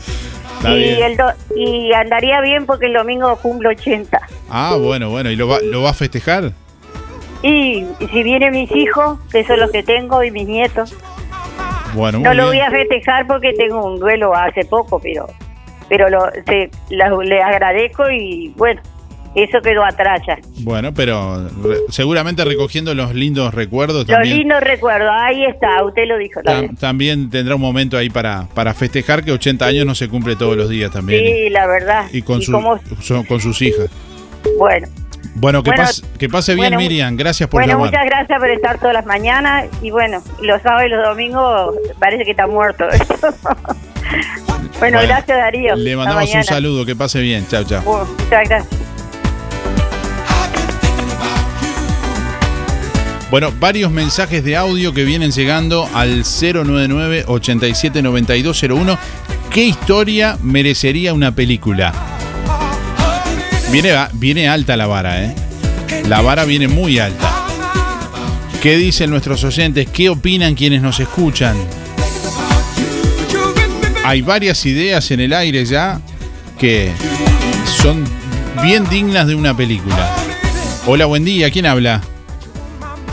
Está 0.57 0.73
y, 0.73 0.79
bien. 0.83 1.03
el 1.03 1.17
do- 1.17 1.33
y 1.57 1.91
andaría 1.93 2.39
bien 2.41 2.65
porque 2.65 2.85
el 2.87 2.93
domingo 2.93 3.35
cumplo 3.37 3.69
80. 3.69 4.17
Ah, 4.49 4.77
bueno, 4.79 5.09
bueno, 5.09 5.29
¿y 5.31 5.35
lo 5.35 5.47
va, 5.47 5.59
lo 5.61 5.81
va 5.81 5.89
a 5.89 5.93
festejar? 5.93 6.51
Y, 7.43 7.85
y 7.99 8.07
si 8.11 8.23
vienen 8.23 8.51
mis 8.53 8.71
hijos, 8.71 9.19
que 9.31 9.43
son 9.45 9.59
los 9.59 9.69
que 9.71 9.83
tengo, 9.83 10.23
y 10.23 10.31
mis 10.31 10.47
nietos, 10.47 10.95
Bueno, 11.93 12.19
no 12.19 12.33
lo 12.33 12.47
voy 12.47 12.59
a 12.59 12.69
festejar 12.69 13.25
porque 13.27 13.53
tengo 13.53 13.85
un 13.85 13.99
duelo 13.99 14.33
hace 14.35 14.65
poco, 14.65 14.99
pero 14.99 15.27
pero 15.87 16.09
lo, 16.09 16.19
se, 16.47 16.69
la- 16.89 17.09
le 17.23 17.41
agradezco 17.43 18.09
y 18.09 18.51
bueno, 18.57 18.81
eso 19.35 19.59
quedó 19.61 19.83
atrás 19.85 20.19
ya. 20.27 20.37
Bueno, 20.61 20.93
pero 20.93 21.47
re- 21.63 21.77
seguramente 21.89 22.43
recogiendo 22.43 22.93
los 22.95 23.13
lindos 23.13 23.53
recuerdos 23.53 24.07
Lo 24.07 24.13
también. 24.15 24.37
lindo 24.39 24.59
recuerdo, 24.59 25.09
ahí 25.11 25.45
está, 25.45 25.83
usted 25.85 26.07
lo 26.07 26.17
dijo 26.17 26.39
tam- 26.41 26.45
también. 26.45 26.75
también 26.77 27.29
tendrá 27.29 27.55
un 27.55 27.61
momento 27.61 27.97
ahí 27.97 28.09
para, 28.09 28.47
para 28.55 28.73
festejar 28.73 29.23
que 29.23 29.31
80 29.31 29.65
años 29.65 29.85
no 29.85 29.93
se 29.93 30.09
cumple 30.09 30.35
todos 30.35 30.57
los 30.57 30.69
días 30.69 30.89
también. 30.91 31.23
Sí, 31.23 31.49
la 31.49 31.67
verdad. 31.67 32.05
Y 32.11 32.21
con, 32.23 32.39
Y 32.41 32.45
su- 32.45 32.51
como- 32.51 32.79
son- 33.01 33.25
con 33.25 33.39
sus 33.39 33.61
hijas. 33.61 33.89
bueno, 34.57 34.87
Bueno, 35.35 35.61
que, 35.63 35.69
Bueno, 35.71 35.83
pase, 35.83 36.01
que 36.17 36.29
pase 36.29 36.55
bien, 36.55 36.69
bueno, 36.69 36.77
Miriam. 36.77 37.17
Gracias 37.17 37.49
por 37.49 37.59
bueno, 37.61 37.73
llamar. 37.73 37.91
muchas 37.91 38.05
gracias 38.05 38.39
por 38.39 38.49
estar 38.49 38.79
todas 38.79 38.93
las 38.93 39.05
mañanas 39.05 39.65
y 39.81 39.91
bueno, 39.91 40.23
los 40.41 40.61
sábados 40.61 40.85
y 40.87 40.89
los 40.89 41.05
domingos 41.05 41.75
parece 41.99 42.23
que 42.23 42.31
está 42.31 42.47
muerto. 42.47 42.85
bueno, 44.79 44.79
Bueno, 44.79 45.01
gracias 45.01 45.37
Darío. 45.37 45.75
Le 45.75 45.97
mandamos 45.97 46.33
un 46.33 46.43
saludo. 46.43 46.85
Que 46.85 46.95
pase 46.95 47.19
bien. 47.19 47.45
Chao, 47.47 47.65
chao. 47.65 47.83
Muchas 47.83 48.47
gracias. 48.47 48.65
Bueno, 53.29 53.51
varios 53.59 53.91
mensajes 53.91 54.41
de 54.45 54.55
audio 54.55 54.93
que 54.93 55.03
vienen 55.03 55.31
llegando 55.31 55.89
al 55.93 56.23
099-879201. 56.23 58.97
¿Qué 59.51 59.65
historia 59.65 60.37
merecería 60.41 61.13
una 61.13 61.33
película? 61.33 61.91
Viene, 64.13 64.47
alta 64.47 64.77
la 64.77 64.87
vara, 64.87 65.21
¿eh? 65.21 65.35
La 66.07 66.21
vara 66.21 66.45
viene 66.45 66.69
muy 66.69 66.97
alta. 66.97 67.29
¿Qué 68.61 68.77
dicen 68.77 69.09
nuestros 69.09 69.43
oyentes? 69.43 69.89
¿Qué 69.89 70.07
opinan 70.07 70.55
quienes 70.55 70.81
nos 70.81 70.97
escuchan? 71.01 71.57
Hay 74.05 74.21
varias 74.21 74.65
ideas 74.65 75.11
en 75.11 75.19
el 75.19 75.33
aire 75.33 75.65
ya 75.65 75.99
que 76.57 76.89
son 77.65 78.05
bien 78.63 78.87
dignas 78.87 79.27
de 79.27 79.35
una 79.35 79.57
película. 79.57 80.09
Hola, 80.87 81.05
buen 81.05 81.25
día. 81.25 81.51
¿Quién 81.51 81.65
habla? 81.65 82.01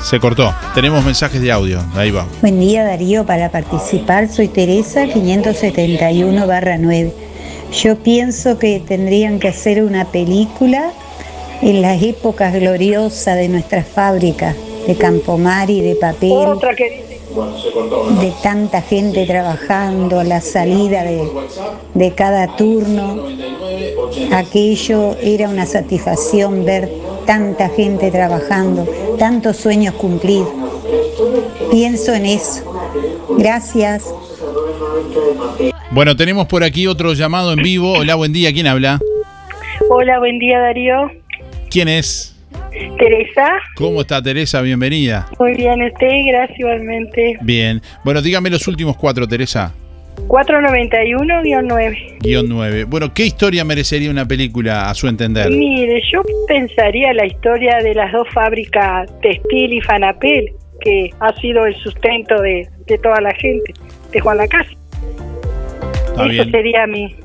Se 0.00 0.20
cortó. 0.20 0.54
Tenemos 0.76 1.04
mensajes 1.04 1.40
de 1.40 1.50
audio. 1.50 1.84
Ahí 1.96 2.12
va. 2.12 2.24
Buen 2.40 2.60
día 2.60 2.84
Darío, 2.84 3.26
para 3.26 3.50
participar 3.50 4.28
soy 4.28 4.46
Teresa 4.46 5.08
571 5.08 6.46
9. 6.78 7.21
Yo 7.72 7.96
pienso 7.96 8.58
que 8.58 8.80
tendrían 8.80 9.40
que 9.40 9.48
hacer 9.48 9.82
una 9.82 10.04
película 10.04 10.92
en 11.62 11.80
las 11.80 12.02
épocas 12.02 12.52
gloriosas 12.52 13.36
de 13.36 13.48
nuestras 13.48 13.86
fábricas 13.86 14.54
de 14.86 14.94
Campomar 14.96 15.70
y 15.70 15.80
de 15.80 15.96
papel. 15.96 16.32
Otra 16.32 16.74
que 16.74 17.12
de 18.20 18.32
tanta 18.42 18.82
gente 18.82 19.24
trabajando, 19.24 20.20
a 20.20 20.24
la 20.24 20.40
salida 20.40 21.02
de, 21.02 21.26
de 21.94 22.12
cada 22.12 22.56
turno. 22.56 23.24
Aquello 24.32 25.16
era 25.22 25.48
una 25.48 25.64
satisfacción 25.64 26.64
ver 26.64 26.92
tanta 27.24 27.70
gente 27.70 28.10
trabajando, 28.10 28.86
tantos 29.18 29.56
sueños 29.56 29.94
cumplir. 29.94 30.44
Pienso 31.70 32.12
en 32.12 32.26
eso. 32.26 32.62
Gracias. 33.38 34.04
Bueno, 35.90 36.16
tenemos 36.16 36.46
por 36.46 36.64
aquí 36.64 36.86
otro 36.86 37.12
llamado 37.12 37.52
en 37.52 37.62
vivo. 37.62 37.92
Hola, 37.92 38.14
buen 38.14 38.32
día. 38.32 38.52
¿Quién 38.52 38.66
habla? 38.66 38.98
Hola, 39.90 40.18
buen 40.18 40.38
día 40.38 40.58
Darío. 40.58 41.10
¿Quién 41.70 41.88
es? 41.88 42.32
Teresa. 42.98 43.52
¿Cómo 43.76 44.00
está 44.00 44.22
Teresa? 44.22 44.62
Bienvenida. 44.62 45.28
Muy 45.38 45.54
bien, 45.54 45.82
usted, 45.82 46.08
gracias 46.28 46.58
igualmente. 46.58 47.38
Bien. 47.42 47.82
Bueno, 48.04 48.22
dígame 48.22 48.50
los 48.50 48.66
últimos 48.68 48.96
cuatro, 48.96 49.28
Teresa. 49.28 49.74
491-9. 50.28 52.18
Guión 52.20 52.48
9. 52.48 52.84
Bueno, 52.84 53.12
¿qué 53.14 53.24
historia 53.24 53.64
merecería 53.64 54.10
una 54.10 54.26
película 54.26 54.90
a 54.90 54.94
su 54.94 55.08
entender? 55.08 55.50
Mire, 55.50 56.02
yo 56.12 56.22
pensaría 56.46 57.12
la 57.12 57.26
historia 57.26 57.78
de 57.78 57.94
las 57.94 58.12
dos 58.12 58.28
fábricas 58.32 59.10
Textil 59.20 59.72
y 59.72 59.80
Fanapel, 59.80 60.52
que 60.82 61.10
ha 61.20 61.32
sido 61.40 61.64
el 61.66 61.74
sustento 61.76 62.40
de, 62.42 62.68
de 62.86 62.98
toda 62.98 63.20
la 63.20 63.34
gente, 63.34 63.72
de 64.12 64.20
Juan 64.20 64.36
Lacase. 64.38 64.76
Eso 66.14 66.24
bien. 66.28 66.50
sería 66.50 66.86
mi... 66.86 67.16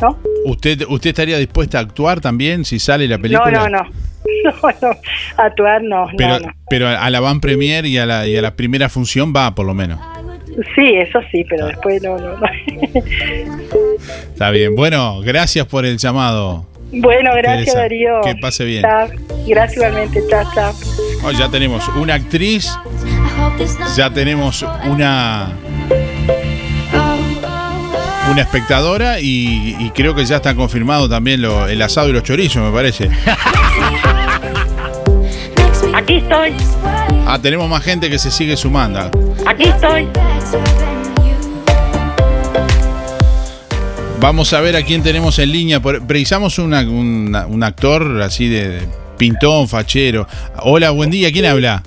¿No? 0.00 0.18
¿Usted, 0.46 0.82
¿Usted 0.88 1.10
estaría 1.10 1.38
dispuesta 1.38 1.78
a 1.78 1.82
actuar 1.82 2.20
también 2.20 2.64
si 2.64 2.78
sale 2.78 3.06
la 3.06 3.16
No, 3.16 3.22
película? 3.22 3.50
no, 3.50 3.68
no. 3.68 3.82
No, 4.44 4.52
no. 4.82 4.96
Actuar 5.36 5.82
no, 5.82 6.06
Pero, 6.16 6.38
no, 6.40 6.46
no. 6.46 6.52
pero 6.68 6.88
a 6.88 7.10
la 7.10 7.20
van 7.20 7.40
premier 7.40 7.86
y 7.86 7.98
a 7.98 8.06
la, 8.06 8.26
y 8.26 8.36
a 8.36 8.42
la 8.42 8.54
primera 8.56 8.88
función 8.88 9.32
va, 9.34 9.54
por 9.54 9.66
lo 9.66 9.74
menos. 9.74 10.00
Sí, 10.74 10.94
eso 10.96 11.20
sí, 11.30 11.42
Ah. 11.42 11.46
pero 11.48 11.66
después 11.66 12.02
no, 12.02 12.16
no, 12.18 12.36
no. 12.36 12.46
Está 14.32 14.50
bien. 14.50 14.74
Bueno, 14.74 15.20
gracias 15.20 15.66
por 15.66 15.84
el 15.86 15.98
llamado. 15.98 16.66
bueno, 16.92 17.30
gracias 17.36 17.66
Teresa, 17.66 17.78
Darío. 17.80 18.20
que 18.22 18.34
pase 18.36 18.64
bien. 18.64 18.82
Chao. 18.82 19.08
Gracias 19.46 19.76
igualmente, 19.76 20.20
chao, 20.28 20.44
chao. 20.54 20.72
Oh, 21.24 21.30
ya 21.30 21.48
tenemos 21.48 21.86
una 21.96 22.14
actriz, 22.14 22.76
ya 23.96 24.10
tenemos 24.10 24.64
una 24.86 25.52
una 28.30 28.40
espectadora 28.42 29.20
y, 29.20 29.76
y 29.78 29.90
creo 29.90 30.14
que 30.14 30.24
ya 30.24 30.36
está 30.36 30.54
confirmado 30.54 31.08
también 31.08 31.42
lo- 31.42 31.66
el 31.68 31.80
asado 31.82 32.08
y 32.08 32.12
los 32.12 32.22
chorizos, 32.22 32.62
me 32.62 32.70
parece. 32.72 33.10
Aquí 35.94 36.14
estoy, 36.16 36.54
Ah, 37.26 37.38
tenemos 37.40 37.68
más 37.68 37.82
gente 37.84 38.08
que 38.10 38.18
se 38.18 38.30
sigue 38.30 38.56
sumando. 38.56 39.10
aquí 39.46 39.64
estoy. 39.64 40.08
Vamos 44.20 44.52
a 44.52 44.60
ver 44.60 44.76
a 44.76 44.82
quién 44.82 45.02
tenemos 45.02 45.38
en 45.40 45.50
línea. 45.52 45.80
Precisamos 45.80 46.58
una- 46.58 46.80
una- 46.82 47.46
un 47.46 47.62
actor 47.64 48.22
así 48.22 48.48
de, 48.48 48.68
de 48.68 48.88
pintón, 49.22 49.68
fachero. 49.68 50.26
Hola, 50.64 50.90
buen 50.90 51.08
día. 51.08 51.30
¿Quién 51.30 51.46
habla? 51.46 51.80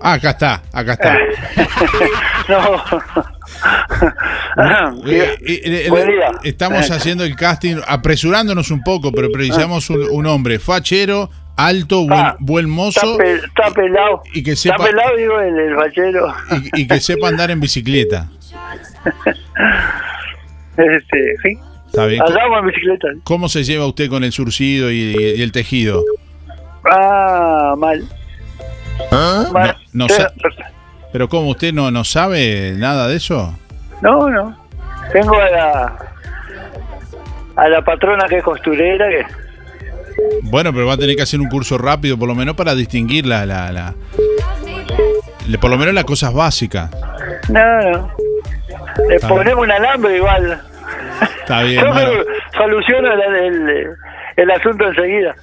Ah, 0.00 0.14
acá 0.14 0.30
está, 0.30 0.62
acá 0.72 0.92
está. 0.94 1.18
no. 2.48 2.82
Eh, 5.06 5.36
eh, 5.46 5.60
eh, 5.64 5.90
Buen 5.90 6.08
día. 6.08 6.30
Estamos 6.42 6.90
haciendo 6.90 7.24
el 7.24 7.36
casting, 7.36 7.76
apresurándonos 7.86 8.70
un 8.70 8.82
poco, 8.82 9.12
pero 9.12 9.30
precisamos 9.30 9.88
un, 9.90 10.02
un 10.10 10.26
hombre 10.26 10.58
fachero, 10.58 11.28
alto, 11.56 12.06
buen, 12.06 12.24
buen 12.40 12.68
mozo 12.68 13.12
Está, 13.12 13.16
pe- 13.22 13.34
está 13.34 13.70
pelado. 13.72 14.22
y 14.32 14.42
que 14.42 14.52
Está 14.52 14.76
pelado, 14.76 15.14
digo, 15.16 15.38
el, 15.40 15.58
el 15.58 15.74
fachero. 15.76 16.34
y, 16.74 16.82
y 16.82 16.86
que 16.88 17.00
sepa 17.00 17.28
andar 17.28 17.50
en 17.50 17.60
bicicleta. 17.60 18.28
Este, 20.78 21.34
sí. 21.42 21.58
¿Está 21.86 22.06
bien? 22.06 22.22
Andamos 22.22 22.60
en 22.60 22.66
bicicleta. 22.66 23.08
¿Cómo 23.24 23.48
se 23.48 23.64
lleva 23.64 23.86
usted 23.86 24.08
con 24.08 24.24
el 24.24 24.32
surcido 24.32 24.90
y, 24.90 25.14
y 25.36 25.42
el 25.42 25.52
tejido? 25.52 26.02
Ah, 26.84 27.74
mal. 27.76 28.04
No, 29.12 29.50
Mal. 29.52 29.76
no 29.92 30.08
sa- 30.08 30.32
pero 31.12 31.28
¿cómo 31.28 31.50
usted 31.50 31.72
no, 31.72 31.90
no 31.90 32.04
sabe 32.04 32.74
nada 32.76 33.08
de 33.08 33.16
eso? 33.16 33.56
No, 34.02 34.28
no. 34.28 34.56
Tengo 35.12 35.38
a 35.40 35.50
la 35.50 35.96
a 37.56 37.68
la 37.68 37.82
patrona 37.82 38.26
que 38.28 38.38
es 38.38 38.44
costurera 38.44 39.06
que 39.08 39.24
Bueno, 40.42 40.72
pero 40.72 40.86
va 40.86 40.94
a 40.94 40.96
tener 40.98 41.16
que 41.16 41.22
hacer 41.22 41.40
un 41.40 41.48
curso 41.48 41.78
rápido, 41.78 42.18
por 42.18 42.28
lo 42.28 42.34
menos 42.34 42.54
para 42.56 42.74
distinguir 42.74 43.26
la, 43.26 43.46
la, 43.46 43.72
la- 43.72 43.94
por 45.60 45.70
lo 45.70 45.78
menos 45.78 45.94
las 45.94 46.04
cosas 46.04 46.32
básicas. 46.34 46.90
no, 47.48 47.90
no. 47.92 48.10
Le 49.08 49.20
ponemos 49.20 49.62
un 49.64 49.70
alambre 49.70 50.16
igual. 50.16 50.62
Está 51.40 51.62
bien, 51.62 51.84
soluciono 52.56 53.12
el, 53.12 53.36
el- 53.36 53.86
el 54.36 54.50
asunto 54.50 54.86
enseguida. 54.86 55.34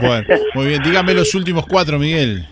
bueno, 0.00 0.24
muy 0.54 0.66
bien. 0.66 0.82
Dígame 0.82 1.14
los 1.14 1.34
últimos 1.34 1.66
cuatro, 1.66 1.98
Miguel. 1.98 2.46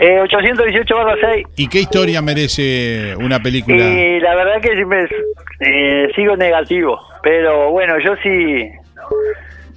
Eh, 0.00 0.20
818 0.20 0.94
barra 0.96 1.16
6. 1.20 1.46
¿Y 1.56 1.68
qué 1.68 1.80
historia 1.80 2.22
merece 2.22 3.14
una 3.16 3.38
película? 3.40 3.76
Y 3.76 4.20
la 4.20 4.34
verdad 4.36 4.60
que 4.62 4.84
me 4.86 5.02
eh, 5.60 6.08
sigo 6.14 6.36
negativo, 6.36 6.98
pero 7.22 7.70
bueno, 7.72 7.96
yo 7.98 8.14
sí, 8.22 8.70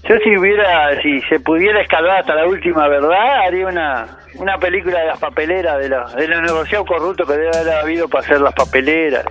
yo 0.04 0.18
si 0.24 0.38
hubiera, 0.38 1.02
si 1.02 1.22
se 1.22 1.40
pudiera 1.40 1.82
escalar 1.82 2.20
hasta 2.20 2.36
la 2.36 2.48
última 2.48 2.88
verdad, 2.88 3.46
haría 3.46 3.68
una 3.68 4.18
una 4.36 4.58
película 4.58 5.00
de 5.00 5.08
las 5.08 5.20
papeleras, 5.20 5.80
de 5.80 5.90
los, 5.90 6.16
de 6.16 6.28
los 6.28 6.42
negociados 6.42 6.88
corruptos 6.88 7.28
que 7.28 7.34
debe 7.34 7.50
haber 7.56 7.74
habido 7.74 8.08
para 8.08 8.24
hacer 8.26 8.42
las 8.42 8.54
papeleras 8.54 9.26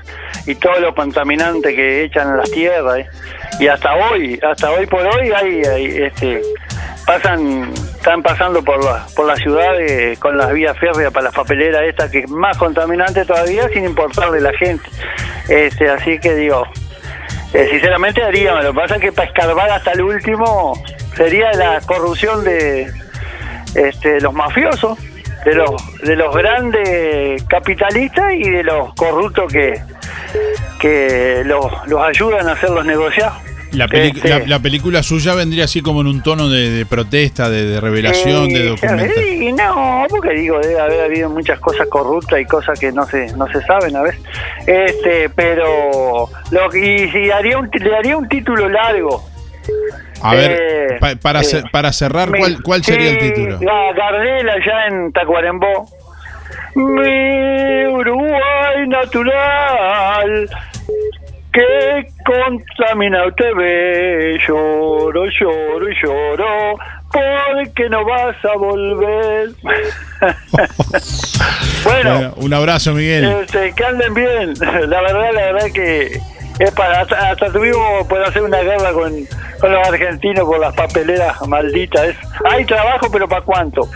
y 0.47 0.55
todo 0.55 0.79
lo 0.81 0.95
contaminante 0.95 1.75
que 1.75 2.05
echan 2.05 2.29
a 2.29 2.37
las 2.37 2.51
tierras. 2.51 2.99
¿eh? 2.99 3.07
Y 3.59 3.69
hasta 3.69 3.95
hoy, 3.95 4.39
hasta 4.43 4.71
hoy 4.71 4.87
por 4.87 5.01
hoy 5.01 5.33
hay, 5.33 5.61
este 5.61 6.43
pasan 7.07 7.73
están 7.73 8.23
pasando 8.23 8.63
por 8.63 8.83
la, 8.85 9.05
por 9.17 9.27
la 9.27 9.37
ciudad 9.37 9.79
eh, 9.81 10.17
con 10.19 10.37
las 10.37 10.53
vías 10.53 10.79
férreas 10.79 11.13
para 11.13 11.25
las 11.25 11.35
papeleras 11.35 11.83
esta 11.83 12.11
que 12.11 12.21
es 12.21 12.31
más 12.31 12.57
contaminante 12.57 13.25
todavía 13.25 13.69
sin 13.71 13.85
importarle 13.85 14.41
la 14.41 14.53
gente 14.53 14.89
este 15.49 15.91
así 15.91 16.19
que 16.19 16.35
digo 16.35 16.63
eh, 17.53 17.69
sinceramente 17.71 18.23
haría 18.23 18.55
lo 18.61 18.73
que 18.73 18.81
pasa 18.81 18.95
es 18.97 19.01
que 19.01 19.13
para 19.13 19.29
escarbar 19.29 19.71
hasta 19.71 19.93
el 19.93 20.03
último 20.03 20.81
sería 21.17 21.53
la 21.53 21.81
corrupción 21.81 22.45
de 22.45 22.91
este 23.75 24.21
los 24.21 24.33
mafiosos 24.33 24.99
de 25.45 25.55
los 25.55 26.01
de 26.03 26.17
los 26.17 26.35
grandes 26.35 27.43
capitalistas 27.45 28.33
y 28.35 28.49
de 28.51 28.63
los 28.63 28.95
corruptos 28.95 29.53
que 29.53 29.81
que 30.81 31.43
los, 31.45 31.67
ayudan 32.01 32.49
a 32.49 32.53
hacer 32.53 32.71
los 32.71 32.87
negociados 32.87 33.35
La, 33.73 33.85
Este- 33.85 34.29
la, 34.29 34.39
la 34.41 34.59
película 34.59 35.03
suya 35.03 35.35
vendría 35.35 35.65
así 35.65 35.81
como 35.81 36.01
en 36.01 36.09
un 36.09 36.23
tono 36.23 36.49
de, 36.49 36.71
de 36.71 36.87
protesta, 36.87 37.49
de, 37.49 37.65
de 37.67 37.81
revelación, 37.81 38.49
de 38.49 38.65
Eh, 38.65 38.69
documentación. 38.69 39.57
No, 39.57 40.07
porque 40.09 40.31
digo, 40.31 40.59
debe 40.59 40.81
haber 40.81 41.01
habido 41.05 41.31
muchas 41.31 41.61
cosas 41.61 41.87
corruptas 41.89 42.41
y 42.41 42.45
cosas 42.47 42.79
que 42.81 42.91
no 42.91 43.07
se 43.07 43.33
no 43.37 43.47
se 43.53 43.63
saben 43.63 43.95
a 43.97 44.03
veces. 44.03 44.21
Este, 44.67 45.29
pero 45.31 46.29
lo 46.51 46.77
y 46.77 47.09
si 47.11 47.31
haría 47.31 47.59
un 47.59 47.71
le 47.73 47.97
haría 47.97 48.17
un 48.17 48.29
título 48.29 48.69
largo. 48.69 49.25
A 50.23 50.35
ver, 50.35 50.51
Eh, 50.61 50.97
pa- 51.01 51.15
para, 51.17 51.41
eh, 51.41 51.45
cer- 51.45 51.71
para 51.71 51.93
cerrar, 51.93 52.29
¿cuál, 52.37 52.63
cuál 52.63 52.83
sería 52.85 53.11
el 53.11 53.21
sí, 53.21 53.29
título? 53.33 53.59
Ga- 53.61 53.95
Gardel 53.97 54.49
allá 54.51 54.87
en 54.89 55.13
Tacuarembó. 55.13 55.89
Mi 56.75 57.87
Uruguay 57.87 58.87
natural 58.89 60.49
que 61.53 62.07
contamina 62.25 63.27
usted 63.27 63.55
ve, 63.57 64.39
lloro, 64.47 65.25
lloro 65.27 65.89
y 65.91 65.95
lloro, 66.03 66.75
porque 67.13 67.89
no 67.89 68.05
vas 68.05 68.37
a 68.45 68.57
volver. 68.57 69.49
bueno, 71.85 72.15
Bueno, 72.15 72.33
un 72.37 72.55
abrazo, 72.55 72.93
Miguel. 72.93 73.25
este, 73.43 73.73
que 73.75 73.85
anden 73.85 74.15
bien. 74.15 74.55
La 74.89 75.01
verdad, 75.03 75.31
la 75.33 75.53
verdad 75.53 75.67
que 75.73 76.21
es 76.59 76.71
para 76.73 77.01
hasta, 77.01 77.31
hasta 77.31 77.51
tuvimos 77.53 78.07
por 78.07 78.23
hacer 78.23 78.43
una 78.43 78.59
guerra 78.61 78.93
con, 78.93 79.13
con 79.61 79.73
los 79.73 79.89
argentinos 79.89 80.45
por 80.45 80.59
las 80.61 80.75
papeleras 80.75 81.37
malditas. 81.49 82.09
Es- 82.09 82.17
hay 82.45 82.65
trabajo, 82.65 83.09
pero 83.11 83.27
¿para 83.29 83.43
cuánto? 83.43 83.89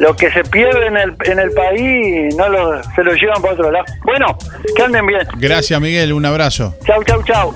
Lo 0.00 0.14
que 0.16 0.30
se 0.32 0.42
pierde 0.44 0.86
en 0.86 0.96
el, 0.96 1.14
en 1.24 1.38
el 1.38 1.50
país 1.52 2.34
no 2.36 2.48
lo, 2.48 2.82
se 2.94 3.04
lo 3.04 3.12
llevan 3.14 3.40
para 3.40 3.54
otro 3.54 3.70
lado. 3.70 3.84
Bueno, 4.04 4.26
que 4.76 4.82
anden 4.82 5.06
bien. 5.06 5.20
Gracias, 5.38 5.80
Miguel. 5.80 6.12
Un 6.12 6.26
abrazo. 6.26 6.74
Chau, 6.84 7.02
chau, 7.04 7.22
chau. 7.22 7.54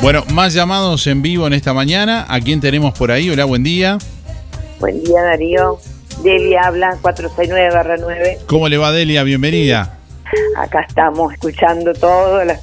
Bueno, 0.00 0.22
más 0.32 0.54
llamados 0.54 1.06
en 1.08 1.22
vivo 1.22 1.46
en 1.48 1.52
esta 1.52 1.74
mañana. 1.74 2.24
¿A 2.28 2.40
quién 2.40 2.60
tenemos 2.60 2.96
por 2.96 3.10
ahí? 3.10 3.28
Hola, 3.30 3.44
buen 3.44 3.64
día. 3.64 3.98
Buen 4.78 5.02
día, 5.02 5.20
Darío. 5.22 5.78
Debbie 6.22 6.56
habla, 6.56 6.96
469-9. 7.02 8.38
¿Cómo 8.46 8.68
le 8.68 8.78
va, 8.78 8.92
Delia? 8.92 9.24
Bienvenida. 9.24 9.98
Acá 10.56 10.84
estamos 10.86 11.32
escuchando 11.32 11.92
todo 11.94 12.44
la- 12.44 12.60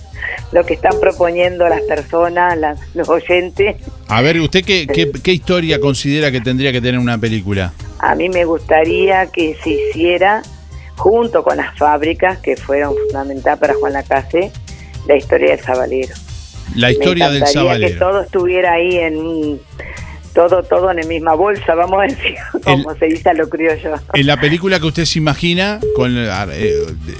lo 0.52 0.66
que 0.66 0.76
están 0.76 1.00
proponiendo 1.02 1.68
las 1.68 1.82
personas, 1.82 2.58
las- 2.58 2.80
los 2.94 3.10
oyentes. 3.10 3.76
A 4.08 4.22
ver, 4.22 4.40
¿usted 4.40 4.64
qué, 4.64 4.86
qué, 4.88 5.12
qué 5.12 5.32
historia 5.34 5.80
considera 5.80 6.32
que 6.32 6.40
tendría 6.42 6.72
que 6.72 6.80
tener 6.82 7.00
una 7.00 7.18
película? 7.18 7.74
A 8.00 8.14
mí 8.16 8.30
me 8.30 8.46
gustaría 8.46 9.26
que 9.28 9.58
se 9.64 9.72
hiciera, 9.72 10.44
junto 10.96 11.44
con 11.44 11.58
las 11.58 11.76
fábricas 11.78 12.38
que 12.40 12.56
fueron 12.56 12.94
fundamentales 12.96 13.60
para 13.60 13.74
Juan 13.74 13.94
Lacase, 13.94 14.52
la 15.08 15.16
historia 15.16 15.52
del 15.56 15.60
sabalero. 15.60 16.14
La 16.76 16.92
historia 16.92 17.28
me 17.28 17.34
del 17.34 17.42
encantaría 17.44 17.72
que 17.88 17.94
sabalero. 17.94 18.00
todo 18.00 18.22
estuviera 18.22 18.74
ahí 18.74 18.98
en 18.98 19.18
un- 19.18 19.62
todo 20.36 20.62
todo 20.64 20.92
en 20.92 20.98
la 20.98 21.04
misma 21.08 21.34
bolsa, 21.34 21.74
vamos 21.74 22.00
a 22.00 22.04
decir, 22.04 22.36
como 22.64 22.94
se 22.96 23.06
dice 23.08 23.30
a 23.30 23.34
lo 23.34 23.50
criollo. 23.50 23.96
En 24.14 24.28
la 24.28 24.40
película 24.40 24.80
que 24.80 24.86
usted 24.86 25.06
se 25.06 25.18
imagina, 25.18 25.80
con 25.96 26.14
eh, 26.16 26.28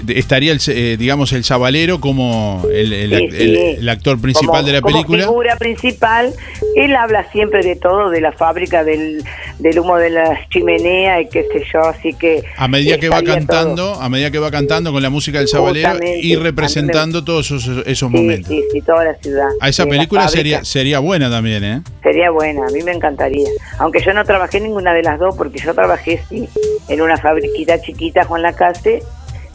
de- 0.04 0.18
estaría 0.18 0.52
el, 0.52 0.60
eh, 0.68 0.96
digamos 0.98 1.32
el 1.32 1.42
sabalero 1.42 2.00
como 2.00 2.62
el, 2.72 2.92
el- 2.92 3.16
Sí, 3.32 3.76
sí. 3.80 3.88
actor 3.88 4.20
principal 4.20 4.48
Como- 4.56 4.62
de 4.66 4.72
la 4.74 4.80
como 4.82 4.94
película. 4.94 5.22
figura 5.24 5.56
principal, 5.56 6.32
él 6.76 6.94
habla 6.94 7.26
siempre 7.32 7.62
de 7.64 7.74
todo, 7.76 8.10
de 8.10 8.20
la 8.20 8.32
fábrica, 8.32 8.84
del, 8.84 9.24
del 9.58 9.78
humo 9.80 9.96
de 9.96 10.10
las 10.10 10.48
chimeneas 10.50 11.22
y 11.22 11.28
qué 11.30 11.44
sé 11.52 11.64
yo, 11.72 11.80
así 11.80 12.12
que... 12.12 12.44
A 12.56 12.68
medida 12.68 12.98
que 12.98 13.08
va 13.08 13.22
cantando, 13.22 13.94
a 13.94 14.08
medida 14.10 14.30
que 14.30 14.38
va 14.38 14.50
cantando 14.50 14.92
con 14.92 15.02
la 15.02 15.10
música 15.10 15.38
del 15.38 15.48
sabalero 15.48 15.88
Justamente, 15.88 16.20
y 16.26 16.36
representando 16.36 17.24
todos 17.24 17.46
esos, 17.50 17.86
esos 17.86 18.10
Sí, 18.10 18.16
momentos. 18.16 18.48
sí, 18.48 18.62
sí, 18.72 18.82
toda 18.82 19.04
la 19.04 19.14
ciudad. 19.14 19.48
A 19.60 19.68
esa 19.70 19.84
la 19.84 19.90
película 19.90 20.28
sería 20.28 20.64
sería 20.64 20.98
buena 20.98 21.30
también, 21.30 21.64
¿eh? 21.64 21.82
Sería 22.02 22.30
buena, 22.30 22.66
a 22.66 22.70
mí 22.70 22.82
me 22.82 22.92
encantaría. 23.06 23.48
Aunque 23.78 24.00
yo 24.00 24.12
no 24.12 24.24
trabajé 24.24 24.58
en 24.58 24.64
ninguna 24.64 24.92
de 24.94 25.02
las 25.02 25.18
dos, 25.18 25.36
porque 25.36 25.58
yo 25.58 25.74
trabajé 25.74 26.20
sí 26.28 26.48
en 26.88 27.00
una 27.00 27.16
fabriquita 27.16 27.80
chiquita, 27.80 28.24
Juan 28.24 28.42
Lacase, 28.42 29.02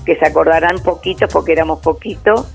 que 0.05 0.15
se 0.15 0.25
acordarán 0.25 0.79
poquitos, 0.79 1.31
porque 1.31 1.51
éramos 1.51 1.79
poquitos, 1.79 2.47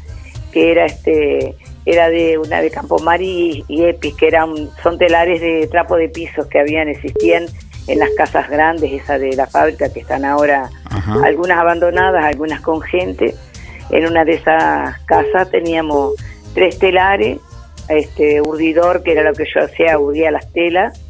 que 0.53 0.73
era 0.73 0.87
este 0.87 1.55
era 1.85 2.09
de 2.09 2.37
una 2.37 2.61
de 2.61 2.71
Campomar 2.71 3.23
y, 3.23 3.65
y 3.69 3.85
Epis, 3.85 4.15
que 4.17 4.27
eran 4.27 4.71
son 4.83 4.99
telares 4.99 5.41
de 5.41 5.69
trapo 5.69 5.97
de 5.97 6.09
pisos 6.09 6.47
que 6.47 6.59
habían 6.59 6.89
existían 6.89 7.47
en 7.87 7.99
las 8.01 8.11
casas 8.17 8.49
grandes, 8.51 8.93
esa 8.93 9.19
de 9.19 9.37
la 9.37 9.47
fábrica 9.47 9.93
que 9.93 10.01
están 10.01 10.25
ahora 10.25 10.69
algunas 11.23 11.59
abandonadas, 11.59 12.25
algunas 12.25 12.61
con 12.61 12.81
gente. 12.81 13.35
En 13.91 14.07
una 14.09 14.25
de 14.25 14.35
esas 14.35 14.99
casas 15.03 15.49
teníamos 15.51 16.15
tres 16.55 16.79
telares, 16.79 17.39
este 17.89 18.41
urdidor, 18.41 19.03
que 19.03 19.13
era 19.13 19.23
lo 19.23 19.33
que 19.35 19.45
yo 19.53 19.63
hacía, 19.63 19.99
urdía 19.99 20.31
las 20.31 20.53
telas, 20.53 21.01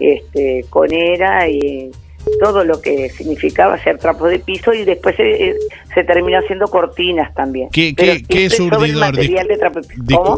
este 0.00 0.64
conera 0.70 1.48
y 1.48 1.90
todo 2.40 2.64
lo 2.64 2.80
que 2.80 3.08
significaba 3.10 3.74
hacer 3.74 3.98
trapos 3.98 4.30
de 4.30 4.38
piso 4.38 4.72
y 4.72 4.84
después 4.84 5.16
se, 5.16 5.56
se 5.92 6.04
terminó 6.04 6.38
haciendo 6.38 6.68
cortinas 6.68 7.34
también. 7.34 7.68
¿Qué, 7.72 7.92
Pero 7.96 8.12
qué, 8.12 8.22
qué 8.22 8.44
es 8.46 8.60
urdidor? 8.60 9.00
material 9.00 9.48
de 9.48 9.56
trapo 9.58 9.80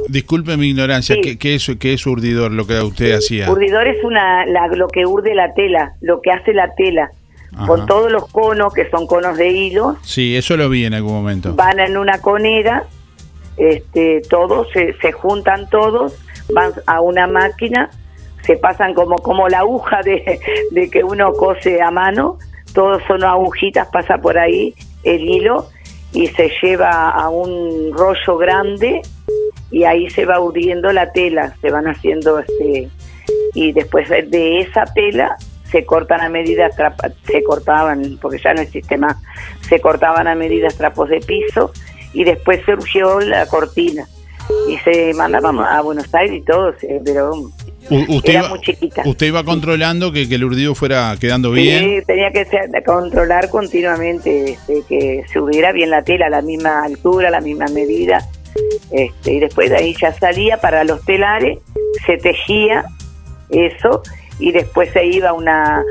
disculpe 0.09 0.57
mi 0.57 0.68
ignorancia, 0.70 1.14
Sí. 1.16 1.20
¿qué, 1.20 1.39
qué 1.39 1.55
es, 1.57 1.70
¿qué 1.78 1.93
es 1.93 2.07
urdidor 2.07 2.53
lo 2.53 2.66
que 2.66 2.78
usted 2.80 3.12
hacía? 3.12 3.51
Urdidor 3.51 3.87
es 3.87 4.03
una, 4.03 4.47
la- 4.47 4.68
lo 4.68 4.89
que 4.89 5.05
urde 5.05 5.35
la 5.35 5.53
tela, 5.53 5.93
lo 6.01 6.22
que 6.22 6.30
hace 6.30 6.55
la 6.55 6.74
tela, 6.74 7.11
Ajá. 7.55 7.66
con 7.66 7.85
todos 7.87 8.11
los 8.11 8.28
conos, 8.32 8.72
que 8.72 8.89
son 8.89 9.07
conos 9.07 9.37
de 9.37 9.51
hilo, 9.51 9.99
Sí, 10.03 10.37
eso 10.37 10.57
lo 10.57 10.70
vi 10.70 10.87
en 10.87 10.95
algún 10.95 11.12
momento. 11.12 11.55
van 11.55 11.80
en 11.80 11.99
una 11.99 12.18
conera, 12.22 12.85
este, 13.57 14.23
todos 14.29 14.69
se, 14.73 14.95
se 14.95 15.13
juntan 15.13 15.69
todos, 15.71 16.17
van 16.53 16.73
a 16.87 17.01
una 17.01 17.27
máquina, 17.27 17.91
se 18.43 18.57
pasan 18.57 18.95
como 18.95 19.17
como 19.17 19.49
la 19.49 19.61
aguja 19.61 20.01
de, 20.03 20.41
de 20.71 20.91
que 20.91 21.05
uno 21.05 21.33
cose 21.33 21.81
a 21.81 21.91
mano, 21.91 22.39
todos 22.75 23.03
son 23.07 23.25
agujitas, 23.25 23.89
pasa 23.89 24.19
por 24.19 24.39
ahí 24.39 24.75
el 25.05 25.23
hilo 25.23 25.69
y 26.13 26.29
se 26.29 26.51
lleva 26.63 27.11
a 27.11 27.29
un 27.29 27.93
rollo 27.93 28.37
grande 28.39 29.03
y 29.71 29.85
ahí 29.85 30.09
se 30.11 30.25
va 30.25 30.41
urdiendo 30.41 30.93
la 30.93 31.13
tela, 31.13 31.55
se 31.61 31.71
van 31.71 31.87
haciendo 31.87 32.39
este 32.39 32.89
y 33.55 33.73
después 33.73 34.09
de 34.09 34.61
esa 34.61 34.85
tela 34.85 35.37
se 35.71 35.85
cortan 35.85 36.21
a 36.21 36.29
medida 36.29 36.71
se 37.25 37.43
cortaban 37.43 38.19
porque 38.21 38.39
ya 38.39 38.55
no 38.55 38.61
existe 38.61 38.97
más 38.97 39.17
se 39.63 39.81
cortaban 39.81 40.27
a 40.27 40.35
medidas 40.35 40.77
trapos 40.77 41.09
de 41.09 41.21
piso 41.21 41.73
y 42.15 42.25
después 42.25 42.61
surgió 42.65 43.21
la 43.21 43.47
cortina 43.47 44.07
y 44.69 44.77
se 44.79 45.12
mandaban 45.15 45.59
a 45.59 45.81
Buenos 45.83 46.12
Aires 46.15 46.39
y 46.39 46.43
todo 46.43 46.73
se- 46.79 47.01
pero 47.05 47.33
usted, 48.09 48.31
era 48.31 48.41
iba, 48.41 48.49
muy 48.51 48.61
chiquita 48.61 49.03
usted 49.05 49.27
iba 49.27 49.43
controlando 49.45 50.12
que, 50.12 50.29
que 50.29 50.35
el 50.37 50.45
urdido 50.45 50.75
fuera 50.75 51.17
quedando 51.21 51.51
bien. 51.51 51.85
Sí, 52.01 52.07
tenía 52.07 52.31
que 52.31 52.45
ser- 52.47 52.71
controlar 52.87 53.49
continuamente 53.51 54.53
este, 54.53 54.83
que 54.89 55.25
se 55.31 55.41
hubiera 55.41 55.73
bien 55.73 55.91
la 55.91 56.03
tela 56.03 56.27
a 56.27 56.31
la 56.31 56.41
misma 56.43 56.85
altura, 56.85 57.29
a 57.29 57.31
la 57.31 57.41
misma 57.41 57.67
medida. 57.67 58.27
Este, 58.93 59.33
y 59.35 59.41
después 59.41 59.69
de 59.71 59.77
ahí 59.77 59.97
ya 60.01 60.12
salía 60.12 60.59
para 60.61 60.85
los 60.85 61.05
telares, 61.05 61.59
se 62.07 62.17
tejía 62.19 62.85
eso 63.51 64.03
y 64.39 64.53
después 64.53 64.91
se 64.93 65.05
iba 65.07 65.31
a 65.31 65.33
una, 65.33 65.83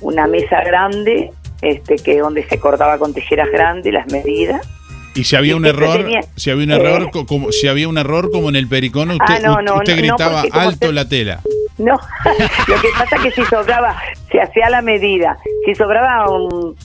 una 0.00 0.26
mesa 0.26 0.62
grande 0.62 1.30
este, 1.62 1.96
que 1.96 2.18
donde 2.18 2.44
se 2.48 2.58
cortaba 2.58 2.98
con 2.98 3.12
tijeras 3.14 3.48
grandes 3.50 3.92
las 3.92 4.06
medidas. 4.12 4.66
Y 5.14 5.24
si 5.24 5.36
había 5.36 5.52
Y 5.52 5.54
un 5.56 5.66
error, 5.66 5.98
tenía- 5.98 6.20
si 6.36 6.50
había 6.50 6.64
un 6.64 6.70
error, 6.72 7.10
co- 7.10 7.26
como 7.26 7.52
si 7.52 7.68
había 7.68 7.88
un 7.88 7.98
error 7.98 8.30
como 8.30 8.48
en 8.48 8.56
el 8.56 8.66
pericón, 8.68 9.10
usted, 9.10 9.24
Ah, 9.28 9.38
no, 9.42 9.60
no, 9.62 9.76
usted 9.76 9.94
no, 9.96 9.98
gritaba 9.98 10.42
alto 10.52 10.90
la 10.92 11.08
tela. 11.08 11.40
No, 11.78 11.98
lo 12.68 12.80
que 12.80 12.88
pasa 12.98 13.16
es 13.16 13.22
que 13.22 13.30
si 13.32 13.44
sobraba, 13.44 13.96
se 14.30 14.40
hacía 14.40 14.70
la 14.70 14.82
medida, 14.82 15.36
si 15.66 15.74
sobraba 15.74 16.30
un- 16.30 16.76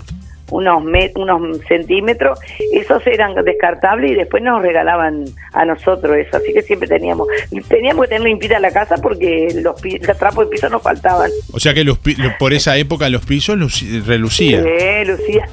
unos 0.49 0.81
me- 0.81 1.11
unos 1.15 1.59
centímetros, 1.67 2.39
esos 2.71 3.05
eran 3.05 3.35
descartables 3.43 4.11
y 4.11 4.15
después 4.15 4.41
nos 4.41 4.61
regalaban 4.61 5.25
a 5.51 5.65
nosotros 5.65 6.15
eso, 6.15 6.37
así 6.37 6.53
que 6.53 6.61
siempre 6.61 6.87
teníamos 6.87 7.27
teníamos 7.67 8.03
que 8.05 8.07
tener 8.15 8.23
limpita 8.29 8.57
la 8.57 8.71
casa 8.71 8.95
porque 8.95 9.49
los, 9.61 9.75
los 9.83 10.17
trapos 10.17 10.45
de 10.45 10.51
piso 10.55 10.69
nos 10.69 10.81
faltaban. 10.81 11.29
O 11.51 11.59
sea 11.59 11.73
que 11.73 11.83
los, 11.83 11.99
por 12.39 12.53
esa 12.53 12.77
época 12.77 13.09
los 13.09 13.25
pisos 13.25 13.57
relucían. 14.05 14.63
Eh, 14.65 15.03
Lucía, 15.05 15.49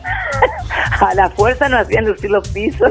a 1.01 1.15
la 1.15 1.31
fuerza 1.31 1.69
nos 1.69 1.81
hacían 1.83 2.05
lucir 2.07 2.31
los 2.31 2.49
pisos. 2.49 2.91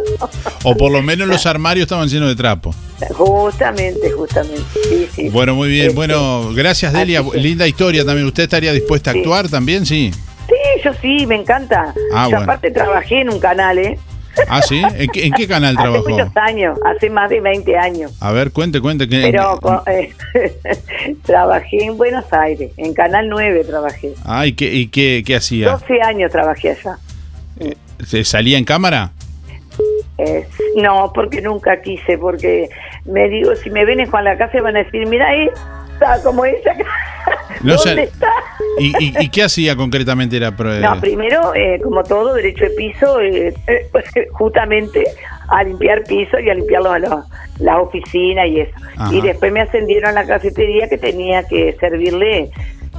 O 0.63 0.75
por 0.75 0.91
lo 0.91 1.01
menos 1.01 1.27
los 1.27 1.45
armarios 1.45 1.83
estaban 1.83 2.07
llenos 2.07 2.29
de 2.29 2.35
trapo. 2.35 2.73
Justamente, 3.11 4.11
justamente. 4.11 4.61
Sí, 4.73 5.07
sí. 5.13 5.29
Bueno, 5.29 5.55
muy 5.55 5.69
bien. 5.69 5.87
Este, 5.87 5.95
Bueno, 5.95 6.51
gracias 6.53 6.93
Delia. 6.93 7.21
Linda 7.35 7.67
historia 7.67 8.05
también. 8.05 8.27
¿Usted 8.27 8.43
estaría 8.43 8.71
dispuesta 8.71 9.11
a 9.11 9.13
actuar 9.13 9.49
también? 9.49 9.85
Sí. 9.85 10.11
Sí, 10.47 10.81
yo 10.83 10.91
sí, 11.01 11.25
me 11.25 11.35
encanta. 11.35 11.93
Ah, 12.13 12.25
yo 12.25 12.31
bueno. 12.37 12.43
aparte 12.43 12.71
trabajé 12.71 13.21
en 13.21 13.29
un 13.29 13.39
canal, 13.39 13.77
¿eh? 13.79 13.97
Ah, 14.49 14.61
sí. 14.61 14.81
¿En 14.95 15.09
qué, 15.09 15.25
en 15.27 15.33
qué 15.33 15.47
canal 15.47 15.75
Hace 15.77 15.83
trabajó? 15.83 16.09
muchos 16.09 16.37
años, 16.37 16.79
hace 16.85 17.09
más 17.09 17.29
de 17.29 17.39
20 17.39 17.77
años. 17.77 18.11
A 18.19 18.31
ver, 18.31 18.51
cuente, 18.51 18.81
cuente. 18.81 19.07
Que, 19.07 19.21
Pero 19.31 19.59
eh, 19.87 20.13
trabajé 21.23 21.85
en 21.85 21.97
Buenos 21.97 22.25
Aires, 22.31 22.71
en 22.77 22.93
Canal 22.93 23.29
9 23.29 23.63
trabajé. 23.65 24.13
Ah, 24.25 24.45
¿y 24.47 24.53
qué, 24.53 24.73
y 24.73 24.87
qué, 24.87 25.23
qué 25.25 25.35
hacía? 25.35 25.71
12 25.71 26.01
años 26.01 26.31
trabajé 26.31 26.71
allá. 26.71 26.97
¿Se 28.05 28.23
¿Salía 28.23 28.57
en 28.57 28.65
cámara? 28.65 29.11
Eh, 30.17 30.47
no, 30.77 31.11
porque 31.13 31.41
nunca 31.41 31.81
quise, 31.81 32.17
porque 32.17 32.69
me 33.05 33.27
digo, 33.29 33.55
si 33.55 33.69
me 33.69 33.85
ven 33.85 33.99
en 33.99 34.09
Juan 34.09 34.25
la 34.25 34.37
Casa 34.37 34.61
van 34.61 34.75
a 34.75 34.83
decir, 34.83 35.05
mira, 35.07 35.27
ahí 35.27 35.49
está 35.93 36.21
como 36.23 36.45
ella. 36.45 36.75
No 37.63 37.75
¿Dónde 37.77 38.03
está? 38.03 38.29
¿Y, 38.77 38.91
y, 39.03 39.13
y 39.19 39.29
qué 39.29 39.43
hacía 39.43 39.75
concretamente? 39.75 40.35
Era 40.37 40.55
pro- 40.55 40.69
No, 40.79 40.99
primero, 40.99 41.53
eh, 41.55 41.79
como 41.81 42.03
todo, 42.03 42.33
derecho 42.35 42.65
de 42.65 42.71
piso, 42.71 43.21
eh, 43.21 43.53
eh, 43.67 43.89
justamente 44.33 45.03
a 45.49 45.63
limpiar 45.63 46.03
piso 46.03 46.37
y 46.39 46.49
a 46.49 46.53
limpiar 46.53 46.81
las 46.83 47.77
oficinas 47.79 48.47
y 48.47 48.61
eso. 48.61 48.71
Ajá. 48.97 49.13
Y 49.13 49.21
después 49.21 49.51
me 49.51 49.61
ascendieron 49.61 50.09
a 50.17 50.23
la 50.23 50.27
cafetería 50.27 50.87
que 50.89 50.97
tenía 50.97 51.47
que 51.47 51.75
servirle 51.79 52.51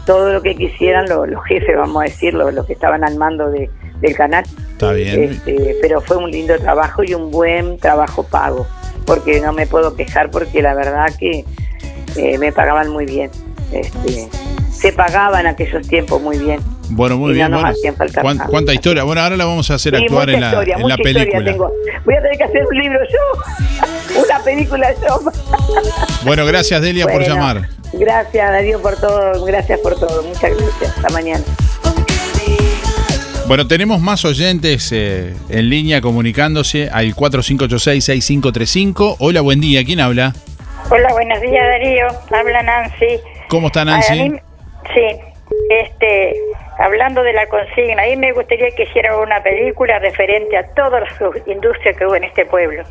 todo 0.06 0.32
lo 0.32 0.42
que 0.42 0.54
quisieran 0.56 1.08
los, 1.08 1.28
los 1.28 1.44
jefes, 1.44 1.76
vamos 1.76 2.02
a 2.02 2.04
decirlo, 2.06 2.50
los 2.50 2.66
que 2.66 2.72
estaban 2.72 3.04
al 3.04 3.16
mando 3.16 3.50
de- 3.50 3.68
del 4.06 4.16
canal. 4.16 4.44
Está 4.72 4.92
bien. 4.92 5.24
Este, 5.24 5.76
pero 5.80 6.00
fue 6.00 6.16
un 6.16 6.30
lindo 6.30 6.56
trabajo 6.58 7.02
y 7.02 7.14
un 7.14 7.30
buen 7.30 7.78
trabajo 7.78 8.22
pago, 8.24 8.66
porque 9.06 9.40
no 9.40 9.52
me 9.52 9.66
puedo 9.66 9.94
quejar 9.96 10.30
porque 10.30 10.62
la 10.62 10.74
verdad 10.74 11.06
que 11.18 11.44
eh, 12.16 12.38
me 12.38 12.52
pagaban 12.52 12.88
muy 12.90 13.06
bien. 13.06 13.30
Este, 13.72 14.28
se 14.70 14.92
pagaba 14.92 15.40
en 15.40 15.46
aquellos 15.48 15.86
tiempos 15.88 16.20
muy 16.20 16.38
bien. 16.38 16.60
Bueno, 16.90 17.16
muy 17.16 17.30
y 17.30 17.34
bien. 17.36 17.50
no 17.50 17.56
nos 17.56 17.62
bueno. 17.62 17.76
hacían 17.78 17.96
falta 17.96 18.20
¿Cuán- 18.20 18.36
nada. 18.36 18.50
¿Cuánta 18.50 18.74
historia? 18.74 19.04
Bueno, 19.04 19.22
ahora 19.22 19.36
la 19.38 19.46
vamos 19.46 19.70
a 19.70 19.74
hacer 19.74 19.96
Sí, 19.96 20.02
actuar 20.04 20.28
en 20.28 20.40
la, 20.40 20.48
historia, 20.48 20.76
en 20.76 20.88
la 20.88 20.96
película. 20.98 21.44
tengo. 21.52 21.72
Voy 22.04 22.14
a 22.14 22.20
tener 22.22 22.36
que 22.38 22.44
hacer 22.44 22.66
un 22.70 22.76
libro 22.78 22.98
yo, 23.10 24.22
una 24.24 24.44
película 24.44 24.92
yo. 25.00 25.20
Bueno, 26.24 26.44
gracias 26.44 26.82
Delia 26.82 27.06
por 27.06 27.22
llamar. 27.26 27.68
Gracias 27.94 28.50
Darío 28.50 28.82
por 28.82 28.96
todo, 28.96 29.44
gracias 29.46 29.78
por 29.80 29.94
todo, 29.98 30.22
muchas 30.24 30.50
gracias. 30.58 30.96
Hasta 30.96 31.08
mañana. 31.10 31.44
Bueno, 33.46 33.66
tenemos 33.68 34.00
más 34.00 34.24
oyentes 34.24 34.90
eh, 34.92 35.34
en 35.50 35.68
línea 35.68 36.00
comunicándose 36.00 36.88
al 36.90 37.14
4586-6535. 37.14 39.16
Hola, 39.18 39.42
buen 39.42 39.60
día. 39.60 39.84
¿Quién 39.84 40.00
habla? 40.00 40.32
Hola, 40.90 41.12
buenos 41.12 41.40
días 41.42 41.62
Darío. 41.62 42.06
Habla 42.30 42.62
Nancy. 42.62 43.20
¿Cómo 43.48 43.66
está 43.68 43.84
Nancy? 43.84 44.30
mí- 44.30 44.38
sí, 44.94 45.02
este, 45.70 46.34
hablando 46.78 47.22
de 47.22 47.32
la 47.34 47.46
consigna, 47.48 48.02
a 48.02 48.06
mí 48.06 48.16
me 48.16 48.32
gustaría 48.32 48.70
que 48.70 48.84
hiciera 48.84 49.16
una 49.18 49.42
película 49.42 49.98
referente 49.98 50.56
a 50.56 50.66
todas 50.74 51.02
las 51.02 51.12
industrias 51.46 51.94
que 51.96 52.06
hubo 52.06 52.16
en 52.16 52.24
este 52.24 52.46
pueblo. 52.46 52.82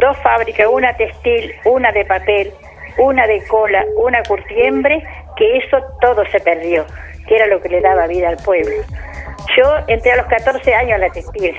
Dos 0.00 0.16
fábricas, 0.22 0.66
una 0.70 0.94
textil, 0.96 1.50
una 1.64 1.90
de 1.92 2.04
papel, 2.04 2.52
una 2.98 3.26
de 3.26 3.42
cola, 3.46 3.84
una 3.96 4.22
curtiembre, 4.22 5.02
que 5.36 5.56
eso 5.58 5.78
todo 6.02 6.24
se 6.30 6.40
perdió, 6.40 6.84
que 7.26 7.36
era 7.36 7.46
lo 7.46 7.60
que 7.60 7.68
le 7.68 7.80
daba 7.80 8.06
vida 8.06 8.28
al 8.28 8.36
pueblo. 8.36 8.74
Yo 9.56 9.64
entré 9.88 10.12
a 10.12 10.16
los 10.16 10.26
14 10.26 10.74
años 10.74 10.94
a 10.94 10.98
la 10.98 11.10
textil 11.10 11.54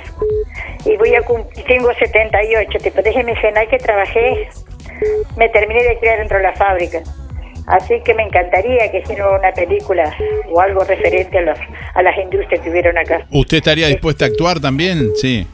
y 0.86 0.97
voy 0.97 1.14
a 1.16 1.22
cum- 1.22 1.45
tengo 1.68 1.93
78, 1.93 2.78
te 2.82 2.91
podés 2.91 3.16
imaginar 3.16 3.68
que 3.68 3.78
trabajé, 3.78 4.47
me 5.38 5.49
terminé 5.49 5.84
de 5.84 5.97
criar 5.99 6.20
dentro 6.20 6.38
de 6.38 6.43
la 6.43 6.53
fábrica. 6.53 7.01
Así 7.68 8.01
que 8.03 8.14
me 8.14 8.24
encantaría 8.24 8.91
que 8.91 8.99
hicieran 8.99 9.36
una 9.39 9.51
película 9.53 10.14
o 10.49 10.59
algo 10.59 10.84
referente 10.84 11.38
a, 11.38 11.41
los, 11.41 11.57
a 11.93 12.01
las 12.03 12.18
industrias 12.18 12.61
que 12.61 12.70
hubieron 12.70 12.97
acá. 12.97 13.26
¿Usted 13.32 13.57
estaría 13.57 13.88
dispuesta 13.88 14.26
a 14.26 14.28
actuar 14.28 14.59
también? 14.59 15.11
Sí. 15.16 15.47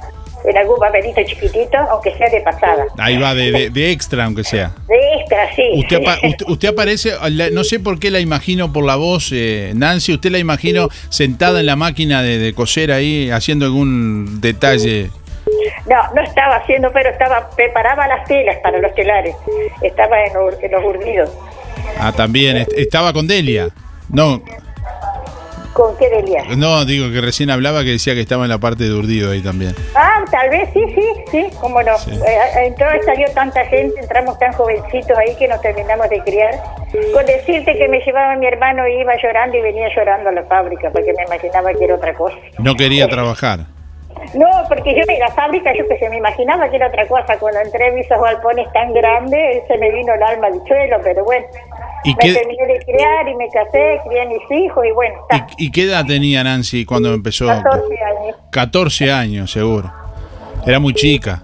En 0.46 0.58
algún 0.58 0.80
papelito 0.80 1.22
chiquitito, 1.26 1.78
aunque 1.92 2.16
sea 2.18 2.30
de 2.30 2.42
pasada. 2.42 2.86
Ahí 2.98 3.18
va, 3.18 3.34
de, 3.36 3.52
de- 3.52 3.70
de 3.70 3.92
extra, 3.92 4.26
aunque 4.26 4.44
sea. 4.44 4.72
De 4.88 4.96
extra, 5.20 5.54
sí. 5.56 5.64
Usted, 5.76 5.98
apa- 5.98 6.20
usted, 6.28 6.46
usted 6.48 6.68
aparece, 6.70 7.12
no 7.52 7.64
sé 7.64 7.80
por 7.80 8.00
qué 8.00 8.10
la 8.10 8.20
imagino 8.20 8.72
por 8.72 8.86
la 8.86 8.96
voz, 8.96 9.32
eh, 9.34 9.74
Nancy, 9.76 10.14
usted 10.14 10.32
la 10.32 10.38
imagino 10.40 10.90
sentada 11.10 11.60
en 11.60 11.66
la 11.66 11.76
máquina 11.76 12.22
de, 12.24 12.38
de 12.38 12.54
coser 12.54 12.92
ahí, 12.92 13.30
haciendo 13.32 13.66
algún 13.66 14.40
detalle. 14.42 15.10
No, 15.88 15.96
no 16.16 16.22
estaba 16.22 16.58
haciendo, 16.58 16.92
pero 16.94 17.10
estaba 17.10 17.50
preparaba 17.56 18.08
las 18.08 18.26
telas 18.28 18.58
para 18.64 18.80
los 18.80 18.94
telares. 18.96 19.36
Estaba 19.82 20.24
en, 20.24 20.32
en 20.62 20.72
los 20.72 20.84
urdidos. 20.86 21.30
Ah, 22.00 22.12
también, 22.16 22.58
est- 22.58 22.74
estaba 22.78 23.12
con 23.14 23.28
Delia. 23.28 23.70
No, 24.10 24.42
¿Con 25.80 25.96
qué 25.96 26.10
Delia? 26.10 26.44
no, 26.58 26.84
digo 26.84 27.10
que 27.10 27.22
recién 27.22 27.50
hablaba 27.50 27.86
que 27.86 27.92
decía 27.92 28.14
que 28.14 28.20
estaba 28.20 28.44
en 28.44 28.50
la 28.50 28.58
parte 28.58 28.84
de 28.84 28.94
urdido 28.94 29.32
ahí 29.32 29.42
también. 29.42 29.74
Ah, 29.96 30.26
tal 30.30 30.50
vez 30.50 30.68
sí, 30.74 30.84
sí, 30.94 31.08
sí, 31.32 31.48
cómo 31.62 31.82
no. 31.82 31.94
Eh, 31.96 32.66
entró 32.66 32.88
y 32.94 33.02
salió 33.04 33.32
tanta 33.34 33.64
gente, 33.64 33.98
entramos 33.98 34.38
tan 34.40 34.52
jovencitos 34.52 35.18
ahí 35.18 35.34
que 35.38 35.48
nos 35.48 35.62
terminamos 35.62 36.10
de 36.10 36.20
criar. 36.20 36.52
Con 37.14 37.26
decirte 37.26 37.78
que 37.78 37.88
me 37.88 38.02
llevaba 38.02 38.36
mi 38.36 38.48
hermano 38.48 38.86
y 38.90 39.00
iba 39.00 39.14
llorando 39.24 39.56
y 39.56 39.62
venía 39.62 39.88
llorando 39.96 40.28
a 40.28 40.34
la 40.34 40.44
fábrica 40.44 40.90
porque 40.92 41.14
me 41.14 41.24
imaginaba 41.24 41.74
que 41.74 41.86
era 41.86 41.96
otra 41.96 42.14
cosa. 42.14 42.36
No 42.58 42.76
quería 42.76 43.08
trabajar. 43.08 43.60
No, 44.34 44.50
porque 44.68 44.94
yo 44.94 45.02
en 45.08 45.20
la 45.20 45.30
fábrica, 45.30 45.72
yo 45.78 45.88
que 45.88 45.98
se 45.98 46.10
me 46.10 46.18
imaginaba 46.18 46.70
que 46.70 46.76
era 46.76 46.88
otra 46.88 47.08
cosa. 47.08 47.38
Cuando 47.40 47.62
entré 47.62 47.88
en 47.88 48.00
esos 48.00 48.22
galpones 48.22 48.72
tan 48.74 48.94
grandes, 48.94 49.64
se 49.68 49.78
me 49.78 49.92
vino 49.92 50.14
el 50.14 50.24
alma 50.24 50.48
al 50.48 50.62
suelo, 50.68 50.98
pero 51.04 51.24
bueno. 51.24 51.46
¿Y 52.04 52.12
me 52.12 52.18
qué- 52.20 52.34
terminé 52.34 52.66
de 52.68 52.80
criar 52.86 53.28
y 53.28 53.36
me 53.36 53.48
casé, 53.50 54.00
crié 54.08 54.22
a 54.22 54.26
mis 54.26 54.52
hijos 54.52 54.86
y 54.86 54.92
bueno, 54.92 55.16
está. 55.30 55.48
¿Y 55.58 55.72
qué 55.72 55.84
edad 55.84 56.06
tenía 56.06 56.44
Nancy 56.44 56.86
cuando 56.86 57.14
empezó? 57.14 57.48
14 57.48 57.96
años. 58.04 58.36
14 58.52 59.12
años, 59.12 59.52
seguro. 59.52 59.92
Era 60.66 60.80
muy 60.80 60.94
chica. 60.94 61.42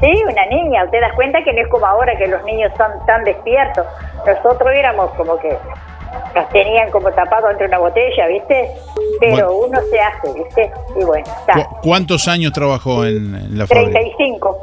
Sí, 0.00 0.22
una 0.30 0.46
niña. 0.46 0.86
Te 0.90 1.00
das 1.00 1.12
cuenta 1.14 1.42
que 1.42 1.52
no 1.52 1.60
es 1.62 1.68
como 1.68 1.86
ahora 1.86 2.16
que 2.18 2.26
los 2.26 2.42
niños 2.44 2.70
son 2.76 2.90
tan 3.06 3.24
despiertos. 3.24 3.86
Nosotros 4.26 4.70
éramos 4.74 5.10
como 5.12 5.38
que 5.38 5.56
nos 6.34 6.48
tenían 6.50 6.90
como 6.90 7.10
tapados 7.12 7.50
entre 7.52 7.66
una 7.66 7.78
botella, 7.78 8.26
¿viste? 8.26 8.68
Pero 9.20 9.56
uno 9.56 9.78
se 9.90 9.98
hace, 9.98 10.32
¿viste? 10.34 10.70
Y 11.00 11.04
bueno, 11.04 11.24
está. 11.40 11.54
¿Cu- 11.64 11.76
¿Cuántos 11.82 12.28
años 12.28 12.52
trabajó 12.52 13.04
en, 13.06 13.34
en 13.34 13.58
la 13.58 13.66
fábrica? 13.66 13.92
35. 13.92 14.58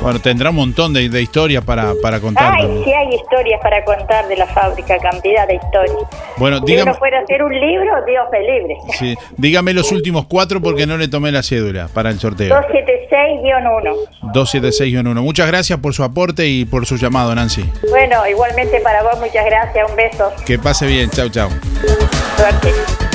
Bueno, 0.00 0.20
tendrá 0.20 0.50
un 0.50 0.56
montón 0.56 0.92
de, 0.92 1.08
de 1.08 1.22
historias 1.22 1.64
para, 1.64 1.92
para 2.02 2.18
contar. 2.20 2.54
Ay, 2.56 2.62
también. 2.62 2.84
sí 2.84 2.92
hay 2.92 3.14
historias 3.14 3.60
para 3.62 3.84
contar 3.84 4.26
de 4.28 4.36
la 4.36 4.46
fábrica, 4.46 4.98
cantidad 4.98 5.46
de 5.46 5.54
historias. 5.54 5.96
Bueno, 6.38 6.58
Si 6.58 6.64
dígame, 6.66 6.90
uno 6.90 6.98
fuera 6.98 7.18
a 7.18 7.22
hacer 7.22 7.42
un 7.42 7.52
libro, 7.58 7.92
Dios 8.04 8.24
me 8.32 8.40
libre. 8.40 8.76
sí, 8.98 9.16
dígame 9.36 9.72
los 9.74 9.92
últimos 9.92 10.26
cuatro 10.26 10.60
porque 10.60 10.86
no 10.86 10.96
le 10.98 11.06
tomé 11.08 11.30
la 11.30 11.42
cédula 11.42 11.88
para 11.94 12.10
el 12.10 12.18
sorteo. 12.18 12.52
276-1. 12.52 13.94
276-1. 14.34 15.14
Muchas 15.22 15.46
gracias 15.46 15.78
por 15.78 15.94
su 15.94 16.02
aporte 16.02 16.46
y 16.48 16.64
por 16.64 16.84
su 16.86 16.96
llamado, 16.96 17.34
Nancy. 17.34 17.64
Bueno, 17.90 18.26
igualmente 18.28 18.80
para 18.80 19.02
vos, 19.02 19.18
muchas 19.20 19.44
gracias. 19.44 19.88
Un 19.88 19.96
beso. 19.96 20.32
Que 20.46 20.58
pase 20.58 20.86
bien. 20.86 21.10
Chau, 21.10 21.28
chau. 21.28 21.48
Suerte. 22.36 23.11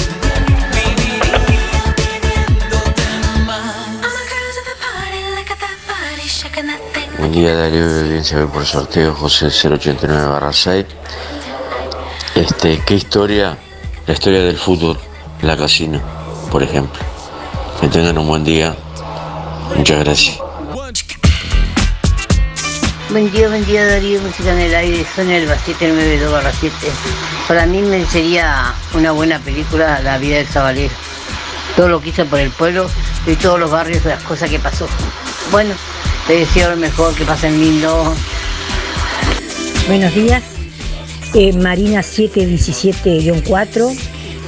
Buen 7.19 7.31
día 7.31 7.55
Darío, 7.55 8.03
bien 8.03 8.23
se 8.23 8.35
ve 8.35 8.45
por 8.45 8.63
sorteo 8.63 9.15
José 9.15 9.47
089 9.47 10.27
barra 10.27 10.53
6. 10.53 10.85
Este, 12.35 12.79
¿qué 12.85 12.93
historia? 12.93 13.57
La 14.05 14.13
historia 14.13 14.43
del 14.43 14.55
fútbol, 14.55 14.99
la 15.41 15.57
casino, 15.57 15.99
por 16.51 16.61
ejemplo. 16.61 16.99
Que 17.81 17.87
tengan 17.87 18.19
un 18.19 18.27
buen 18.27 18.43
día. 18.43 18.75
Muchas 19.75 19.99
gracias. 19.99 20.37
Buen 23.09 23.31
día, 23.31 23.47
buen 23.47 23.65
día 23.65 23.87
Darío, 23.87 24.21
música 24.21 24.53
en 24.53 24.59
el 24.59 24.75
aire, 24.75 25.03
792 25.15 26.31
barra 26.31 26.51
7. 26.51 26.75
Para 27.47 27.65
mí 27.65 27.81
me 27.81 28.05
sería 28.05 28.75
una 28.93 29.11
buena 29.11 29.39
película 29.39 30.01
La 30.01 30.19
vida 30.19 30.37
del 30.37 30.47
Zabalero. 30.47 30.93
Todo 31.75 31.89
lo 31.89 31.99
que 31.99 32.09
hizo 32.09 32.25
por 32.25 32.39
el 32.39 32.51
pueblo 32.51 32.87
y 33.25 33.35
todos 33.37 33.59
los 33.59 33.71
barrios, 33.71 34.05
las 34.05 34.21
cosas 34.21 34.51
que 34.51 34.59
pasó. 34.59 34.87
Bueno, 35.51 35.73
te 36.27 36.33
deseo 36.39 36.69
lo 36.71 36.77
mejor, 36.77 37.15
que 37.15 37.23
pasen 37.25 37.59
lindo. 37.59 38.13
Buenos 39.87 40.13
días. 40.13 40.43
Eh, 41.33 41.53
Marina 41.53 42.01
717-4. 42.01 43.95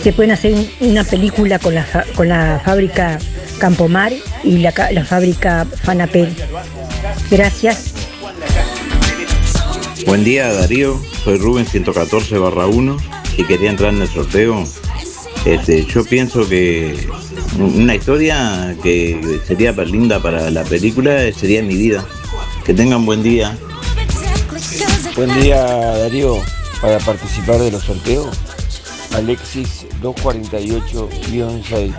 Se 0.03 0.13
pueden 0.13 0.31
hacer 0.31 0.53
un- 0.53 0.69
una 0.81 1.03
película 1.03 1.59
con 1.59 1.75
la, 1.75 1.83
fa- 1.83 2.05
con 2.15 2.29
la 2.29 2.61
fábrica 2.63 3.19
Campomar 3.59 4.13
y 4.43 4.57
la, 4.59 4.73
la 4.91 5.05
fábrica 5.05 5.65
Fanapel. 5.83 6.33
Gracias. 7.29 7.93
Buen 10.05 10.23
día 10.23 10.51
Darío, 10.53 10.99
soy 11.23 11.37
Rubén 11.37 11.65
114 11.67 12.37
barra 12.37 12.67
1 12.67 12.97
y 13.37 13.43
quería 13.43 13.69
entrar 13.69 13.93
en 13.93 14.01
el 14.01 14.07
sorteo. 14.09 14.63
Este, 15.49 15.83
yo 15.83 16.05
pienso 16.05 16.47
que 16.47 17.09
una 17.57 17.95
historia 17.95 18.77
que 18.83 19.39
sería 19.47 19.71
linda 19.71 20.21
para 20.21 20.51
la 20.51 20.63
película 20.63 21.33
sería 21.33 21.63
mi 21.63 21.75
vida. 21.75 22.05
Que 22.63 22.75
tengan 22.75 23.03
buen 23.03 23.23
día. 23.23 23.57
Buen 25.15 25.41
día 25.41 25.63
Darío, 25.63 26.37
para 26.79 26.99
participar 26.99 27.57
de 27.57 27.71
los 27.71 27.81
sorteos, 27.81 28.37
Alexis 29.15 29.87
248-6. 30.03 31.93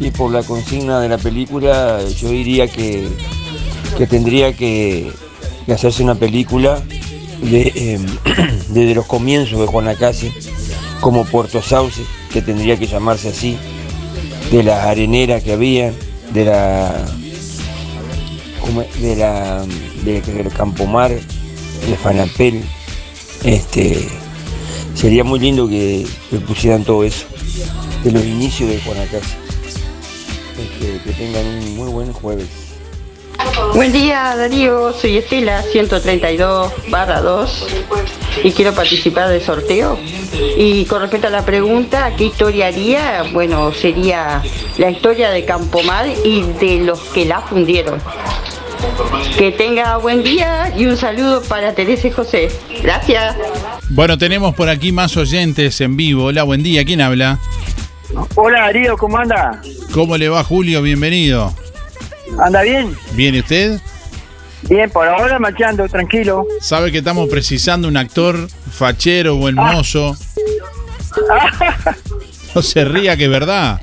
Y 0.00 0.10
por 0.10 0.32
la 0.32 0.42
consigna 0.42 0.98
de 0.98 1.08
la 1.08 1.18
película, 1.18 2.00
yo 2.16 2.30
diría 2.30 2.66
que, 2.66 3.06
que 3.96 4.08
tendría 4.08 4.56
que, 4.56 5.12
hacerse 5.72 6.02
una 6.02 6.16
película 6.16 6.82
de, 7.42 7.72
eh, 7.76 8.00
desde 8.70 8.96
los 8.96 9.06
comienzos 9.06 9.60
de 9.60 9.66
Juan 9.66 9.86
Acase, 9.86 10.32
como 11.00 11.24
Puerto 11.24 11.62
Sauce, 11.62 12.02
que 12.32 12.42
tendría 12.42 12.78
que 12.78 12.86
llamarse 12.86 13.28
así, 13.28 13.56
de 14.50 14.62
las 14.62 14.84
areneras 14.86 15.42
que 15.42 15.52
había, 15.52 15.92
de 16.32 16.44
la 16.44 17.04
de 19.00 19.16
la 19.16 19.64
de, 20.04 20.20
del 20.20 20.52
Campomar, 20.52 21.10
de 21.10 21.96
Fanapel, 22.02 22.62
este 23.44 24.08
sería 24.94 25.24
muy 25.24 25.40
lindo 25.40 25.68
que, 25.68 26.06
que 26.30 26.38
pusieran 26.38 26.84
todo 26.84 27.04
eso, 27.04 27.26
de 28.04 28.12
los 28.12 28.24
inicios 28.24 28.70
de 28.70 28.80
Juanacase. 28.80 29.42
Este, 30.58 31.00
que 31.02 31.12
tengan 31.12 31.46
un 31.46 31.76
muy 31.76 31.90
buen 31.90 32.12
jueves. 32.12 32.48
Buen 33.74 33.92
día 33.92 34.36
Darío, 34.36 34.92
soy 34.92 35.16
Estela 35.16 35.62
132 35.62 36.72
barra 36.90 37.20
2 37.20 37.66
y 38.44 38.52
quiero 38.52 38.72
participar 38.74 39.28
del 39.28 39.42
sorteo. 39.42 39.98
Y 40.56 40.84
con 40.86 41.00
respecto 41.02 41.26
a 41.26 41.30
la 41.30 41.44
pregunta, 41.44 42.14
¿qué 42.16 42.24
historia 42.24 42.68
haría? 42.68 43.24
Bueno, 43.32 43.72
sería 43.72 44.42
la 44.78 44.90
historia 44.90 45.30
de 45.30 45.44
Campomar 45.44 46.06
y 46.24 46.42
de 46.60 46.80
los 46.84 47.00
que 47.00 47.24
la 47.24 47.40
fundieron. 47.40 48.00
Que 49.36 49.52
tenga 49.52 49.96
buen 49.98 50.22
día 50.22 50.72
y 50.76 50.86
un 50.86 50.96
saludo 50.96 51.42
para 51.42 51.74
Teresa 51.74 52.08
y 52.08 52.10
José. 52.10 52.48
Gracias. 52.82 53.36
Bueno, 53.90 54.18
tenemos 54.18 54.54
por 54.54 54.68
aquí 54.68 54.92
más 54.92 55.16
oyentes 55.16 55.80
en 55.80 55.96
vivo. 55.96 56.24
Hola, 56.24 56.42
buen 56.44 56.62
día. 56.62 56.84
¿Quién 56.84 57.00
habla? 57.00 57.38
Hola 58.34 58.60
Darío, 58.62 58.96
¿cómo 58.96 59.18
anda? 59.18 59.60
¿Cómo 59.92 60.16
le 60.16 60.28
va, 60.28 60.44
Julio? 60.44 60.82
Bienvenido. 60.82 61.54
¿Anda 62.38 62.62
bien? 62.62 62.96
¿Viene 63.12 63.40
usted? 63.40 63.80
Bien, 64.68 64.90
por 64.90 65.06
ahora 65.06 65.38
marchando, 65.38 65.88
tranquilo. 65.88 66.46
Sabe 66.60 66.92
que 66.92 66.98
estamos 66.98 67.28
precisando 67.28 67.88
un 67.88 67.96
actor 67.96 68.48
fachero 68.70 69.36
o 69.36 69.48
hermoso. 69.48 70.16
No 72.54 72.62
se 72.62 72.84
ría, 72.84 73.16
que 73.16 73.24
es 73.24 73.30
verdad. 73.30 73.80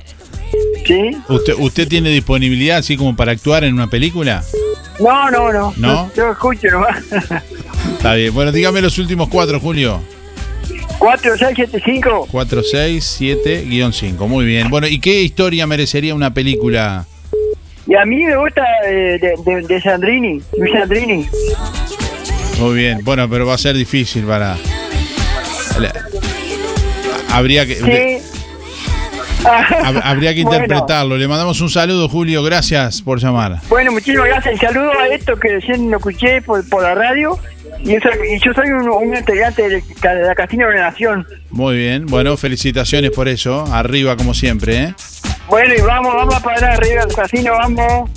¿Sí? 0.85 1.11
¿Usted, 1.27 1.53
¿Usted 1.57 1.87
tiene 1.87 2.09
disponibilidad 2.09 2.77
así 2.77 2.97
como 2.97 3.15
para 3.15 3.31
actuar 3.31 3.63
en 3.63 3.73
una 3.73 3.87
película? 3.87 4.43
No, 4.99 5.29
no, 5.29 5.51
no. 5.53 5.73
¿No? 5.77 6.11
Yo 6.15 6.31
escucho 6.31 6.67
nomás. 6.71 7.03
Está 7.97 8.15
bien. 8.15 8.33
Bueno, 8.33 8.51
dígame 8.51 8.81
los 8.81 8.97
últimos 8.97 9.29
cuatro, 9.29 9.59
Julio. 9.59 10.01
4675. 10.99 12.27
467-5. 12.31 14.27
Muy 14.27 14.45
bien. 14.45 14.69
Bueno, 14.69 14.87
¿y 14.87 14.99
qué 14.99 15.21
historia 15.21 15.65
merecería 15.65 16.13
una 16.13 16.33
película? 16.33 17.05
Y 17.89 17.95
a 17.95 18.05
mí 18.05 18.23
me 18.23 18.37
gusta 18.37 18.61
de, 18.85 19.17
de, 19.43 19.61
de 19.67 19.81
Sandrini, 19.81 20.39
Luis 20.57 20.71
Sandrini. 20.73 21.27
Muy 22.59 22.75
bien. 22.75 22.99
Bueno, 23.03 23.27
pero 23.27 23.47
va 23.47 23.55
a 23.55 23.57
ser 23.57 23.75
difícil 23.75 24.25
para. 24.25 24.55
Habría 27.31 27.65
que. 27.65 27.79
hab- 29.43 30.01
Habría 30.03 30.33
que 30.35 30.43
Bueno. 30.43 30.63
interpretarlo. 30.63 31.17
Le 31.17 31.27
mandamos 31.27 31.61
un 31.61 31.69
saludo, 31.69 32.09
Julio. 32.09 32.43
Gracias 32.43 33.01
por 33.01 33.19
llamar. 33.19 33.59
Bueno, 33.69 33.91
muchísimas 33.91 34.27
gracias. 34.27 34.55
Y 34.55 34.57
saludo 34.57 34.91
a 34.99 35.07
esto 35.07 35.37
que 35.39 35.49
recién 35.49 35.89
lo 35.89 35.97
escuché 35.97 36.41
por, 36.41 36.67
por 36.69 36.83
la 36.83 36.95
radio. 36.95 37.37
Y, 37.83 37.95
eso- 37.95 38.09
y 38.29 38.39
yo 38.39 38.53
soy 38.53 38.67
un, 38.69 38.89
un 38.89 39.15
integrante 39.15 39.67
de, 39.69 39.83
la 40.03 40.35
Casino 40.35 40.67
de 40.67 40.75
la 40.75 40.81
Nación. 40.91 41.25
Muy 41.49 41.77
bien. 41.77 42.05
Bueno, 42.07 42.35
felicitaciones 42.37 43.11
por 43.11 43.27
eso. 43.27 43.65
Arriba, 43.73 44.15
como 44.17 44.33
siempre, 44.33 44.75
¿eh? 44.83 44.93
Bueno, 45.49 45.73
y 45.75 45.81
vamos, 45.81 46.13
vamos 46.13 46.35
a 46.35 46.39
parar 46.39 46.63
arriba 46.75 47.05
del 47.05 47.15
casino, 47.15 47.51
vamos. 47.53 48.09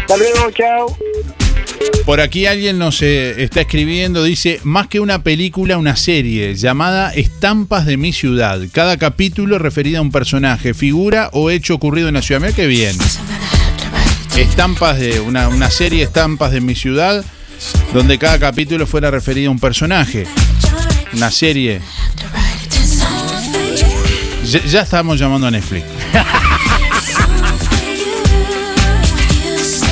Hasta 0.00 0.16
luego, 0.18 0.50
chao. 0.50 0.96
Por 2.04 2.20
aquí 2.20 2.46
alguien 2.46 2.78
nos 2.78 3.02
eh, 3.02 3.42
está 3.42 3.62
escribiendo, 3.62 4.22
dice, 4.22 4.60
más 4.62 4.86
que 4.86 5.00
una 5.00 5.22
película, 5.22 5.78
una 5.78 5.96
serie 5.96 6.54
llamada 6.54 7.12
Estampas 7.12 7.86
de 7.86 7.96
mi 7.96 8.12
ciudad. 8.12 8.60
Cada 8.70 8.96
capítulo 8.98 9.58
referido 9.58 9.98
a 9.98 10.02
un 10.02 10.12
personaje, 10.12 10.74
figura 10.74 11.30
o 11.32 11.50
hecho 11.50 11.74
ocurrido 11.74 12.08
en 12.08 12.14
la 12.14 12.22
ciudad. 12.22 12.40
Mira 12.40 12.54
qué 12.54 12.66
bien. 12.66 12.96
Estampas 14.36 14.98
de 14.98 15.20
una, 15.20 15.48
una 15.48 15.70
serie 15.70 16.04
Estampas 16.04 16.52
de 16.52 16.60
mi 16.60 16.74
ciudad, 16.74 17.24
donde 17.94 18.18
cada 18.18 18.38
capítulo 18.38 18.86
fuera 18.86 19.10
referido 19.10 19.48
a 19.48 19.52
un 19.52 19.58
personaje. 19.58 20.26
Una 21.14 21.30
serie. 21.30 21.80
Ya, 24.44 24.62
ya 24.64 24.80
estamos 24.82 25.18
llamando 25.18 25.46
a 25.46 25.50
Netflix. 25.50 25.95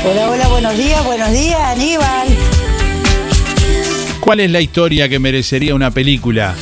Hola, 0.06 0.30
hola, 0.30 0.48
buenos 0.48 0.76
días, 0.76 1.04
buenos 1.04 1.30
días, 1.32 1.60
Aníbal. 1.60 2.28
¿Cuál 4.20 4.40
es 4.40 4.50
la 4.50 4.60
historia 4.60 5.08
que 5.08 5.18
merecería 5.18 5.74
una 5.74 5.90
película? 5.90 6.54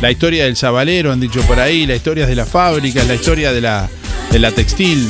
La 0.00 0.10
historia 0.10 0.44
del 0.44 0.56
sabalero, 0.56 1.12
han 1.12 1.20
dicho 1.20 1.40
por 1.42 1.58
ahí, 1.60 1.86
la 1.86 1.94
historia 1.94 2.26
de 2.26 2.34
las 2.34 2.48
fábricas, 2.48 3.06
la 3.06 3.14
historia 3.14 3.52
de 3.52 3.60
la, 3.60 3.88
de 4.30 4.38
la 4.38 4.50
textil. 4.50 5.08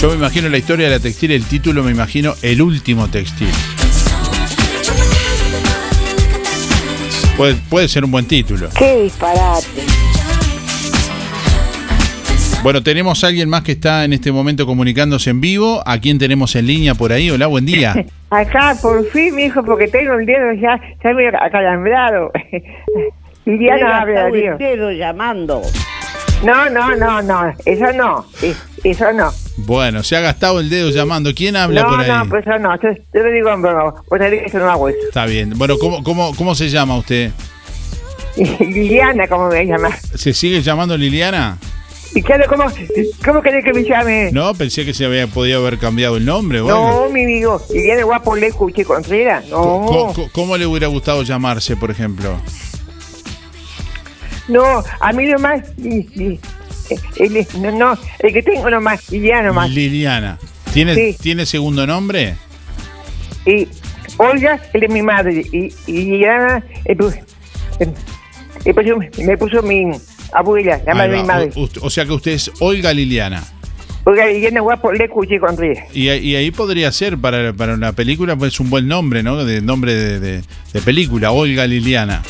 Yo 0.00 0.10
me 0.10 0.14
imagino 0.14 0.48
la 0.48 0.58
historia 0.58 0.86
de 0.86 0.92
la 0.92 1.00
textil, 1.00 1.32
el 1.32 1.44
título 1.44 1.82
me 1.82 1.90
imagino 1.90 2.34
el 2.42 2.62
último 2.62 3.08
textil. 3.08 3.50
Puede, 7.36 7.54
puede 7.68 7.88
ser 7.88 8.04
un 8.04 8.12
buen 8.12 8.26
título. 8.26 8.68
Qué 8.78 9.02
disparate. 9.02 9.97
Bueno, 12.62 12.82
tenemos 12.82 13.22
a 13.22 13.28
alguien 13.28 13.48
más 13.48 13.62
que 13.62 13.72
está 13.72 14.04
en 14.04 14.12
este 14.12 14.32
momento 14.32 14.66
comunicándose 14.66 15.30
en 15.30 15.40
vivo. 15.40 15.80
¿A 15.86 16.00
quién 16.00 16.18
tenemos 16.18 16.56
en 16.56 16.66
línea 16.66 16.94
por 16.96 17.12
ahí? 17.12 17.30
Hola, 17.30 17.46
buen 17.46 17.64
día. 17.64 17.94
Acá, 18.30 18.76
por 18.82 19.06
fin, 19.10 19.34
mi 19.36 19.44
hijo, 19.44 19.64
porque 19.64 19.86
tengo 19.86 20.14
el 20.14 20.26
dedo 20.26 20.52
ya, 20.54 20.78
ya 21.02 21.12
medio 21.12 21.30
acalambrado. 21.40 22.32
Liliana 23.44 24.00
habla, 24.00 24.28
el 24.28 24.58
dedo 24.58 24.90
llamando. 24.90 25.62
No, 26.44 26.68
no, 26.68 26.94
no, 26.96 27.22
no, 27.22 27.54
eso 27.64 27.92
no, 27.94 28.26
eso 28.84 29.12
no. 29.12 29.30
Bueno, 29.56 30.02
se 30.02 30.16
ha 30.16 30.20
gastado 30.20 30.60
el 30.60 30.68
dedo 30.68 30.90
llamando. 30.90 31.32
¿Quién 31.34 31.56
habla 31.56 31.82
no, 31.82 31.88
por 31.88 32.00
ahí? 32.00 32.10
no, 32.10 32.28
pues 32.28 32.46
eso 32.46 32.58
no, 32.58 32.80
yo, 32.80 32.90
yo 33.14 33.22
lo 33.22 33.30
digo 33.30 33.50
en 33.50 33.62
broma, 33.62 33.94
que 34.10 34.44
eso 34.46 34.58
no 34.58 34.70
hago 34.70 34.88
eso. 34.88 34.98
Está 35.08 35.26
bien. 35.26 35.52
Bueno, 35.56 35.78
¿cómo, 35.78 36.02
cómo, 36.02 36.34
cómo 36.36 36.54
se 36.54 36.68
llama 36.68 36.96
usted? 36.98 37.30
Liliana, 38.60 39.26
¿cómo 39.28 39.48
me 39.48 39.64
llamas? 39.64 40.00
¿Se 40.14 40.32
sigue 40.32 40.60
llamando 40.60 40.96
Liliana? 40.96 41.56
¿Y 42.14 42.22
claro, 42.22 42.44
cómo, 42.48 42.64
cómo 43.24 43.42
querés 43.42 43.64
que 43.64 43.72
me 43.72 43.84
llame? 43.84 44.30
No, 44.32 44.54
pensé 44.54 44.84
que 44.84 44.94
se 44.94 45.04
había 45.04 45.26
podido 45.26 45.60
haber 45.60 45.78
cambiado 45.78 46.16
el 46.16 46.24
nombre. 46.24 46.58
No, 46.60 47.08
mi 47.10 47.24
amigo, 47.24 47.60
Liliana 47.70 48.02
Guapo 48.04 48.34
le 48.34 48.46
escuché 48.48 48.84
Contreras, 48.84 49.46
no. 49.48 49.56
¿Cómo, 49.62 50.12
cómo- 50.14 50.30
cómo 50.32 50.56
le 50.56 50.66
hubiera 50.66 50.86
gustado 50.86 51.22
llamarse, 51.22 51.76
por 51.76 51.90
ejemplo? 51.90 52.40
No, 54.48 54.82
a 55.00 55.12
mí 55.12 55.26
nomás, 55.26 55.62
y- 55.76 56.06
y- 56.22 56.40
el, 57.18 57.46
no, 57.60 57.70
no, 57.72 57.98
el 58.20 58.32
que 58.32 58.42
tengo 58.42 58.70
nomás, 58.70 59.10
Liliana 59.10 59.48
nomás. 59.48 59.70
Liliana. 59.70 60.38
¿Tiene, 60.72 60.94
Sí. 60.94 61.16
¿Tiene 61.20 61.44
segundo 61.44 61.86
nombre? 61.86 62.36
Y 63.44 63.68
Olga, 64.16 64.58
el 64.72 64.80
de 64.80 64.88
mi 64.88 65.02
madre, 65.02 65.44
y, 65.52 65.72
y 65.86 65.92
Liliana, 65.92 66.64
puso- 68.74 68.98
me 69.24 69.36
puso 69.36 69.62
mi 69.62 69.84
abuela, 70.32 70.80
la 70.86 70.94
madre 70.94 71.08
de 71.10 71.14
Ahí 71.16 71.22
mi 71.22 71.26
madre. 71.26 71.50
O 71.80 71.90
sea 71.90 72.04
que 72.04 72.12
usted 72.12 72.32
es 72.32 72.50
Olga 72.60 72.92
Liliana. 72.92 73.42
Olga 74.04 74.26
Liliana 74.26 74.60
Guapo 74.60 74.92
le 74.92 75.04
escuché 75.04 75.38
Contreras. 75.38 75.84
Y, 75.94 76.08
y 76.10 76.36
ahí 76.36 76.50
podría 76.50 76.90
ser 76.92 77.18
para, 77.18 77.52
para 77.52 77.74
una 77.74 77.92
película, 77.92 78.36
pues 78.36 78.58
un 78.60 78.70
buen 78.70 78.88
nombre, 78.88 79.22
¿no? 79.22 79.44
De 79.44 79.60
nombre 79.60 79.94
de, 79.94 80.20
de- 80.20 80.42
de 80.72 80.80
película, 80.82 81.30
Olga 81.32 81.66
Liliana. 81.66 82.22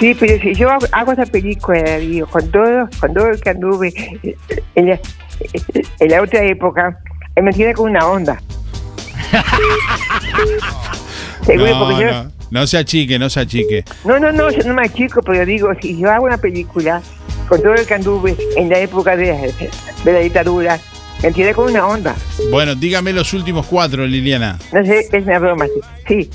Sí, 0.00 0.14
pero 0.18 0.40
si 0.42 0.54
yo 0.54 0.68
hago, 0.70 1.12
esa 1.12 1.26
película, 1.26 1.98
digo, 1.98 2.26
con 2.26 2.50
todo, 2.50 2.88
con 3.00 3.14
todo 3.14 3.28
el 3.28 3.40
que 3.40 3.50
anduve 3.50 3.88
eh, 4.22 4.36
en 4.74 4.88
la, 4.90 5.00
en 6.00 6.10
la 6.10 6.22
otra 6.22 6.44
época, 6.44 6.98
eh, 7.36 7.42
me 7.42 7.52
tiene 7.52 7.74
con 7.74 7.90
una 7.90 8.06
onda. 8.06 8.40
Seguro, 11.46 11.70
no, 11.70 11.78
porque 11.88 12.02
yo, 12.04 12.30
no, 12.54 12.66
se 12.68 12.78
achique, 12.78 13.18
no 13.18 13.28
se 13.28 13.40
achique. 13.40 13.84
No, 14.04 14.20
no, 14.20 14.30
no, 14.30 14.48
yo 14.48 14.62
no 14.64 14.74
me 14.74 14.88
chico, 14.88 15.20
pero 15.22 15.44
digo, 15.44 15.70
si 15.82 15.98
yo 15.98 16.08
hago 16.08 16.26
una 16.26 16.38
película 16.38 17.02
con 17.48 17.60
todo 17.60 17.74
el 17.74 17.84
que 17.84 17.94
anduve 17.94 18.36
en 18.56 18.68
la 18.68 18.78
época 18.78 19.16
de, 19.16 19.52
de 20.04 20.12
la 20.12 20.20
dictadura, 20.20 20.78
me 21.20 21.32
tiré 21.32 21.52
con 21.52 21.68
una 21.68 21.84
onda. 21.84 22.14
Bueno, 22.52 22.76
dígame 22.76 23.12
los 23.12 23.34
últimos 23.34 23.66
cuatro, 23.66 24.06
Liliana. 24.06 24.56
No 24.72 24.84
sé, 24.84 25.08
es 25.10 25.24
una 25.24 25.40
broma. 25.40 25.66
Sí, 26.06 26.30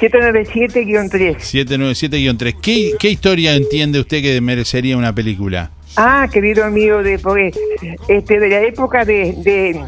797-3. 0.00 1.36
797-3. 1.36 2.56
¿Qué, 2.60 2.94
¿Qué 2.98 3.10
historia 3.10 3.54
entiende 3.54 4.00
usted 4.00 4.22
que 4.22 4.40
merecería 4.40 4.96
una 4.96 5.14
película? 5.14 5.70
Ah, 5.96 6.26
querido 6.32 6.64
amigo, 6.64 7.00
de, 7.02 7.20
porque, 7.20 7.52
este, 8.08 8.40
de 8.40 8.48
la 8.48 8.62
época 8.62 9.04
de, 9.04 9.34
de, 9.38 9.80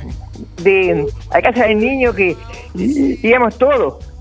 de 0.63 1.07
la 1.33 1.43
casa 1.43 1.67
del 1.67 1.79
niño 1.79 2.15
que 2.15 2.37
íbamos 2.75 3.59
todos. 3.59 4.12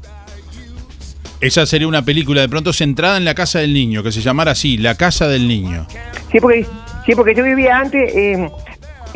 Esa 1.42 1.66
sería 1.66 1.88
una 1.88 2.06
película 2.06 2.42
de 2.42 2.50
pronto 2.50 2.72
centrada 2.72 3.18
en 3.18 3.26
la 3.26 3.34
casa 3.34 3.60
del 3.60 3.74
niño, 3.74 4.04
que 4.04 4.12
se 4.12 4.22
llamara 4.22 4.52
así, 4.52 4.78
La 4.78 4.96
Casa 4.96 5.28
del 5.28 5.48
Niño. 5.48 5.88
Sí, 6.32 6.40
porque, 6.40 6.66
sí, 7.06 7.16
porque 7.16 7.34
yo 7.34 7.44
vivía 7.44 7.80
antes 7.80 8.14
en, 8.16 8.52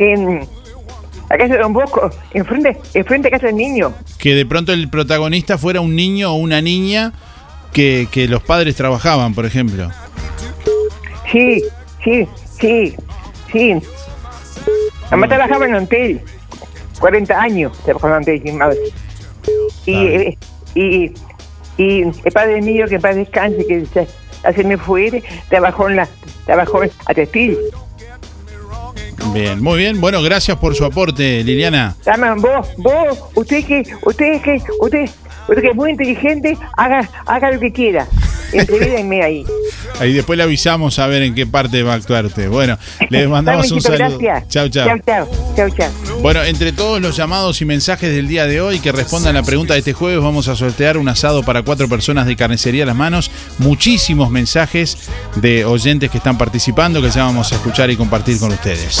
en 0.00 0.40
la 1.30 1.38
casa 1.38 1.54
de 1.54 1.60
Don 1.60 1.72
Bosco, 1.72 2.10
enfrente, 2.34 2.76
enfrente 2.94 3.28
de 3.28 3.30
casa 3.30 3.46
del 3.46 3.56
niño. 3.56 3.94
Que 4.18 4.34
de 4.34 4.44
pronto 4.44 4.72
el 4.72 4.88
protagonista 4.88 5.56
fuera 5.56 5.80
un 5.80 5.94
niño 5.94 6.32
o 6.32 6.34
una 6.34 6.60
niña 6.60 7.12
que, 7.72 8.08
que 8.10 8.26
los 8.26 8.42
padres 8.42 8.74
trabajaban, 8.74 9.32
por 9.32 9.46
ejemplo. 9.46 9.90
Sí, 11.30 11.62
sí, 12.02 12.26
sí, 12.60 12.94
sí. 13.52 13.74
Mamá 15.10 15.28
trabajaba 15.28 15.66
en 15.66 15.74
Antel, 15.74 16.20
40 16.98 17.40
años 17.40 17.72
trabajaba 17.84 18.14
en 18.14 18.18
Antel, 18.18 18.42
mi 18.42 18.52
madre. 18.52 18.78
Y, 19.84 20.36
y, 20.74 21.12
y 21.76 22.02
el 22.02 22.32
padre 22.32 22.60
mío, 22.62 22.86
que 22.88 22.96
en 22.96 23.00
paz 23.00 23.16
descanse, 23.16 23.66
que 23.66 23.86
se, 23.86 24.06
hace 24.44 24.64
me 24.64 24.76
fue, 24.76 25.22
trabajó 25.48 25.88
en 25.88 25.96
la, 25.96 26.08
trabajó 26.44 26.82
en 26.82 26.90
la 27.08 27.14
textil. 27.14 27.58
Bien, 29.32 29.62
muy 29.62 29.78
bien. 29.78 30.00
Bueno, 30.00 30.22
gracias 30.22 30.56
por 30.56 30.74
su 30.74 30.84
aporte, 30.84 31.42
Liliana. 31.44 31.96
Dame, 32.04 32.40
vos, 32.40 32.68
vos, 32.78 33.18
usted 33.34 33.64
que, 33.64 33.82
usted 34.02 34.40
que, 34.40 34.62
usted, 34.80 35.10
usted 35.48 35.62
que 35.62 35.68
es 35.68 35.74
muy 35.74 35.90
inteligente, 35.90 36.56
haga, 36.76 37.08
haga 37.26 37.50
lo 37.50 37.60
que 37.60 37.72
quiera. 37.72 38.06
Entrevídenme 38.52 39.22
ahí. 39.22 39.44
Ahí 40.00 40.12
después 40.12 40.36
le 40.36 40.42
avisamos 40.42 40.98
a 40.98 41.06
ver 41.06 41.22
en 41.22 41.34
qué 41.34 41.46
parte 41.46 41.82
va 41.82 41.92
a 41.92 41.96
actuarte. 41.96 42.48
Bueno, 42.48 42.78
les 43.08 43.28
mandamos 43.28 43.70
un 43.70 43.80
saludo. 43.80 44.18
Gracias. 44.18 44.48
Chau, 44.48 44.68
chau. 44.68 44.86
Chau, 44.86 44.98
chau. 45.06 45.28
Chau, 45.56 45.70
chau. 45.70 46.20
Bueno, 46.20 46.42
entre 46.42 46.72
todos 46.72 47.00
los 47.00 47.16
llamados 47.16 47.60
y 47.62 47.64
mensajes 47.64 48.14
del 48.14 48.28
día 48.28 48.46
de 48.46 48.60
hoy 48.60 48.78
que 48.78 48.92
respondan 48.92 49.36
a 49.36 49.40
la 49.40 49.46
pregunta 49.46 49.74
de 49.74 49.80
este 49.80 49.92
jueves, 49.92 50.22
vamos 50.22 50.48
a 50.48 50.56
sortear 50.56 50.98
un 50.98 51.08
asado 51.08 51.42
para 51.42 51.62
cuatro 51.62 51.88
personas 51.88 52.26
de 52.26 52.36
carnicería 52.36 52.84
a 52.84 52.86
las 52.86 52.96
manos. 52.96 53.30
Muchísimos 53.58 54.30
mensajes 54.30 54.98
de 55.36 55.64
oyentes 55.64 56.10
que 56.10 56.18
están 56.18 56.36
participando 56.36 57.00
que 57.00 57.10
ya 57.10 57.24
vamos 57.24 57.52
a 57.52 57.56
escuchar 57.56 57.90
y 57.90 57.96
compartir 57.96 58.38
con 58.38 58.52
ustedes. 58.52 59.00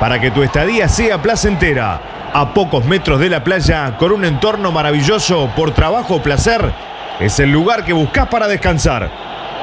para 0.00 0.20
que 0.20 0.30
tu 0.30 0.42
estadía 0.42 0.88
sea 0.88 1.22
placentera. 1.22 2.00
A 2.32 2.52
pocos 2.52 2.84
metros 2.84 3.20
de 3.20 3.30
la 3.30 3.44
playa, 3.44 3.96
con 3.98 4.10
un 4.12 4.24
entorno 4.24 4.72
maravilloso 4.72 5.48
por 5.56 5.72
trabajo 5.72 6.16
o 6.16 6.22
placer, 6.22 6.72
es 7.18 7.40
el 7.40 7.50
lugar 7.50 7.82
que 7.84 7.94
buscas 7.94 8.28
para 8.28 8.46
descansar. 8.46 9.10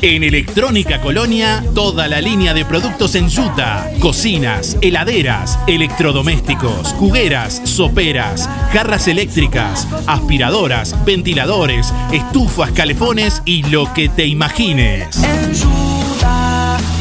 En 0.00 0.22
Electrónica 0.22 1.00
Colonia, 1.00 1.64
toda 1.74 2.06
la 2.06 2.20
línea 2.20 2.54
de 2.54 2.64
productos 2.64 3.16
en 3.16 3.28
yuta, 3.28 3.90
cocinas, 3.98 4.76
heladeras, 4.80 5.58
electrodomésticos, 5.66 6.92
jugueras, 6.92 7.60
soperas, 7.64 8.48
jarras 8.72 9.08
eléctricas, 9.08 9.88
aspiradoras, 10.06 11.04
ventiladores, 11.04 11.92
estufas, 12.12 12.70
calefones 12.70 13.42
y 13.44 13.64
lo 13.64 13.92
que 13.92 14.08
te 14.08 14.24
imagines. 14.24 15.20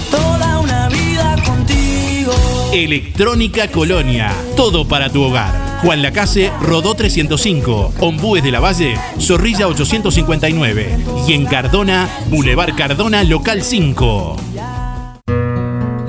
toda 0.09 0.57
una 0.57 0.89
vida 0.89 1.35
contigo. 1.45 2.33
Electrónica 2.73 3.67
Colonia, 3.67 4.33
todo 4.55 4.87
para 4.87 5.11
tu 5.11 5.21
hogar. 5.21 5.66
Juan 5.81 6.01
Lacase, 6.01 6.51
Rodó 6.61 6.95
305, 6.95 7.93
Ombúes 7.99 8.43
de 8.43 8.51
la 8.51 8.59
Valle, 8.59 8.97
Zorrilla 9.19 9.67
859 9.67 10.97
y 11.27 11.33
en 11.33 11.45
Cardona, 11.45 12.09
Boulevard 12.29 12.75
Cardona, 12.75 13.23
Local 13.23 13.61
5. 13.61 14.35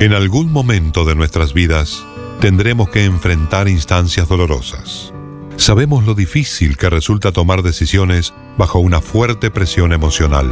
En 0.00 0.14
algún 0.14 0.50
momento 0.52 1.04
de 1.04 1.14
nuestras 1.14 1.52
vidas 1.52 2.02
tendremos 2.40 2.88
que 2.88 3.04
enfrentar 3.04 3.68
instancias 3.68 4.26
dolorosas. 4.26 5.12
Sabemos 5.56 6.04
lo 6.04 6.14
difícil 6.14 6.76
que 6.76 6.88
resulta 6.88 7.32
tomar 7.32 7.62
decisiones 7.62 8.32
bajo 8.56 8.78
una 8.78 9.02
fuerte 9.02 9.50
presión 9.50 9.92
emocional. 9.92 10.50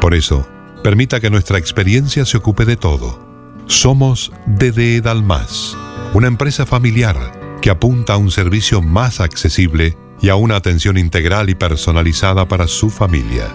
Por 0.00 0.14
eso, 0.14 0.46
permita 0.82 1.20
que 1.20 1.30
nuestra 1.30 1.58
experiencia 1.58 2.26
se 2.26 2.36
ocupe 2.36 2.66
de 2.66 2.76
todo. 2.76 3.24
Somos 3.66 4.30
DD 4.46 5.00
Dalmas, 5.00 5.76
una 6.12 6.26
empresa 6.26 6.66
familiar 6.66 7.35
que 7.60 7.70
apunta 7.70 8.14
a 8.14 8.16
un 8.16 8.30
servicio 8.30 8.82
más 8.82 9.20
accesible 9.20 9.96
y 10.20 10.28
a 10.28 10.36
una 10.36 10.56
atención 10.56 10.98
integral 10.98 11.50
y 11.50 11.54
personalizada 11.54 12.48
para 12.48 12.66
su 12.66 12.90
familia. 12.90 13.48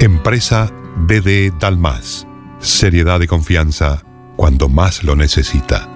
Empresa 0.00 0.70
BD 0.96 1.52
Dalmas. 1.58 2.26
Seriedad 2.58 3.20
y 3.20 3.26
confianza 3.26 4.02
cuando 4.36 4.68
más 4.68 5.02
lo 5.04 5.16
necesita. 5.16 5.95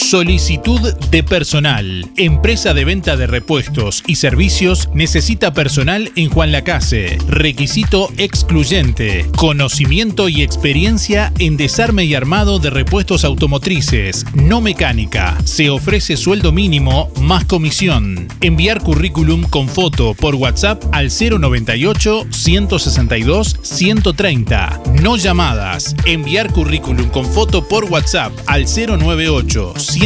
Solicitud 0.11 0.93
de 1.09 1.23
personal. 1.23 2.05
Empresa 2.17 2.73
de 2.73 2.83
venta 2.83 3.15
de 3.15 3.27
repuestos 3.27 4.03
y 4.07 4.17
servicios 4.17 4.89
necesita 4.93 5.53
personal 5.53 6.11
en 6.17 6.29
Juan 6.29 6.51
Lacase. 6.51 7.17
Requisito 7.29 8.09
excluyente. 8.17 9.25
Conocimiento 9.37 10.27
y 10.27 10.41
experiencia 10.41 11.31
en 11.39 11.55
desarme 11.55 12.03
y 12.03 12.13
armado 12.13 12.59
de 12.59 12.71
repuestos 12.71 13.23
automotrices. 13.23 14.25
No 14.33 14.59
mecánica. 14.59 15.37
Se 15.45 15.69
ofrece 15.69 16.17
sueldo 16.17 16.51
mínimo 16.51 17.09
más 17.21 17.45
comisión. 17.45 18.27
Enviar 18.41 18.81
currículum 18.81 19.43
con 19.43 19.69
foto 19.69 20.13
por 20.13 20.35
WhatsApp 20.35 20.83
al 20.91 21.07
098 21.07 22.25
162 22.31 23.59
130. 23.61 24.81
No 25.01 25.15
llamadas. 25.15 25.95
Enviar 26.03 26.51
currículum 26.51 27.07
con 27.11 27.25
foto 27.25 27.65
por 27.65 27.85
WhatsApp 27.85 28.33
al 28.47 28.65
098 28.65 29.75
162 29.77 30.00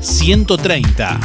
130. 0.00 1.20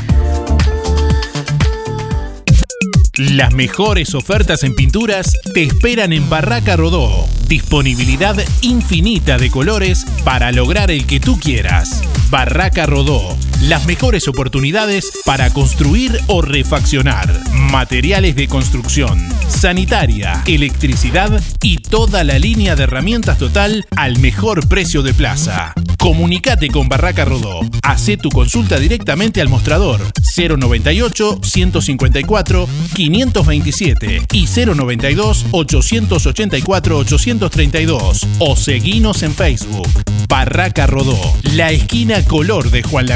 Las 3.18 3.52
mejores 3.52 4.14
ofertas 4.14 4.64
en 4.64 4.76
pinturas 4.76 5.34
te 5.56 5.64
esperan 5.64 6.14
en 6.14 6.30
Barraca 6.30 6.76
Rodó. 6.76 7.28
Disponibilidad 7.48 8.36
infinita 8.62 9.40
de 9.40 9.50
colores 9.50 10.06
para 10.24 10.52
lograr 10.52 10.92
el 10.92 11.08
que 11.08 11.20
tú 11.20 11.40
quieras. 11.40 12.04
Barraca 12.30 12.86
Rodó. 12.86 13.36
Las 13.62 13.88
mejores 13.88 14.28
oportunidades 14.28 15.12
para 15.26 15.50
construir 15.52 16.22
o 16.28 16.44
refaccionar. 16.44 17.42
Materiales 17.72 18.36
de 18.36 18.48
construcción, 18.48 19.28
sanitaria, 19.48 20.44
electricidad 20.46 21.42
y 21.64 21.78
toda 21.78 22.24
la 22.24 22.38
línea 22.38 22.76
de 22.76 22.84
herramientas 22.84 23.40
total 23.40 23.88
al 23.96 24.20
mejor 24.20 24.68
precio 24.68 25.02
de 25.02 25.16
plaza. 25.16 25.74
Comunicate 25.98 26.70
con 26.70 26.88
Barraca 26.88 27.26
Rodó. 27.26 27.62
Hacé 27.82 28.16
tu 28.16 28.30
consulta 28.30 28.78
directamente 28.78 29.42
al 29.42 29.50
mostrador 29.50 30.02
098 30.38 31.40
154 31.42 32.70
527 32.94 34.22
y 34.34 34.46
092 34.46 35.46
884 35.52 36.98
832 37.00 38.28
o 38.38 38.56
seguinos 38.56 39.24
en 39.24 39.34
Facebook. 39.34 39.90
Barraca 40.30 40.88
Rodó, 40.88 41.18
la 41.56 41.72
esquina 41.72 42.24
color 42.26 42.70
de 42.70 42.84
Juan 42.84 43.08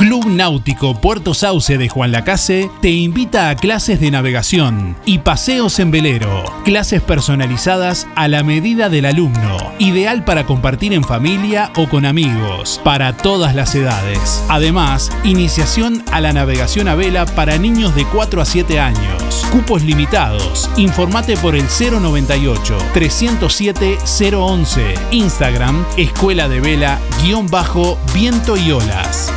Club 0.02 0.26
Náutico 0.26 1.00
Puerto 1.00 1.36
Sauce 1.36 1.78
de 1.78 1.88
Juan 1.88 2.12
Lacase 2.12 2.72
te 2.82 2.90
invita 2.90 3.50
a 3.50 3.56
clases 3.56 4.00
de 4.00 4.10
navegación 4.10 4.96
y 5.06 5.20
paseos 5.20 5.78
en 5.78 5.92
velero. 5.92 6.44
Clases 6.66 7.04
personalizadas 7.04 8.08
a 8.16 8.28
la 8.28 8.42
medida 8.42 8.90
del 8.90 9.06
alumno, 9.06 9.58
ideal 9.78 10.26
para 10.26 10.48
compartir 10.48 10.94
en 10.94 11.04
familia 11.04 11.72
o 11.76 11.88
con 11.88 12.08
amigos, 12.08 12.82
para 12.84 13.16
todas 13.16 13.54
las 13.54 13.76
edades. 13.76 14.44
Además, 14.50 15.12
iniciación 15.24 16.04
a 16.12 16.20
la 16.20 16.34
navegación 16.34 16.88
a 16.88 16.96
vela 16.96 17.28
para 17.28 17.60
niños 17.60 17.94
de 17.94 18.06
4 18.06 18.42
a 18.42 18.46
7 18.46 18.80
años. 18.80 19.46
Cupos 19.52 19.84
limitados. 19.84 20.68
Informate 20.78 21.38
por 21.38 21.56
el 21.56 21.66
098 21.66 22.76
307 22.94 24.00
011. 24.36 24.94
Instagram 25.12 25.86
Escuela 25.96 26.48
de 26.48 26.60
Vela 26.60 27.00
guion 27.22 27.48
bajo 27.52 28.00
Viento 28.16 28.58
y 28.58 28.72
Olas. 28.72 29.32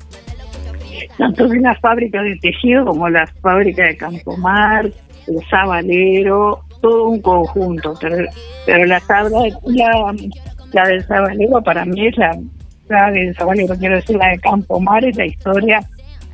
tanto 1.18 1.48
de 1.48 1.60
la 1.60 1.74
fábrica 1.76 2.22
de 2.22 2.36
tejido 2.36 2.86
como 2.86 3.08
la 3.10 3.26
fábrica 3.42 3.84
de 3.84 3.96
Campomar, 3.96 4.86
el 4.86 5.48
Sabalero, 5.50 6.64
todo 6.80 7.08
un 7.08 7.20
conjunto. 7.20 7.94
Pero, 8.00 8.26
pero 8.64 8.86
la 8.86 9.00
tabla, 9.00 9.38
la, 9.66 10.14
la 10.72 10.88
del 10.88 11.06
Sabalero 11.06 11.62
para 11.62 11.84
mí 11.84 12.06
es 12.06 12.16
la, 12.16 12.38
la 12.88 13.10
del 13.10 13.34
Sabalero, 13.36 13.76
quiero 13.76 13.96
decir, 13.96 14.16
la 14.16 14.30
de 14.30 14.38
Campomar 14.38 15.04
es 15.04 15.16
la 15.16 15.26
historia 15.26 15.80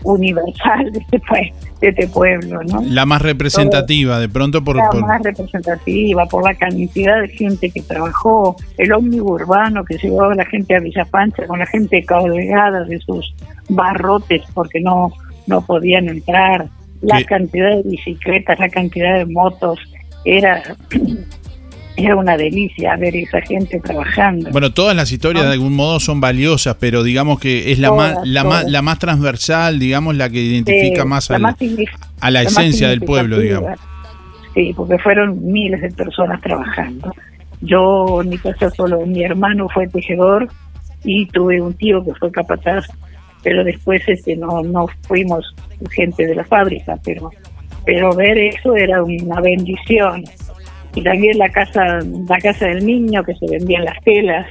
universal 0.05 0.93
de 0.93 0.99
este, 0.99 1.55
de 1.81 1.89
este 1.89 2.09
pueblo, 2.09 2.63
¿no? 2.65 2.83
La 2.83 3.07
más 3.07 3.23
representativa, 3.23 4.19
de 4.19 4.29
pronto 4.29 4.63
por... 4.63 4.77
la 4.77 4.91
por- 4.91 5.01
más 5.07 5.23
representativa 5.23 6.27
por 6.27 6.45
la 6.45 6.55
cantidad 6.55 7.21
de 7.21 7.29
gente 7.29 7.71
que 7.71 7.83
trabajó, 7.83 8.57
el 8.77 8.93
ómnibus 8.93 9.43
urbano 9.43 9.85
que 9.85 9.97
llevaba 9.99 10.33
a 10.33 10.37
la 10.37 10.47
gente 10.47 10.75
a 10.77 10.81
Villa 10.81 11.05
Pancha 11.05 11.47
con 11.47 11.59
la 11.59 11.67
gente 11.67 12.05
colgada 12.05 12.85
de 12.85 12.99
sus 13.01 13.35
barrotes 13.69 14.43
porque 14.55 14.81
no, 14.81 15.13
no 15.47 15.65
podían 15.65 16.09
entrar, 16.09 16.69
la 17.01 17.19
¿Qué? 17.19 17.25
cantidad 17.27 17.77
de 17.77 17.83
bicicletas, 17.85 18.59
la 18.59 18.69
cantidad 18.69 19.19
de 19.19 19.27
motos, 19.27 19.79
era, 20.25 20.63
era 21.99 22.17
una 22.17 22.37
delicia 22.37 22.97
ver 22.97 23.15
esa 23.17 23.41
gente 23.41 23.81
trabajando. 23.81 24.51
Bueno, 24.51 24.73
todas 24.73 24.95
las 24.97 25.11
historias 25.13 25.45
de 25.47 25.53
algún 25.53 25.75
modo 25.75 25.99
son 26.01 26.21
valiosas, 26.21 26.77
pero 26.79 27.03
digamos 27.03 27.41
que 27.41 27.73
es 27.73 27.79
la 27.79 27.89
Todas, 27.89 28.15
más, 28.17 28.27
la 28.29 28.45
más, 28.45 28.59
todas. 28.61 28.73
la 28.73 28.83
más 28.83 28.99
transversal, 28.99 29.79
digamos, 29.79 30.15
la 30.17 30.31
que 30.31 30.41
identifica 30.41 31.03
Sí, 31.03 31.09
más 31.09 31.29
la 31.31 31.37
al- 31.37 31.43
más 31.43 31.59
signif- 31.59 31.91
a 32.21 32.31
la 32.31 32.43
esencia 32.43 32.89
del 32.89 33.01
pueblo, 33.03 33.39
digamos. 33.39 33.79
Sí, 34.55 34.73
porque 34.77 34.99
fueron 34.99 35.45
miles 35.53 35.81
de 35.83 35.91
personas 35.91 36.41
trabajando. 36.41 37.13
Yo 37.61 38.23
en 38.23 38.29
mi 38.31 38.39
casa 38.39 38.71
solo 38.71 39.05
mi 39.05 39.23
hermano 39.25 39.69
fue 39.69 39.89
tejedor 39.89 40.49
y 41.05 41.27
tuve 41.27 41.61
un 41.61 41.75
tío 41.75 42.05
que 42.05 42.15
fue 42.15 42.31
capataz, 42.31 42.87
pero 43.43 43.65
después 43.65 44.03
este 44.07 44.37
no 44.37 44.63
no 44.63 44.87
fuimos 45.07 45.55
gente 45.91 46.27
de 46.27 46.35
la 46.37 46.45
fábrica, 46.45 46.97
pero 47.05 47.31
pero 47.85 48.15
ver 48.15 48.37
eso 48.39 48.77
era 48.77 49.03
una 49.03 49.41
bendición. 49.41 50.25
Y 50.95 51.03
también 51.03 51.39
la 51.39 51.49
casa 51.51 52.01
la 52.29 52.39
casa 52.39 52.67
del 52.67 52.85
niño 52.85 53.23
que 53.23 53.35
se 53.35 53.47
vendían 53.47 53.85
las 53.85 54.01
telas. 54.03 54.47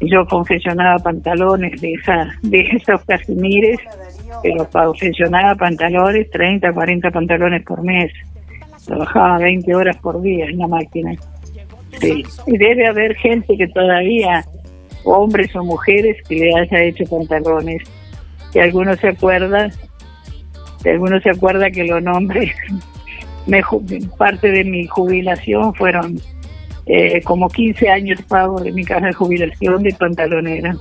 Yo 0.00 0.26
confeccionaba 0.26 0.98
pantalones 0.98 1.80
de 1.80 1.92
esa 1.94 2.28
de 2.42 2.60
esos 2.60 3.02
casimires, 3.04 3.78
pero 4.42 4.68
confeccionaba 4.68 5.54
pantalones, 5.54 6.30
30, 6.30 6.72
40 6.72 7.10
pantalones 7.10 7.64
por 7.64 7.82
mes. 7.82 8.12
Trabajaba 8.84 9.38
20 9.38 9.74
horas 9.74 9.96
por 9.96 10.20
día 10.20 10.46
en 10.46 10.58
la 10.58 10.68
máquina. 10.68 11.14
Sí. 12.00 12.22
Y 12.46 12.58
debe 12.58 12.86
haber 12.86 13.16
gente 13.16 13.56
que 13.56 13.68
todavía, 13.68 14.44
hombres 15.04 15.54
o 15.56 15.64
mujeres, 15.64 16.16
que 16.28 16.36
le 16.36 16.54
haya 16.54 16.82
hecho 16.82 17.04
pantalones. 17.04 17.82
Si 18.52 18.58
alguno 18.58 18.94
se 18.96 19.08
acuerda, 19.08 19.70
si 20.82 20.88
alguno 20.88 21.20
se 21.20 21.30
acuerda 21.30 21.70
que 21.70 21.84
los 21.84 22.02
nombres, 22.02 22.52
me 23.46 23.62
parte 24.18 24.50
de 24.50 24.64
mi 24.64 24.86
jubilación 24.86 25.74
fueron 25.74 26.20
eh, 26.86 27.20
como 27.22 27.48
15 27.48 27.88
años 27.88 28.20
pago 28.28 28.60
de 28.60 28.72
mi 28.72 28.84
casa 28.84 29.06
de 29.06 29.12
jubilación 29.12 29.82
de 29.82 29.92
pantalonera. 29.94 30.76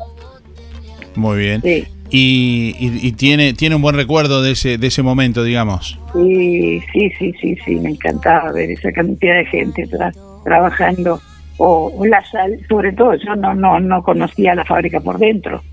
Muy 1.16 1.38
bien. 1.40 1.62
Sí. 1.62 1.86
Y, 2.12 2.76
y- 2.80 3.08
y 3.08 3.12
tiene, 3.14 3.54
tiene 3.54 3.76
un 3.76 3.82
buen 3.82 3.96
recuerdo 3.96 4.42
de 4.44 4.52
ese, 4.52 4.78
de 4.78 4.88
ese 4.88 5.02
momento, 5.02 5.44
digamos. 5.44 6.00
Sí, 6.14 6.80
sí, 6.94 7.12
sí, 7.18 7.34
sí, 7.42 7.58
sí, 7.66 7.76
me 7.76 7.90
encantaba 7.90 8.52
ver 8.52 8.72
esa 8.72 8.92
cantidad 8.92 9.36
de 9.36 9.46
gente 9.46 9.84
tra- 9.88 10.14
trabajando. 10.44 11.20
O, 11.58 11.92
o 11.98 12.06
la 12.06 12.24
sal, 12.26 12.60
sobre 12.68 12.92
todo, 12.92 13.16
yo 13.16 13.36
no, 13.36 13.56
no, 13.56 13.80
no 13.80 14.04
conocía 14.04 14.54
la 14.56 14.66
fábrica 14.66 15.00
por 15.00 15.18
dentro, 15.18 15.64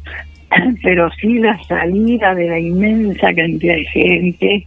pero 0.83 1.11
sí 1.21 1.39
la 1.41 1.61
salida 1.65 2.35
de 2.37 2.49
la 2.49 2.59
inmensa 2.61 3.35
cantidad 3.35 3.75
de 3.75 3.85
gente, 3.87 4.67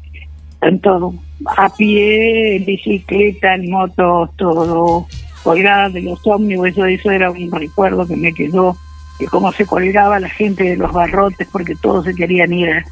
tanto 0.59 1.15
a 1.57 1.69
pie, 1.75 2.57
en 2.57 2.65
bicicleta, 2.65 3.55
en 3.55 3.69
moto, 3.69 4.29
todo, 4.37 5.07
colgada 5.43 5.89
de 5.89 6.01
los 6.01 6.19
ómnibus, 6.25 6.69
eso, 6.69 6.85
eso 6.85 7.11
era 7.11 7.29
un 7.31 7.51
recuerdo 7.51 8.07
que 8.07 8.15
me 8.15 8.33
quedó, 8.33 8.77
de 9.19 9.25
cómo 9.27 9.51
se 9.51 9.65
colgaba 9.65 10.19
la 10.19 10.29
gente 10.29 10.63
de 10.63 10.77
los 10.77 10.91
barrotes 10.91 11.47
porque 11.51 11.75
todos 11.75 12.05
se 12.05 12.13
querían 12.15 12.51
ir 12.53 12.69
a, 12.71 12.85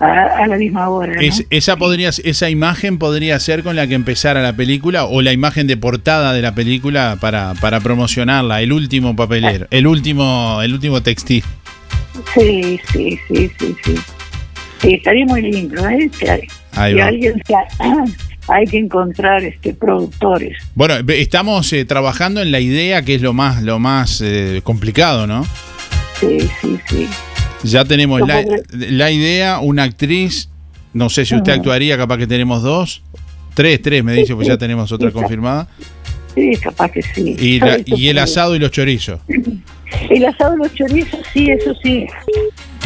a- 0.00 0.42
a 0.44 0.46
la 0.46 0.56
misma 0.56 0.88
hora. 0.88 1.14
¿no? 1.14 1.20
Es- 1.20 1.46
esa, 1.50 1.76
podría, 1.76 2.08
esa 2.08 2.50
imagen 2.50 2.98
podría 2.98 3.38
ser 3.38 3.62
con 3.62 3.76
la 3.76 3.86
que 3.86 3.94
empezara 3.94 4.42
la 4.42 4.54
película 4.54 5.04
o 5.06 5.22
la 5.22 5.32
imagen 5.32 5.66
de 5.66 5.76
portada 5.76 6.32
de 6.32 6.42
la 6.42 6.54
película 6.54 7.16
para, 7.20 7.54
para 7.60 7.80
promocionarla, 7.80 8.60
el 8.60 8.72
último 8.72 9.14
papelero, 9.14 9.66
el 9.70 9.86
último, 9.86 10.60
el 10.62 10.72
último 10.74 11.02
textil. 11.02 11.44
Sí, 12.34 12.78
sí, 12.92 13.18
sí, 13.28 13.50
sí, 13.58 13.76
sí. 13.84 13.94
Sí, 14.84 14.94
estaría 14.94 15.24
muy 15.26 15.42
lindo, 15.42 15.88
¿eh? 15.88 16.10
Ahí 16.72 16.94
va. 16.94 17.06
alguien 17.06 17.34
se- 17.46 17.54
hay 18.52 18.66
que 18.66 18.78
encontrar 18.78 19.42
este 19.42 19.72
productores. 19.74 20.56
Bueno, 20.74 20.94
estamos 21.08 21.72
eh, 21.72 21.84
trabajando 21.84 22.42
en 22.42 22.52
la 22.52 22.60
idea 22.60 23.02
que 23.02 23.14
es 23.14 23.22
lo 23.22 23.32
más, 23.32 23.62
lo 23.62 23.78
más 23.78 24.20
eh, 24.22 24.60
complicado, 24.62 25.26
¿no? 25.26 25.46
Sí, 26.20 26.38
sí, 26.60 26.78
sí. 26.88 27.08
Ya 27.64 27.84
tenemos 27.86 28.20
¿Cómo 28.20 28.32
la, 28.32 28.44
la 28.72 29.10
idea, 29.10 29.58
una 29.60 29.84
actriz, 29.84 30.50
no 30.92 31.08
sé 31.08 31.24
si 31.24 31.34
usted 31.34 31.52
actuaría, 31.54 31.96
capaz 31.96 32.18
que 32.18 32.26
tenemos 32.26 32.62
dos, 32.62 33.02
tres, 33.54 33.80
tres 33.80 34.04
me 34.04 34.12
dice, 34.12 34.34
pues 34.34 34.46
ya 34.46 34.58
tenemos 34.58 34.92
otra 34.92 35.10
confirmada. 35.10 35.66
Sí, 36.34 36.52
capaz 36.62 36.90
que 36.90 37.00
sí. 37.00 37.36
Y, 37.38 37.60
la- 37.60 37.78
y 37.86 38.08
el 38.08 38.16
sí. 38.16 38.18
asado 38.22 38.54
y 38.54 38.58
los 38.58 38.70
chorizos. 38.70 39.20
El 40.10 40.24
asado 40.26 40.52
de 40.52 40.58
los 40.58 40.74
chorizos, 40.74 41.20
sí, 41.32 41.48
eso 41.50 41.72
sí. 41.80 42.04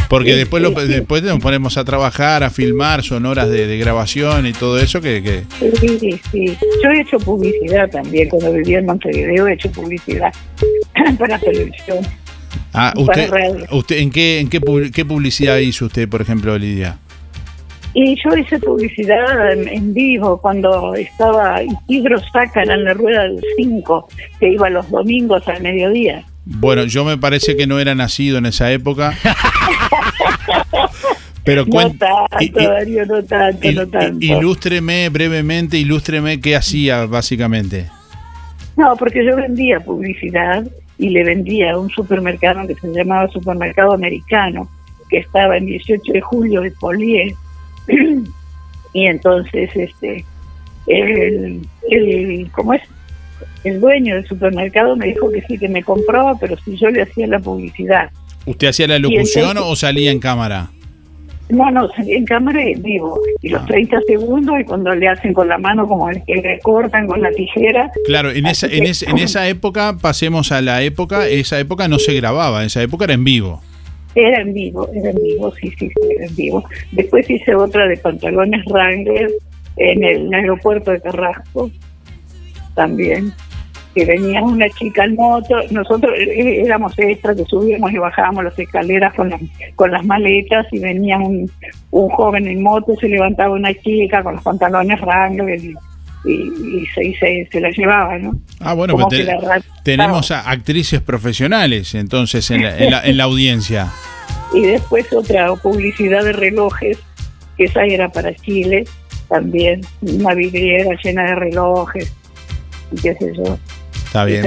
Porque 0.08 0.32
Sí, 0.32 0.38
después, 0.38 0.62
lo- 0.62 0.70
sí, 0.70 0.86
sí. 0.86 0.92
después 0.94 1.22
nos 1.22 1.38
ponemos 1.38 1.76
a 1.76 1.84
trabajar, 1.84 2.42
a 2.42 2.50
filmar, 2.50 3.02
son 3.02 3.26
horas 3.26 3.50
de, 3.50 3.66
de 3.66 3.76
grabación 3.78 4.46
y 4.46 4.52
todo 4.52 4.78
eso 4.78 5.00
que... 5.02 5.22
que- 5.22 5.42
Sí, 5.80 6.18
sí. 6.32 6.56
Yo 6.82 6.90
he 6.90 7.00
hecho 7.02 7.18
publicidad 7.18 7.90
también. 7.90 8.28
Cuando 8.28 8.52
vivía 8.52 8.78
en 8.78 8.86
Montevideo 8.86 9.46
he 9.48 9.52
hecho 9.52 9.70
publicidad 9.70 10.32
para 11.18 11.38
televisión. 11.38 11.98
Ah, 12.72 12.92
para 12.94 13.02
usted, 13.04 13.30
radio. 13.30 13.66
usted 13.72 13.96
¿en, 13.98 14.10
qué, 14.10 14.40
en 14.40 14.48
qué, 14.48 14.60
pub- 14.60 14.90
qué 14.92 15.04
publicidad 15.04 15.58
hizo 15.58 15.86
usted, 15.86 16.08
por 16.08 16.22
ejemplo, 16.22 16.56
Lidia? 16.56 16.98
Y 17.94 18.14
yo 18.22 18.36
hice 18.36 18.58
publicidad 18.60 19.52
en, 19.52 19.66
en 19.68 19.92
vivo 19.94 20.40
cuando 20.40 20.94
estaba 20.94 21.60
Isidro 21.88 22.18
Sácara 22.32 22.74
en 22.74 22.84
la 22.84 22.94
rueda 22.94 23.22
del 23.24 23.40
5, 23.56 24.08
que 24.38 24.52
iba 24.52 24.68
los 24.70 24.88
domingos 24.90 25.46
al 25.48 25.62
mediodía. 25.62 26.24
Bueno, 26.44 26.84
yo 26.84 27.04
me 27.04 27.18
parece 27.18 27.56
que 27.56 27.66
no 27.66 27.78
era 27.80 27.94
nacido 27.94 28.38
en 28.38 28.46
esa 28.46 28.70
época. 28.72 29.14
Pero 31.44 31.64
No 31.64 31.90
tanto, 31.94 32.60
Darío, 32.60 33.06
no 33.06 33.22
tanto, 33.24 33.72
no 33.72 33.88
tanto. 33.88 34.18
ilústreme 34.24 35.08
brevemente, 35.08 35.78
ilústreme 35.78 36.40
qué 36.40 36.56
hacía 36.56 37.06
básicamente. 37.06 37.86
No, 38.76 38.94
porque 38.96 39.24
yo 39.24 39.34
vendía 39.34 39.80
publicidad 39.80 40.66
y 40.98 41.08
le 41.08 41.24
vendía 41.24 41.72
a 41.72 41.78
un 41.78 41.88
supermercado 41.90 42.66
que 42.66 42.74
se 42.74 42.88
llamaba 42.92 43.28
Supermercado 43.28 43.92
Americano, 43.92 44.68
que 45.08 45.18
estaba 45.18 45.56
en 45.56 45.66
18 45.66 46.12
de 46.12 46.20
julio 46.20 46.60
de 46.60 46.70
Polié. 46.72 47.34
y 48.92 49.06
entonces, 49.06 49.70
este, 49.74 50.24
el, 50.86 51.66
el, 51.90 52.50
¿cómo 52.52 52.74
es? 52.74 52.82
El 53.64 53.80
dueño 53.80 54.16
del 54.16 54.26
supermercado 54.26 54.96
me 54.96 55.06
dijo 55.06 55.30
que 55.30 55.42
sí, 55.42 55.58
que 55.58 55.68
me 55.68 55.82
compraba, 55.82 56.34
pero 56.38 56.56
si 56.58 56.76
yo 56.76 56.90
le 56.90 57.02
hacía 57.02 57.26
la 57.26 57.38
publicidad. 57.38 58.10
¿Usted 58.46 58.68
hacía 58.68 58.86
la 58.86 58.98
locución 58.98 59.48
entonces- 59.50 59.72
o 59.72 59.76
salía 59.76 60.10
en 60.10 60.20
cámara? 60.20 60.70
No, 61.50 61.70
no, 61.70 61.88
salí 61.96 62.12
en 62.12 62.26
cámara 62.26 62.62
y 62.62 62.72
en 62.72 62.82
vivo. 62.82 63.18
Y 63.40 63.48
los 63.48 63.64
30 63.64 64.00
segundos, 64.06 64.54
y 64.60 64.64
cuando 64.64 64.94
le 64.94 65.08
hacen 65.08 65.32
con 65.32 65.48
la 65.48 65.56
mano, 65.56 65.86
como 65.88 66.10
el 66.10 66.22
que 66.24 66.34
le 66.34 66.58
cortan 66.60 67.06
con 67.06 67.22
la 67.22 67.30
tijera, 67.30 67.90
Claro, 68.04 68.30
en 68.30 68.44
esa, 68.46 68.66
en, 68.66 68.84
es- 68.84 69.02
en 69.02 69.16
esa 69.16 69.48
época, 69.48 69.96
pasemos 69.98 70.52
a 70.52 70.60
la 70.60 70.82
época, 70.82 71.26
esa 71.26 71.58
época 71.58 71.88
no 71.88 71.98
se 71.98 72.12
grababa, 72.14 72.64
esa 72.66 72.82
época 72.82 73.04
era 73.06 73.14
en 73.14 73.24
vivo. 73.24 73.62
Era 74.14 74.42
en 74.42 74.52
vivo, 74.52 74.88
era 74.94 75.08
en 75.10 75.22
vivo, 75.22 75.50
sí, 75.60 75.70
sí, 75.78 75.88
sí, 75.88 75.94
era 76.16 76.26
en 76.26 76.36
vivo. 76.36 76.64
Después 76.92 77.28
hice 77.30 77.54
otra 77.54 77.86
de 77.88 77.96
pantalones 77.96 78.62
Wrangler 78.66 79.30
en 79.78 80.04
el 80.04 80.34
aeropuerto 80.34 80.90
de 80.90 81.00
Carrasco, 81.00 81.70
también, 82.74 83.32
que 83.98 84.04
venía 84.04 84.42
una 84.42 84.68
chica 84.70 85.04
en 85.04 85.14
moto, 85.16 85.54
nosotros 85.70 86.12
eh, 86.18 86.62
éramos 86.64 86.92
extras 86.98 87.36
que 87.36 87.44
subíamos 87.44 87.90
y 87.92 87.98
bajábamos 87.98 88.44
las 88.44 88.58
escaleras 88.58 89.12
con 89.14 89.30
las, 89.30 89.40
con 89.74 89.90
las 89.90 90.04
maletas 90.04 90.66
y 90.72 90.78
venía 90.78 91.18
un, 91.18 91.50
un 91.90 92.08
joven 92.10 92.46
en 92.46 92.62
moto, 92.62 92.94
se 93.00 93.08
levantaba 93.08 93.54
una 93.54 93.74
chica 93.74 94.22
con 94.22 94.34
los 94.36 94.42
pantalones 94.44 95.00
Wrangler 95.00 95.58
y, 96.24 96.86
se, 96.94 97.04
y 97.04 97.14
se, 97.14 97.48
se 97.50 97.60
la 97.60 97.70
llevaba, 97.70 98.18
¿no? 98.18 98.34
Ah, 98.60 98.74
bueno, 98.74 98.94
pues 98.94 99.08
te- 99.08 99.24
la 99.24 99.60
tenemos 99.84 100.30
a 100.30 100.50
actrices 100.50 101.00
profesionales 101.00 101.94
entonces 101.94 102.50
en 102.50 102.62
la, 102.64 102.76
en 102.78 102.90
la- 102.90 103.02
en 103.04 103.16
la 103.16 103.24
audiencia. 103.24 103.88
y 104.54 104.62
después 104.62 105.12
otra 105.12 105.52
publicidad 105.56 106.24
de 106.24 106.32
relojes, 106.32 106.98
que 107.56 107.64
esa 107.64 107.84
era 107.84 108.08
para 108.08 108.34
Chile, 108.34 108.84
también 109.28 109.80
una 110.02 110.34
vidriera 110.34 110.90
llena 111.02 111.22
de 111.24 111.34
relojes, 111.34 112.12
y 112.92 112.96
qué 113.00 113.14
sé 113.14 113.32
yo. 113.36 113.58
Está 114.08 114.24
bien. 114.24 114.44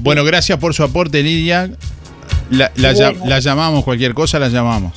Bueno, 0.00 0.22
gracias 0.24 0.58
por 0.58 0.74
su 0.74 0.82
aporte, 0.84 1.22
Lidia. 1.22 1.70
La, 2.50 2.70
la 2.76 2.92
lla- 2.92 3.10
Bueno. 3.12 3.26
la 3.26 3.38
llamamos, 3.40 3.82
cualquier 3.84 4.14
cosa 4.14 4.38
la 4.38 4.48
llamamos. 4.48 4.92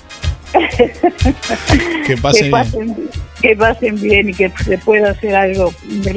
Que 2.05 2.18
pase 2.18 2.39
que, 2.39 2.47
bien. 2.47 2.51
pasen, 2.51 3.10
que 3.41 3.55
pasen 3.55 4.01
bien 4.01 4.30
y 4.30 4.34
que 4.34 4.51
se 4.66 4.78
pueda 4.80 5.12
hacer 5.12 5.36
algo 5.36 5.72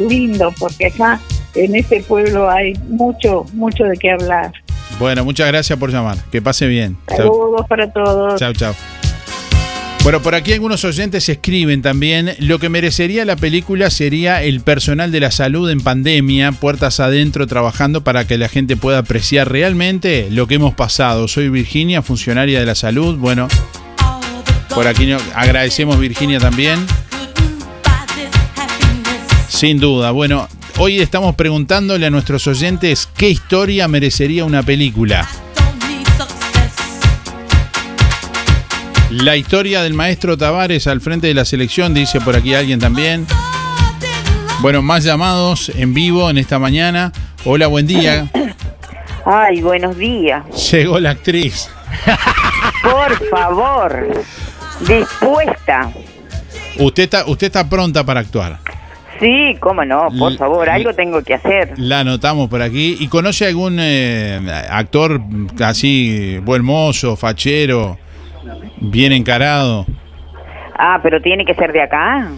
lindo, 0.09 0.55
porque 0.59 0.87
acá 0.87 1.21
en 1.55 1.77
este 1.77 2.01
pueblo 2.03 2.49
hay 2.51 2.73
mucho, 2.89 3.45
mucho 3.53 3.85
de 3.85 3.97
qué 3.99 4.11
hablar. 4.13 4.53
Bueno, 4.99 5.23
muchas 5.25 5.49
gracias 5.49 5.79
por 5.79 5.91
llamar. 5.93 6.17
Que 6.31 6.41
pase 6.41 6.67
bien. 6.67 6.97
Chau, 7.09 7.17
Saludos 7.19 7.67
para 7.69 7.93
todos. 7.93 8.41
chau. 8.41 8.53
chau. 8.55 8.75
Bueno, 10.03 10.21
por 10.21 10.35
aquí 10.35 10.53
algunos 10.53 10.85
oyentes 10.85 11.29
escriben 11.29 11.81
también, 11.81 12.35
lo 12.41 12.59
que 12.59 12.69
merecería 12.69 13.25
la 13.25 13.37
película 13.37 13.89
sería 13.89 14.43
el 14.43 14.61
personal 14.61 15.13
de 15.13 15.21
la 15.21 15.31
salud 15.31 15.71
en 15.71 15.81
pandemia, 15.81 16.51
puertas 16.51 16.99
adentro 16.99 17.47
trabajando 17.47 18.03
para 18.03 18.27
que 18.27 18.37
la 18.37 18.49
gente 18.49 18.77
pueda 18.77 18.99
apreciar 18.99 19.53
realmente 19.53 20.27
lo 20.29 20.49
que 20.49 20.57
hemos 20.57 20.75
pasado. 20.75 21.29
Soy 21.29 21.51
Virginia, 21.51 22.03
funcionaria 22.03 22.59
de 22.59 22.67
la 22.67 22.75
salud. 22.75 23.17
Bueno, 23.17 23.47
por 24.75 24.89
aquí 24.89 25.09
agradecemos 25.37 26.01
Virginia 26.01 26.41
también. 26.41 26.85
Sin 29.49 29.79
duda. 29.79 30.11
Bueno, 30.11 30.49
hoy 30.79 30.99
estamos 31.01 31.37
preguntándole 31.37 32.07
a 32.07 32.11
nuestros 32.11 32.49
oyentes 32.49 33.09
qué 33.17 33.31
historia 33.31 33.87
merecería 33.87 34.45
una 34.45 34.65
película. 34.65 35.29
La 39.13 39.37
historia 39.37 39.83
del 39.83 39.93
maestro 39.93 40.39
Tavares 40.39 40.87
al 40.87 41.03
frente 41.03 41.27
de 41.27 41.35
la 41.35 41.45
selección, 41.45 41.93
dice 41.93 42.19
por 42.23 42.35
aquí 42.35 42.55
alguien 42.55 42.81
también. 42.81 43.27
Bueno, 44.63 44.81
más 44.81 45.05
llamados 45.05 45.69
en 45.69 45.93
vivo 45.93 46.31
en 46.31 46.39
esta 46.39 46.59
mañana. 46.59 47.13
Hola, 47.45 47.67
buen 47.67 47.87
día. 47.87 48.31
Ay, 49.27 49.61
buenos 49.61 49.99
días. 49.99 50.43
Llegó 50.73 50.99
la 50.99 51.11
actriz. 51.11 51.69
Por 52.83 53.29
favor, 53.29 54.25
dispuesta. 54.89 55.93
Usted 56.79 57.03
está, 57.03 57.27
usted 57.27 57.49
está 57.49 57.69
pronta 57.69 58.05
para 58.05 58.21
actuar. 58.21 58.61
Sí, 59.21 59.59
cómo 59.61 59.85
no, 59.85 60.09
por 60.19 60.35
favor, 60.39 60.71
algo 60.71 60.95
tengo 60.95 61.23
que 61.23 61.35
hacer. 61.35 61.75
La 61.77 62.01
anotamos 62.01 62.49
por 62.49 62.63
aquí. 62.63 62.97
¿Y 62.99 63.09
conoce 63.09 63.47
algún 63.47 63.77
eh, 63.79 64.41
actor 64.71 65.21
así, 65.61 66.39
buen 66.43 66.65
mozo, 66.65 67.15
fachero, 67.15 67.99
bien 68.81 69.13
encarado? 69.13 69.87
Ah, 70.77 70.99
pero 71.03 71.21
tiene 71.21 71.45
que 71.45 71.55
ser 71.55 71.73
de 71.73 71.83
acá. 71.83 72.29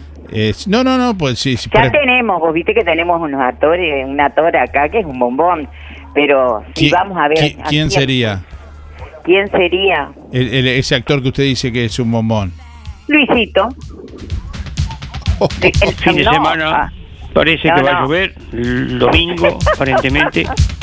No, 0.67 0.83
no, 0.83 0.99
no, 0.99 1.17
pues 1.17 1.39
sí. 1.39 1.57
sí, 1.57 1.71
Ya 1.73 1.91
tenemos, 1.91 2.41
vos 2.41 2.53
viste 2.53 2.75
que 2.75 2.83
tenemos 2.83 3.21
unos 3.21 3.41
actores, 3.41 4.05
un 4.07 4.21
actor 4.21 4.57
acá 4.57 4.89
que 4.89 5.01
es 5.01 5.07
un 5.07 5.19
bombón, 5.19 5.69
pero 6.15 6.65
si 6.75 6.89
¿Qui- 6.89 6.93
vamos 6.93 7.17
a 7.19 7.29
ver. 7.29 7.39
a 7.61 7.63
¿Quién 7.69 7.91
sería? 7.91 8.43
¿Quién 9.23 9.49
sería? 9.51 10.11
El- 10.33 10.53
el- 10.53 10.67
ese 10.69 10.95
actor 10.97 11.23
que 11.23 11.29
usted 11.29 11.45
dice 11.45 11.71
que 11.73 11.85
es 11.85 11.99
un 11.99 12.11
bombón. 12.11 12.53
Luisito. 13.07 13.69
El- 15.63 15.73
Fin 15.95 16.17
de 16.17 16.25
semana 16.25 16.71
ah, 16.71 16.93
parece 17.33 17.69
no, 17.69 17.75
que 17.77 17.83
va 17.83 17.93
no. 17.93 17.99
a 17.99 18.03
llover. 18.03 18.35
El 18.53 18.99
domingo, 18.99 19.59
aparentemente. 19.75 20.47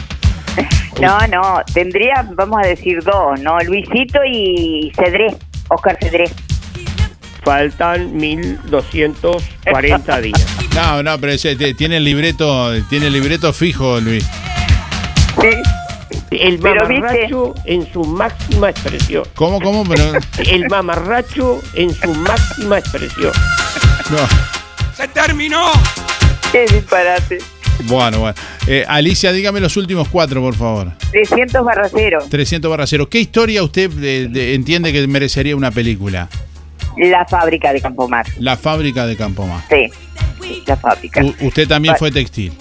No, 1.00 1.18
no, 1.28 1.62
tendría, 1.74 2.28
vamos 2.36 2.60
a 2.64 2.68
decir 2.68 3.02
dos, 3.04 3.40
¿no? 3.40 3.58
Luisito 3.60 4.20
y 4.26 4.92
Cedré, 4.96 5.36
Oscar 5.70 5.98
Cedré. 6.02 6.26
Faltan 7.44 8.16
1240 8.16 10.18
días. 10.22 10.46
No, 10.76 11.02
no, 11.02 11.18
pero 11.20 11.34
ese, 11.34 11.56
te- 11.56 11.74
tiene 11.74 11.98
el 11.98 12.04
libreto, 12.04 12.72
tiene 12.90 13.08
el 13.08 13.14
libreto 13.14 13.52
fijo, 13.52 14.00
Luis. 14.00 14.26
El 16.30 16.60
Pero, 16.60 16.88
mamarracho 16.88 17.54
en 17.66 17.92
su 17.92 18.04
máxima 18.04 18.70
expresión. 18.70 19.24
¿Cómo, 19.36 19.60
cómo? 19.60 19.84
Pero, 19.86 20.14
El 20.50 20.68
mamarracho 20.70 21.60
en 21.74 21.94
su 21.94 22.14
máxima 22.14 22.78
expresión. 22.80 23.32
no. 24.12 24.18
¡Se 24.96 25.08
terminó! 25.08 25.72
Qué 26.52 26.66
disparate. 26.68 27.40
Bueno, 27.86 28.20
bueno. 28.20 28.36
Eh, 28.68 28.86
Alicia, 28.88 29.32
dígame 29.32 29.60
los 29.60 29.76
últimos 29.78 30.08
cuatro, 30.08 30.42
por 30.42 30.56
favor. 30.56 30.92
300 31.12 31.66
barra 31.66 31.90
cero. 31.94 32.20
300 32.30 32.70
barra 32.70 32.86
cero. 32.88 33.10
¿Qué 33.10 33.20
historia 33.20 33.64
usted 33.64 33.92
eh, 34.04 34.28
de- 34.30 34.54
entiende 34.54 34.94
que 34.94 35.06
merecería 35.08 35.56
una 35.56 35.72
película? 35.72 36.30
La 36.98 37.26
fábrica 37.26 37.74
de 37.74 37.82
Campomar. 37.82 38.26
La 38.38 38.58
fábrica 38.58 39.06
de 39.08 39.16
Campomar. 39.16 39.62
Sí, 39.70 39.88
la 40.68 40.78
fábrica. 40.78 41.24
U- 41.24 41.36
usted 41.48 41.68
también 41.68 41.96
fue 41.96 42.12
textil. 42.12 42.54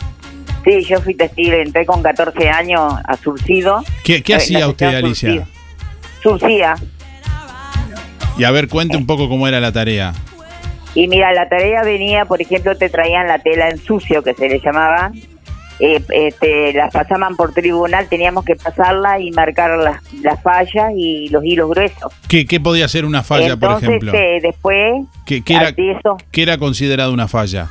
Sí, 0.65 0.85
yo 0.85 1.01
fui 1.01 1.15
textil, 1.15 1.53
entré 1.55 1.85
con 1.87 2.03
14 2.03 2.49
años 2.49 2.95
a 3.05 3.17
Surcido. 3.17 3.83
¿Qué, 4.05 4.23
qué 4.23 4.35
Eh, 4.35 4.37
hacía 4.37 4.69
usted, 4.69 4.87
Alicia? 4.95 5.47
Surcía. 6.23 6.75
Y 8.39 8.45
a 8.45 8.51
ver, 8.51 8.69
cuente 8.69 8.97
un 8.97 9.07
poco 9.07 9.29
cómo 9.29 9.47
era 9.49 9.61
la 9.61 9.73
tarea. 9.73 10.15
Y 10.95 11.07
mira, 11.09 11.33
la 11.33 11.49
tarea 11.49 11.83
venía, 11.83 12.25
por 12.25 12.41
ejemplo, 12.43 12.77
te 12.77 12.89
traían 12.89 13.29
la 13.29 13.39
tela 13.39 13.69
en 13.69 13.79
sucio, 13.79 14.23
que 14.23 14.35
se 14.35 14.49
le 14.49 14.59
llamaba, 14.59 15.13
eh, 15.79 16.03
este, 16.11 16.73
las 16.73 16.93
pasaban 16.93 17.37
por 17.37 17.53
tribunal, 17.53 18.07
teníamos 18.09 18.45
que 18.45 18.57
pasarla 18.57 19.19
y 19.21 19.31
marcar 19.31 19.79
las, 19.79 20.03
las 20.23 20.43
fallas 20.43 20.93
y 20.97 21.29
los 21.29 21.45
hilos 21.45 21.71
gruesos. 21.71 22.13
¿Qué, 22.29 22.45
qué 22.45 22.61
podía 22.61 22.87
ser 22.89 23.05
una 23.05 23.23
falla, 23.23 23.57
por 23.57 23.83
ejemplo? 23.83 24.13
eh, 24.15 24.41
después, 24.43 25.05
¿Qué, 25.25 25.43
qué 25.43 25.55
era, 25.55 25.69
eso, 25.69 26.17
qué 26.31 26.43
era 26.43 26.59
considerado 26.59 27.13
una 27.13 27.29
falla? 27.29 27.69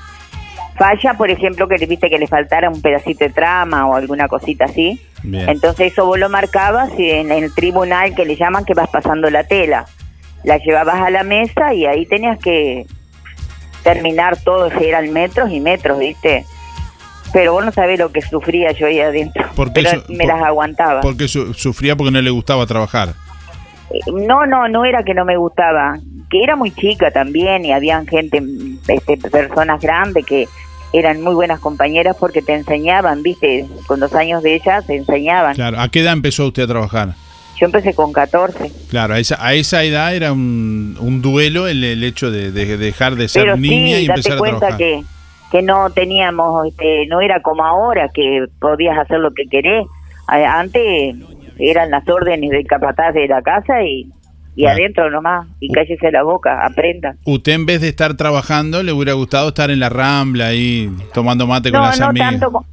falla, 0.78 1.14
por 1.16 1.30
ejemplo, 1.30 1.68
que 1.68 1.78
le 1.78 1.86
viste 1.86 2.10
que 2.10 2.18
le 2.18 2.26
faltara 2.26 2.70
un 2.70 2.82
pedacito 2.82 3.26
de 3.26 3.32
trama 3.32 3.86
o 3.86 3.96
alguna 3.96 4.30
cosita 4.30 4.64
así. 4.64 5.00
Bien. 5.24 5.50
Entonces 5.50 5.92
eso 5.92 6.06
vos 6.06 6.18
lo 6.18 6.30
marcabas 6.30 6.90
y 6.98 7.10
en 7.10 7.32
el 7.32 7.54
tribunal 7.54 8.16
que 8.16 8.24
le 8.26 8.38
llaman 8.38 8.64
que 8.64 8.74
vas 8.74 8.90
pasando 8.90 9.30
la 9.30 9.44
tela. 9.44 9.86
La 10.46 10.58
llevabas 10.58 11.02
a 11.02 11.10
la 11.10 11.24
mesa 11.24 11.74
y 11.74 11.86
ahí 11.86 12.06
tenías 12.06 12.40
que 12.40 12.86
terminar 13.84 14.38
todo, 14.44 14.70
si 14.78 14.86
eran 14.86 15.12
metros 15.12 15.52
y 15.52 15.60
metros, 15.60 16.00
¿viste? 16.00 16.46
Pero 17.32 17.54
vos 17.54 17.64
no 17.66 17.72
sabés 17.72 18.00
lo 18.00 18.12
que 18.12 18.22
sufría 18.22 18.72
yo 18.72 18.88
ahí 18.88 19.00
adentro. 19.00 19.46
¿Por 19.56 19.68
qué 19.72 19.84
Pero 19.84 20.02
su- 20.06 20.12
me 20.14 20.26
por- 20.26 20.34
las 20.34 20.44
aguantaba. 20.44 21.02
Porque 21.02 21.28
su- 21.28 21.54
sufría 21.54 21.96
porque 21.96 22.12
no 22.12 22.22
le 22.22 22.30
gustaba 22.32 22.66
trabajar. 22.66 23.10
Eh, 23.92 24.00
No, 24.12 24.46
no, 24.46 24.68
no 24.68 24.86
era 24.86 25.04
que 25.04 25.14
no 25.14 25.26
me 25.26 25.38
gustaba, 25.38 25.98
que 26.30 26.44
era 26.44 26.56
muy 26.56 26.72
chica 26.72 27.12
también 27.12 27.66
y 27.66 27.72
habían 27.72 28.06
gente, 28.08 28.42
este, 28.88 29.18
personas 29.18 29.80
grandes 29.82 30.26
que 30.26 30.48
eran 30.92 31.22
muy 31.22 31.36
buenas 31.36 31.60
compañeras 31.60 32.16
porque 32.20 32.42
te 32.42 32.54
enseñaban, 32.56 33.22
viste, 33.22 33.68
con 33.86 34.00
los 34.00 34.14
años 34.16 34.42
de 34.42 34.56
ellas 34.56 34.86
te 34.88 34.96
enseñaban. 34.96 35.54
Claro, 35.56 35.80
¿a 35.80 35.90
qué 35.90 36.00
edad 36.02 36.14
empezó 36.14 36.48
usted 36.48 36.64
a 36.64 36.68
trabajar? 36.68 37.14
Yo 37.58 37.66
empecé 37.66 37.94
con 37.94 38.14
14, 38.14 38.72
Claro, 38.90 39.16
a 39.16 39.20
esa, 39.20 39.46
a 39.46 39.54
esa 39.54 39.84
edad 39.84 40.16
era 40.16 40.32
un, 40.32 40.96
un 41.00 41.22
duelo 41.22 41.68
el, 41.68 41.84
el 41.84 42.04
hecho 42.04 42.32
de, 42.32 42.52
de 42.52 42.78
dejar 42.78 43.16
de 43.16 43.28
ser 43.28 43.44
pero 43.44 43.58
niña 43.58 43.98
sí, 43.98 44.04
y 44.04 44.08
date 44.08 44.20
empezar 44.20 44.34
a 44.34 44.38
cuenta 44.40 44.60
trabajar. 44.60 44.78
que, 44.78 45.04
que 45.52 45.62
no 45.62 45.90
teníamos, 45.90 46.68
este, 46.68 47.06
no 47.08 47.20
era 47.22 47.42
como 47.42 47.66
ahora 47.66 48.08
que 48.14 48.46
podías 48.62 48.98
hacer 48.98 49.20
lo 49.20 49.32
que 49.32 49.46
querés. 49.48 49.86
Antes 50.28 51.16
eran 51.58 51.92
las 51.92 52.08
órdenes 52.08 52.50
del 52.52 52.66
capataz 52.68 53.14
de 53.14 53.28
la 53.28 53.42
casa 53.42 53.82
y, 53.84 54.10
y 54.56 54.66
Ah. 54.66 54.72
adentro 54.72 55.10
nomás, 55.10 55.48
y 55.60 55.70
cállese 55.72 56.12
la 56.12 56.24
boca, 56.24 56.66
aprenda. 56.66 57.16
Usted 57.26 57.54
en 57.54 57.66
vez 57.66 57.82
de 57.82 57.90
estar 57.90 58.16
trabajando 58.16 58.84
le 58.84 58.92
hubiera 58.94 59.14
gustado 59.14 59.50
estar 59.50 59.70
en 59.72 59.80
la 59.80 59.90
rambla 59.90 60.48
ahí 60.48 60.90
tomando 61.14 61.46
mate 61.48 61.72
con 61.72 61.82
las 61.82 62.00
no 62.00 62.08
amigas. 62.08 62.40
tanto, 62.40 62.66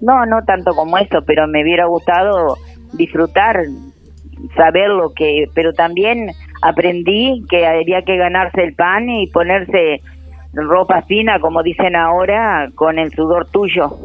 no, 0.00 0.26
no 0.26 0.44
tanto 0.44 0.74
como 0.74 0.96
eso, 0.98 1.22
pero 1.26 1.48
me 1.48 1.62
hubiera 1.62 1.86
gustado 1.86 2.56
disfrutar, 2.92 3.56
saber 4.56 4.88
lo 4.90 5.12
que, 5.14 5.46
pero 5.54 5.72
también 5.72 6.32
aprendí 6.62 7.44
que 7.48 7.66
había 7.66 8.02
que 8.02 8.16
ganarse 8.16 8.62
el 8.62 8.74
pan 8.74 9.08
y 9.08 9.26
ponerse 9.28 10.00
ropa 10.52 11.02
fina, 11.02 11.38
como 11.40 11.62
dicen 11.62 11.94
ahora, 11.96 12.68
con 12.74 12.98
el 12.98 13.12
sudor 13.12 13.46
tuyo, 13.50 13.96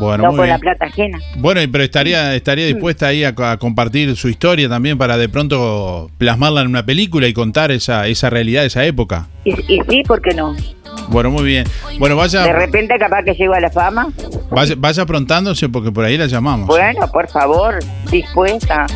Bueno, 0.00 0.24
no 0.24 0.30
muy 0.30 0.38
con 0.38 0.48
la 0.48 0.58
plata 0.58 0.86
ajena. 0.86 1.18
Bueno, 1.38 1.62
y 1.62 1.66
pero 1.66 1.84
estaría, 1.84 2.34
estaría 2.34 2.66
dispuesta 2.66 3.08
ahí 3.08 3.24
a, 3.24 3.34
a 3.36 3.56
compartir 3.58 4.16
su 4.16 4.28
historia 4.28 4.68
también 4.68 4.98
para 4.98 5.16
de 5.16 5.28
pronto 5.28 6.10
plasmarla 6.18 6.62
en 6.62 6.68
una 6.68 6.84
película 6.84 7.28
y 7.28 7.32
contar 7.32 7.70
esa, 7.70 8.06
esa 8.08 8.30
realidad 8.30 8.62
de 8.62 8.68
esa 8.68 8.84
época. 8.84 9.28
Y, 9.44 9.52
y 9.72 9.80
sí, 9.88 10.02
¿por 10.06 10.20
qué 10.22 10.34
no? 10.34 10.54
Bueno, 11.12 11.30
muy 11.30 11.44
bien. 11.44 11.64
Bueno, 11.98 12.16
vaya, 12.16 12.42
De 12.42 12.52
repente 12.52 12.98
capaz 12.98 13.22
que 13.22 13.34
llego 13.34 13.52
a 13.54 13.60
la 13.60 13.70
fama. 13.70 14.08
vaya, 14.50 14.74
vaya 14.78 15.02
aprontándose 15.02 15.68
porque 15.68 15.92
por 15.92 16.04
ahí 16.04 16.16
la 16.16 16.26
llamamos. 16.26 16.66
Bueno, 16.66 17.06
por 17.12 17.28
favor, 17.28 17.78
dispuesta. 18.10 18.86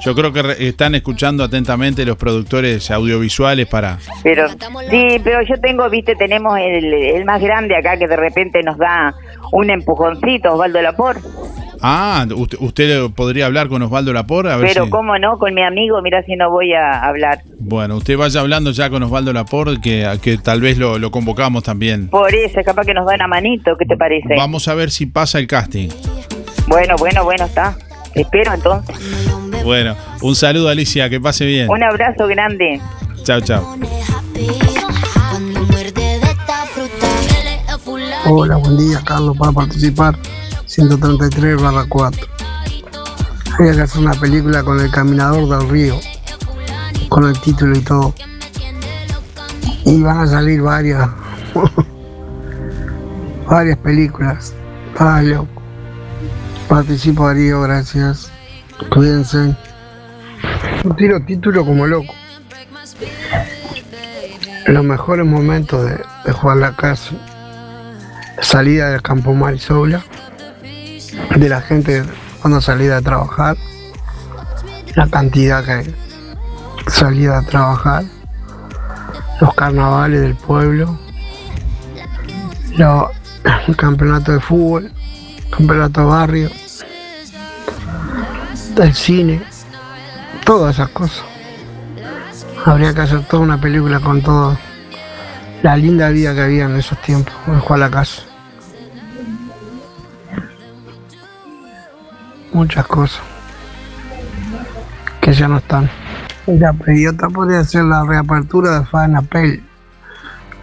Yo 0.00 0.14
creo 0.14 0.32
que 0.32 0.42
re- 0.42 0.68
están 0.68 0.94
escuchando 0.94 1.42
atentamente 1.44 2.04
los 2.04 2.16
productores 2.16 2.90
audiovisuales 2.90 3.66
para... 3.66 3.98
Pero 4.22 4.48
sí, 4.48 5.20
pero 5.24 5.40
yo 5.42 5.60
tengo, 5.60 5.88
viste, 5.90 6.14
tenemos 6.14 6.58
el, 6.58 6.92
el 6.92 7.24
más 7.24 7.40
grande 7.40 7.76
acá 7.76 7.96
que 7.96 8.06
de 8.06 8.16
repente 8.16 8.62
nos 8.62 8.78
da 8.78 9.14
un 9.52 9.70
empujoncito, 9.70 10.52
Osvaldo 10.52 10.80
Lapor. 10.82 11.16
Ah, 11.86 12.24
usted, 12.34 12.56
usted 12.60 13.10
podría 13.10 13.44
hablar 13.44 13.68
con 13.68 13.82
Osvaldo 13.82 14.14
Lapor 14.14 14.48
a 14.48 14.56
ver 14.56 14.68
Pero 14.68 14.86
si... 14.86 14.90
cómo 14.90 15.18
no, 15.18 15.38
con 15.38 15.52
mi 15.52 15.62
amigo, 15.62 16.00
mira 16.00 16.22
si 16.22 16.34
no 16.34 16.50
voy 16.50 16.72
a 16.72 16.92
hablar. 16.92 17.42
Bueno, 17.58 17.96
usted 17.96 18.16
vaya 18.16 18.40
hablando 18.40 18.70
ya 18.70 18.88
con 18.88 19.02
Osvaldo 19.02 19.34
Lapor 19.34 19.82
que, 19.82 20.08
que 20.22 20.38
tal 20.38 20.62
vez 20.62 20.78
lo, 20.78 20.98
lo 20.98 21.10
convocamos 21.10 21.62
también. 21.62 22.08
Por 22.08 22.34
eso, 22.34 22.58
capaz 22.64 22.86
que 22.86 22.94
nos 22.94 23.04
da 23.04 23.16
una 23.16 23.26
manito, 23.26 23.76
¿qué 23.78 23.84
te 23.84 23.98
parece? 23.98 24.34
Vamos 24.34 24.66
a 24.66 24.74
ver 24.74 24.90
si 24.90 25.04
pasa 25.04 25.38
el 25.38 25.46
casting. 25.46 25.90
Bueno, 26.68 26.94
bueno, 26.98 27.22
bueno, 27.22 27.44
está. 27.44 27.76
Espero 28.14 28.54
entonces. 28.54 28.96
Bueno, 29.62 29.94
un 30.22 30.34
saludo 30.36 30.70
Alicia, 30.70 31.10
que 31.10 31.20
pase 31.20 31.44
bien. 31.44 31.68
Un 31.68 31.82
abrazo 31.82 32.26
grande. 32.26 32.80
Chao, 33.24 33.42
chao. 33.42 33.76
Hola, 38.24 38.56
buen 38.56 38.78
día, 38.78 39.02
Carlos, 39.04 39.36
para 39.36 39.52
participar. 39.52 40.14
133 40.74 41.62
barra 41.62 41.84
4. 41.88 42.26
Había 43.60 43.74
que 43.74 43.80
hacer 43.82 44.00
una 44.00 44.14
película 44.14 44.64
con 44.64 44.80
el 44.80 44.90
caminador 44.90 45.48
del 45.48 45.68
río, 45.68 46.00
con 47.08 47.26
el 47.26 47.38
título 47.38 47.78
y 47.78 47.80
todo. 47.80 48.12
Y 49.84 50.02
van 50.02 50.18
a 50.18 50.26
salir 50.26 50.62
varias, 50.62 51.08
varias 53.48 53.78
películas. 53.78 54.52
Loco. 55.22 55.46
Participo 56.68 57.28
Darío, 57.28 57.60
gracias. 57.60 58.32
Cuídense. 58.92 59.54
Yo 60.82 60.90
tiro 60.96 61.24
título 61.24 61.64
como 61.64 61.86
loco. 61.86 62.12
Los 64.66 64.82
mejores 64.82 65.24
momentos 65.24 65.84
de, 65.84 66.00
de 66.24 66.32
Juan 66.32 66.58
Lacase 66.58 67.14
salida 68.44 68.90
del 68.90 69.02
campo 69.02 69.34
Marisola, 69.34 70.04
de 71.36 71.48
la 71.48 71.60
gente 71.60 72.04
cuando 72.40 72.60
salía 72.60 72.98
a 72.98 73.02
trabajar, 73.02 73.56
la 74.94 75.08
cantidad 75.08 75.64
que 75.64 75.94
salía 76.90 77.38
a 77.38 77.42
trabajar, 77.42 78.04
los 79.40 79.54
carnavales 79.54 80.20
del 80.20 80.34
pueblo, 80.34 80.98
los 82.76 83.10
el 83.66 83.76
campeonato 83.76 84.32
de 84.32 84.40
fútbol, 84.40 84.92
campeonato 85.50 86.00
de 86.00 86.06
barrio, 86.06 86.50
del 88.74 88.94
cine, 88.94 89.42
todas 90.44 90.76
esas 90.76 90.88
cosas. 90.90 91.24
Habría 92.64 92.94
que 92.94 93.02
hacer 93.02 93.24
toda 93.26 93.42
una 93.42 93.60
película 93.60 94.00
con 94.00 94.22
todo 94.22 94.56
la 95.62 95.76
linda 95.76 96.08
vida 96.10 96.34
que 96.34 96.42
había 96.42 96.64
en 96.64 96.76
esos 96.76 97.00
tiempos 97.02 97.34
en 97.46 97.60
Juan 97.60 97.80
la 97.80 97.90
Casa. 97.90 98.22
Muchas 102.54 102.86
cosas 102.86 103.20
que 105.20 105.34
ya 105.34 105.48
no 105.48 105.58
están. 105.58 105.90
La 106.46 106.72
periota 106.72 107.28
podría 107.28 107.60
hacer 107.60 107.82
la 107.82 108.04
reapertura 108.04 108.78
de 108.78 108.86
Fanapel. 108.86 109.64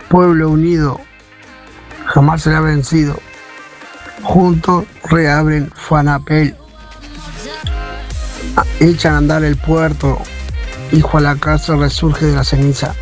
Pueblo 0.07 0.49
unido 0.49 1.01
jamás 2.05 2.43
será 2.43 2.61
vencido. 2.61 3.19
Juntos 4.23 4.85
reabren 5.09 5.69
Fanapel. 5.75 6.55
Ah, 8.55 8.63
Echan 8.79 9.13
a 9.13 9.17
andar 9.17 9.43
el 9.43 9.57
puerto. 9.57 10.17
Hijo 10.93 11.17
a 11.17 11.21
la 11.21 11.35
casa 11.35 11.75
resurge 11.75 12.25
de 12.25 12.35
la 12.37 12.45
ceniza. 12.45 12.95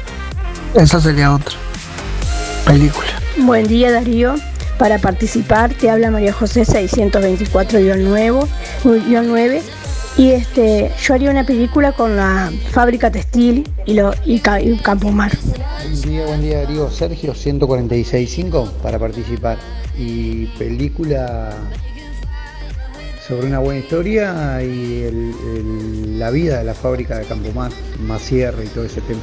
Esa 0.73 0.99
sería 0.99 1.31
otra 1.31 1.55
película. 2.65 3.09
Buen 3.37 3.67
día 3.67 3.91
Darío. 3.91 4.35
Para 4.79 4.97
participar 4.97 5.73
te 5.73 5.89
habla 5.89 6.09
María 6.09 6.31
José 6.31 6.63
624-9 6.63 9.61
y 10.17 10.31
este 10.31 10.89
yo 11.01 11.13
haría 11.13 11.29
una 11.29 11.45
película 11.45 11.91
con 11.91 12.15
la 12.15 12.49
fábrica 12.71 13.11
textil 13.11 13.69
y, 13.85 13.95
lo, 13.95 14.13
y, 14.25 14.35
y 14.35 14.77
Campo 14.77 15.11
Mar. 15.11 15.33
Buen 15.83 16.01
día, 16.01 16.25
buen 16.25 16.41
día 16.41 16.59
Darío. 16.59 16.89
Sergio 16.89 17.33
146.5 17.33 18.71
para 18.81 18.97
participar. 18.97 19.57
Y 19.97 20.45
película 20.57 21.49
sobre 23.27 23.47
una 23.47 23.59
buena 23.59 23.81
historia 23.81 24.63
y 24.63 25.11
la 26.17 26.31
vida 26.31 26.59
de 26.59 26.63
la 26.63 26.73
fábrica 26.73 27.19
de 27.19 27.25
Campomar, 27.25 27.73
Macierre 27.99 28.63
y 28.63 28.69
todo 28.69 28.85
ese 28.85 29.01
tema. 29.01 29.19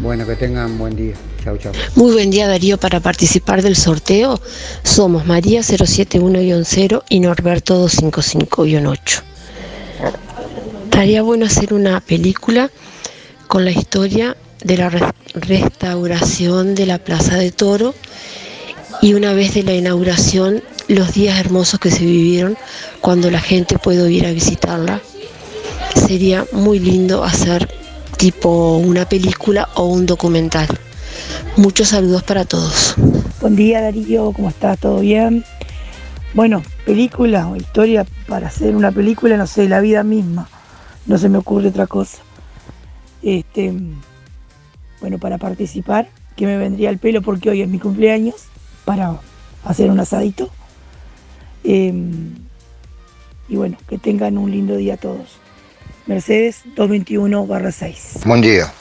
Bueno, 0.00 0.26
que 0.26 0.34
tengan 0.36 0.78
buen 0.78 0.96
día. 0.96 1.14
Chau, 1.44 1.56
chau. 1.58 1.72
Muy 1.94 2.12
buen 2.12 2.30
día 2.30 2.48
Darío 2.48 2.78
para 2.78 3.00
participar 3.00 3.62
del 3.62 3.76
sorteo. 3.76 4.40
Somos 4.82 5.26
María 5.26 5.60
071-0 5.60 7.02
y 7.08 7.20
Norberto 7.20 7.86
255-8. 7.86 9.22
Estaría 10.84 11.22
bueno 11.22 11.46
hacer 11.46 11.74
una 11.74 12.00
película 12.00 12.70
con 13.46 13.64
la 13.64 13.70
historia 13.72 14.36
de 14.64 14.76
la 14.76 14.88
res- 14.90 15.02
restauración 15.34 16.74
de 16.74 16.86
la 16.86 16.98
Plaza 16.98 17.36
de 17.36 17.52
Toro 17.52 17.94
y 19.02 19.14
una 19.14 19.32
vez 19.32 19.54
de 19.54 19.62
la 19.62 19.72
inauguración 19.74 20.62
los 20.88 21.12
días 21.14 21.38
hermosos 21.38 21.78
que 21.80 21.90
se 21.90 22.04
vivieron 22.04 22.56
cuando 23.00 23.30
la 23.30 23.40
gente 23.40 23.78
pudo 23.78 24.08
ir 24.08 24.26
a 24.26 24.32
visitarla. 24.32 25.00
Sería 25.94 26.46
muy 26.52 26.78
lindo 26.78 27.22
hacer 27.24 27.68
tipo 28.20 28.76
una 28.76 29.08
película 29.08 29.70
o 29.76 29.86
un 29.86 30.04
documental. 30.04 30.68
Muchos 31.56 31.88
saludos 31.88 32.22
para 32.22 32.44
todos. 32.44 32.94
Buen 33.40 33.56
día 33.56 33.80
Darío, 33.80 34.32
¿cómo 34.32 34.50
estás? 34.50 34.78
¿Todo 34.78 35.00
bien? 35.00 35.42
Bueno, 36.34 36.62
película 36.84 37.48
o 37.48 37.56
historia 37.56 38.04
para 38.28 38.48
hacer 38.48 38.76
una 38.76 38.92
película, 38.92 39.38
no 39.38 39.46
sé, 39.46 39.70
la 39.70 39.80
vida 39.80 40.02
misma. 40.02 40.50
No 41.06 41.16
se 41.16 41.30
me 41.30 41.38
ocurre 41.38 41.68
otra 41.68 41.86
cosa. 41.86 42.18
Este, 43.22 43.72
bueno, 45.00 45.16
para 45.16 45.38
participar, 45.38 46.10
que 46.36 46.44
me 46.44 46.58
vendría 46.58 46.90
el 46.90 46.98
pelo 46.98 47.22
porque 47.22 47.48
hoy 47.48 47.62
es 47.62 47.68
mi 47.68 47.78
cumpleaños, 47.78 48.34
para 48.84 49.18
hacer 49.64 49.90
un 49.90 49.98
asadito. 49.98 50.50
Em, 51.64 52.34
y 53.48 53.56
bueno, 53.56 53.78
que 53.88 53.96
tengan 53.96 54.36
un 54.36 54.50
lindo 54.50 54.76
día 54.76 54.98
todos. 54.98 55.40
Mercedes 56.06 56.62
221 56.76 57.46
6. 57.70 58.20
Buen 58.24 58.40
día. 58.40 58.72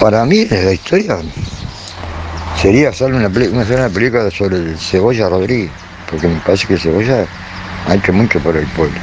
Para 0.00 0.24
mí 0.24 0.44
la 0.46 0.72
historia 0.72 1.18
sería 2.60 2.90
hacer 2.90 3.12
una, 3.12 3.28
película 3.28 4.30
sobre 4.30 4.56
el 4.56 4.78
Cebolla 4.78 5.28
Rodríguez, 5.28 5.70
porque 6.10 6.28
me 6.28 6.40
parece 6.40 6.66
que 6.66 6.74
el 6.74 6.80
Cebolla 6.80 7.26
ha 7.86 7.94
hecho 7.94 8.12
mucho 8.12 8.40
por 8.40 8.56
el 8.56 8.66
pueblo. 8.68 8.98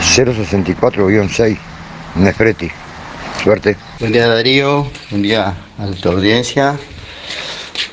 064-6, 0.00 1.58
Nefreti. 2.16 2.70
Suerte. 3.42 3.76
Buen 3.98 4.12
día 4.12 4.28
Darío, 4.28 4.90
buen 5.10 5.22
día 5.22 5.54
a 5.78 5.86
tu 6.00 6.10
audiencia. 6.10 6.78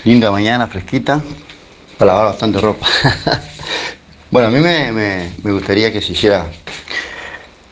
Linda 0.03 0.31
mañana, 0.31 0.67
fresquita, 0.67 1.21
para 1.97 2.11
lavar 2.13 2.25
bastante 2.31 2.59
ropa. 2.59 2.85
bueno, 4.31 4.47
a 4.49 4.51
mí 4.51 4.59
me, 4.59 4.91
me- 4.91 5.31
me 5.43 5.51
gustaría 5.51 5.91
que 5.91 6.01
se 6.01 6.13
hiciera 6.13 6.45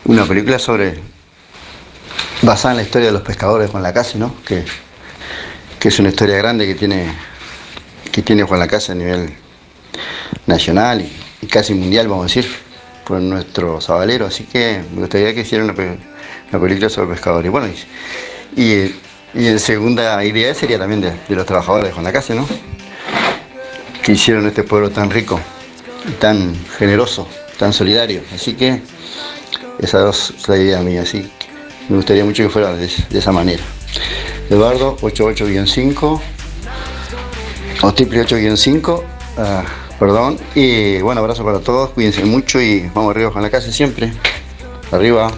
una 0.10 0.26
película 0.26 0.58
sobre, 0.58 0.96
basada 2.42 2.72
en 2.74 2.78
la 2.78 2.84
historia 2.84 3.08
de 3.08 3.14
los 3.14 3.22
pescadores 3.22 3.70
Juan 3.70 3.84
Lacase, 3.84 4.18
¿no? 4.18 4.34
Que, 4.44 4.66
que 5.80 5.88
es 5.90 6.00
una 6.00 6.10
historia 6.10 6.36
grande 6.38 6.66
que 6.66 6.74
tiene, 6.74 7.14
que 8.12 8.24
tiene 8.24 8.42
Juan 8.42 8.60
Lacase 8.60 8.94
a 8.94 8.96
nivel 8.96 9.32
nacional 10.48 11.08
y, 11.42 11.46
casi 11.46 11.76
mundial, 11.76 12.08
vamos 12.08 12.24
a 12.24 12.28
decir, 12.34 12.52
por 13.06 13.22
nuestro 13.22 13.80
sabalero. 13.82 14.26
Así 14.26 14.46
que 14.46 14.82
me 14.94 15.02
gustaría 15.02 15.36
que 15.36 15.42
hiciera 15.42 15.64
una, 15.64 15.76
pe- 15.76 16.00
una 16.52 16.60
película 16.60 16.90
sobre 16.90 17.14
pescadores. 17.14 17.46
Y 17.46 17.50
bueno, 17.50 17.68
y, 17.68 18.62
y, 18.62 19.00
y 19.36 19.48
en 19.48 19.60
segunda 19.60 20.24
idea 20.26 20.56
sería 20.56 20.80
también 20.80 21.02
de, 21.02 21.12
de 21.12 21.36
los 21.36 21.46
trabajadores 21.46 21.86
de 21.86 21.92
Juan 21.94 22.04
Lacase, 22.06 22.34
¿no? 22.34 22.50
Que 24.02 24.14
hicieron 24.14 24.48
este 24.48 24.64
pueblo 24.64 24.90
tan 24.90 25.12
rico, 25.12 25.40
tan 26.20 26.56
generoso, 26.80 27.28
tan 27.60 27.74
solidario. 27.74 28.24
Así 28.34 28.56
que 28.56 28.82
esa 29.80 30.10
es 30.10 30.48
la 30.48 30.58
idea 30.58 30.82
mía, 30.82 31.02
así 31.04 31.30
me 31.90 31.98
gustaría 31.98 32.24
mucho 32.24 32.44
que 32.44 32.50
fuera 32.50 32.76
de, 32.76 32.90
esa 33.12 33.32
manera. 33.32 33.64
Eduardo, 34.50 34.98
88-5, 34.98 36.22
o 37.82 37.94
triple 37.94 38.26
8-5, 38.26 39.04
ah, 39.38 39.64
perdón. 40.00 40.38
Y 40.54 41.00
bueno, 41.02 41.22
abrazo 41.22 41.44
para 41.44 41.60
todos, 41.60 41.92
cuídense 41.92 42.24
mucho 42.26 42.62
y 42.62 42.90
vamos 42.94 43.12
arriba 43.12 43.32
con 43.32 43.42
la 43.42 43.50
casa 43.50 43.72
siempre. 43.72 44.14
Arriba. 44.92 45.32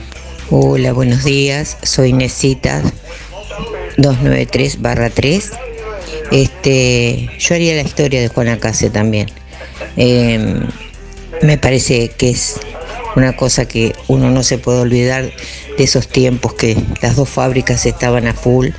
Hola, 0.49 0.91
buenos 0.91 1.23
días. 1.23 1.77
Soy 1.83 2.11
Necita 2.11 2.81
293 3.97 4.81
barra 4.81 5.09
3. 5.09 5.51
Este, 6.31 7.29
yo 7.39 7.55
haría 7.55 7.75
la 7.75 7.81
historia 7.81 8.21
de 8.21 8.27
Juan 8.27 8.49
Acase 8.49 8.89
también. 8.89 9.27
Eh, 9.95 10.61
me 11.41 11.57
parece 11.57 12.09
que 12.09 12.31
es 12.31 12.59
una 13.15 13.35
cosa 13.35 13.67
que 13.67 13.93
uno 14.07 14.29
no 14.29 14.43
se 14.43 14.57
puede 14.57 14.79
olvidar 14.79 15.31
de 15.77 15.83
esos 15.83 16.07
tiempos 16.07 16.53
que 16.53 16.77
las 17.01 17.15
dos 17.15 17.29
fábricas 17.29 17.85
estaban 17.85 18.27
a 18.27 18.33
full, 18.33 18.69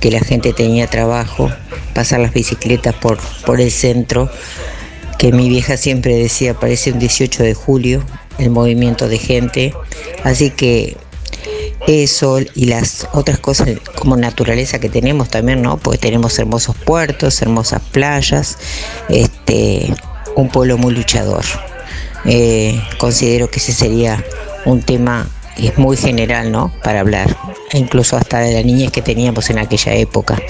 que 0.00 0.10
la 0.10 0.20
gente 0.20 0.52
tenía 0.52 0.86
trabajo, 0.86 1.50
pasar 1.94 2.20
las 2.20 2.32
bicicletas 2.32 2.94
por, 2.94 3.18
por 3.46 3.60
el 3.60 3.70
centro, 3.70 4.30
que 5.18 5.32
mi 5.32 5.48
vieja 5.48 5.76
siempre 5.76 6.16
decía, 6.16 6.54
parece 6.54 6.92
un 6.92 6.98
18 6.98 7.42
de 7.42 7.54
julio, 7.54 8.04
el 8.38 8.50
movimiento 8.50 9.08
de 9.08 9.18
gente. 9.18 9.74
Así 10.24 10.50
que 10.50 10.96
eso 11.86 12.38
y 12.54 12.66
las 12.66 13.08
otras 13.12 13.38
cosas 13.38 13.68
como 13.96 14.16
naturaleza 14.16 14.78
que 14.78 14.88
tenemos 14.88 15.28
también, 15.28 15.62
¿no? 15.62 15.76
Porque 15.76 15.98
tenemos 15.98 16.38
hermosos 16.38 16.76
puertos, 16.76 17.42
hermosas 17.42 17.82
playas, 17.92 18.58
este, 19.08 19.94
un 20.36 20.48
pueblo 20.48 20.78
muy 20.78 20.94
luchador. 20.94 21.44
Eh, 22.26 22.80
considero 22.98 23.50
que 23.50 23.58
ese 23.58 23.72
sería 23.72 24.24
un 24.64 24.82
tema 24.82 25.28
es 25.56 25.78
muy 25.78 25.96
general, 25.96 26.50
¿no? 26.50 26.72
Para 26.82 27.00
hablar, 27.00 27.36
e 27.72 27.78
incluso 27.78 28.16
hasta 28.16 28.40
de 28.40 28.54
la 28.54 28.62
niñez 28.62 28.90
que 28.90 29.02
teníamos 29.02 29.50
en 29.50 29.58
aquella 29.58 29.94
época, 29.94 30.40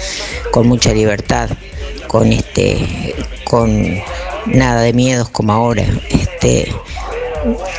con 0.50 0.66
mucha 0.66 0.92
libertad, 0.92 1.50
con 2.06 2.32
este, 2.32 3.14
con 3.44 4.00
nada 4.46 4.82
de 4.82 4.92
miedos 4.92 5.28
como 5.28 5.52
ahora, 5.52 5.84
este, 6.08 6.74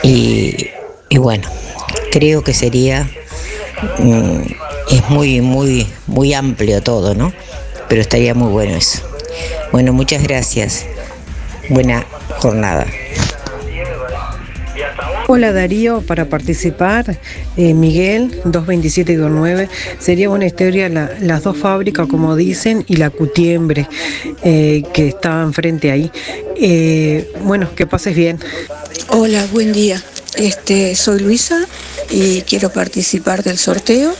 y, 0.03 0.69
y 1.09 1.17
bueno, 1.17 1.47
creo 2.11 2.43
que 2.43 2.53
sería 2.53 3.09
mm, 3.97 4.41
es 4.91 5.09
muy, 5.09 5.41
muy, 5.41 5.87
muy 6.07 6.33
amplio 6.33 6.81
todo, 6.81 7.15
¿no? 7.15 7.33
Pero 7.89 8.01
estaría 8.01 8.33
muy 8.33 8.51
bueno 8.51 8.75
eso. 8.75 9.01
Bueno, 9.71 9.93
muchas 9.93 10.23
gracias. 10.23 10.85
Buena 11.69 12.05
jornada. 12.39 12.85
Hola 15.27 15.51
Darío, 15.51 16.01
para 16.01 16.25
participar, 16.29 17.17
eh, 17.57 17.73
Miguel 17.73 18.29
22729, 18.45 19.69
sería 19.99 20.29
una 20.29 20.45
historia 20.45 20.87
la- 20.87 21.09
las 21.19 21.41
dos 21.43 21.57
fábricas, 21.57 22.07
como 22.07 22.35
dicen, 22.35 22.85
y 22.87 22.97
la 22.97 23.09
cutiembre 23.09 23.87
eh, 24.43 24.83
que 24.93 25.07
estaba 25.07 25.41
enfrente 25.41 25.89
ahí. 25.91 26.11
Eh, 26.57 27.27
bueno, 27.41 27.73
que 27.75 27.87
pases 27.87 28.15
bien. 28.15 28.39
Hola, 29.09 29.47
buen 29.51 29.73
día. 29.73 30.01
Este, 30.37 30.93
soy 30.95 31.21
Luisa 31.21 31.65
y 32.11 32.41
quiero 32.41 32.69
participar 32.69 33.41
del 33.41 33.57
sorteo 33.57 34.13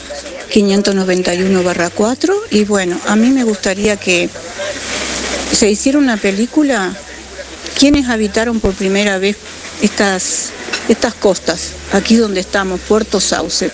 591-4 0.52 2.34
y 2.52 2.64
bueno, 2.64 2.98
a 3.06 3.16
mí 3.16 3.30
me 3.30 3.44
gustaría 3.44 3.98
que 3.98 4.30
se 5.52 5.70
hiciera 5.70 6.00
una 6.00 6.18
película 6.18 6.96
quienes 7.78 8.08
habitaron 8.10 8.60
por 8.62 8.74
primera 8.74 9.18
vez 9.20 9.36
estas 9.82 10.52
estas 10.88 11.14
costas, 11.14 11.72
aquí 11.94 12.16
donde 12.16 12.40
estamos, 12.40 12.80
Puerto 12.82 13.20
Sauce. 13.20 13.72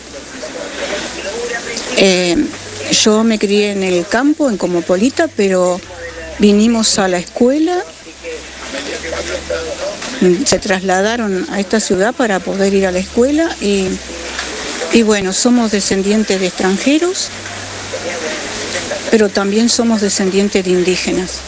Eh, 1.97 2.35
yo 2.91 3.23
me 3.23 3.37
crié 3.37 3.71
en 3.71 3.83
el 3.83 4.05
campo, 4.07 4.49
en 4.49 4.57
Comopolita, 4.57 5.27
pero 5.27 5.79
vinimos 6.39 6.97
a 6.99 7.07
la 7.07 7.17
escuela 7.17 7.83
se 10.45 10.59
trasladaron 10.59 11.47
a 11.49 11.59
esta 11.59 11.79
ciudad 11.79 12.13
para 12.13 12.39
poder 12.39 12.73
ir 12.73 12.85
a 12.85 12.91
la 12.91 12.99
escuela 12.99 13.55
y, 13.59 13.87
y 14.93 15.01
bueno, 15.01 15.33
somos 15.33 15.71
descendientes 15.71 16.39
de 16.39 16.47
extranjeros, 16.47 17.29
pero 19.09 19.29
también 19.29 19.67
somos 19.69 20.01
descendientes 20.01 20.63
de 20.63 20.71
indígenas. 20.71 21.39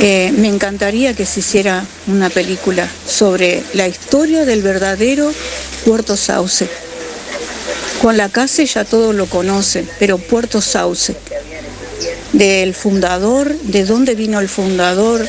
Eh, 0.00 0.32
me 0.36 0.46
encantaría 0.46 1.12
que 1.12 1.26
se 1.26 1.40
hiciera 1.40 1.84
una 2.06 2.30
película 2.30 2.88
sobre 3.04 3.64
la 3.74 3.88
historia 3.88 4.44
del 4.44 4.62
verdadero 4.62 5.32
Puerto 5.84 6.16
Sauce. 6.16 6.68
Juan 8.00 8.16
Lacase 8.16 8.64
ya 8.64 8.84
todos 8.84 9.12
lo 9.12 9.26
conocen, 9.26 9.90
pero 9.98 10.18
Puerto 10.18 10.60
Sauce, 10.60 11.16
del 12.32 12.74
fundador, 12.74 13.52
de 13.58 13.84
dónde 13.84 14.14
vino 14.14 14.38
el 14.38 14.48
fundador, 14.48 15.26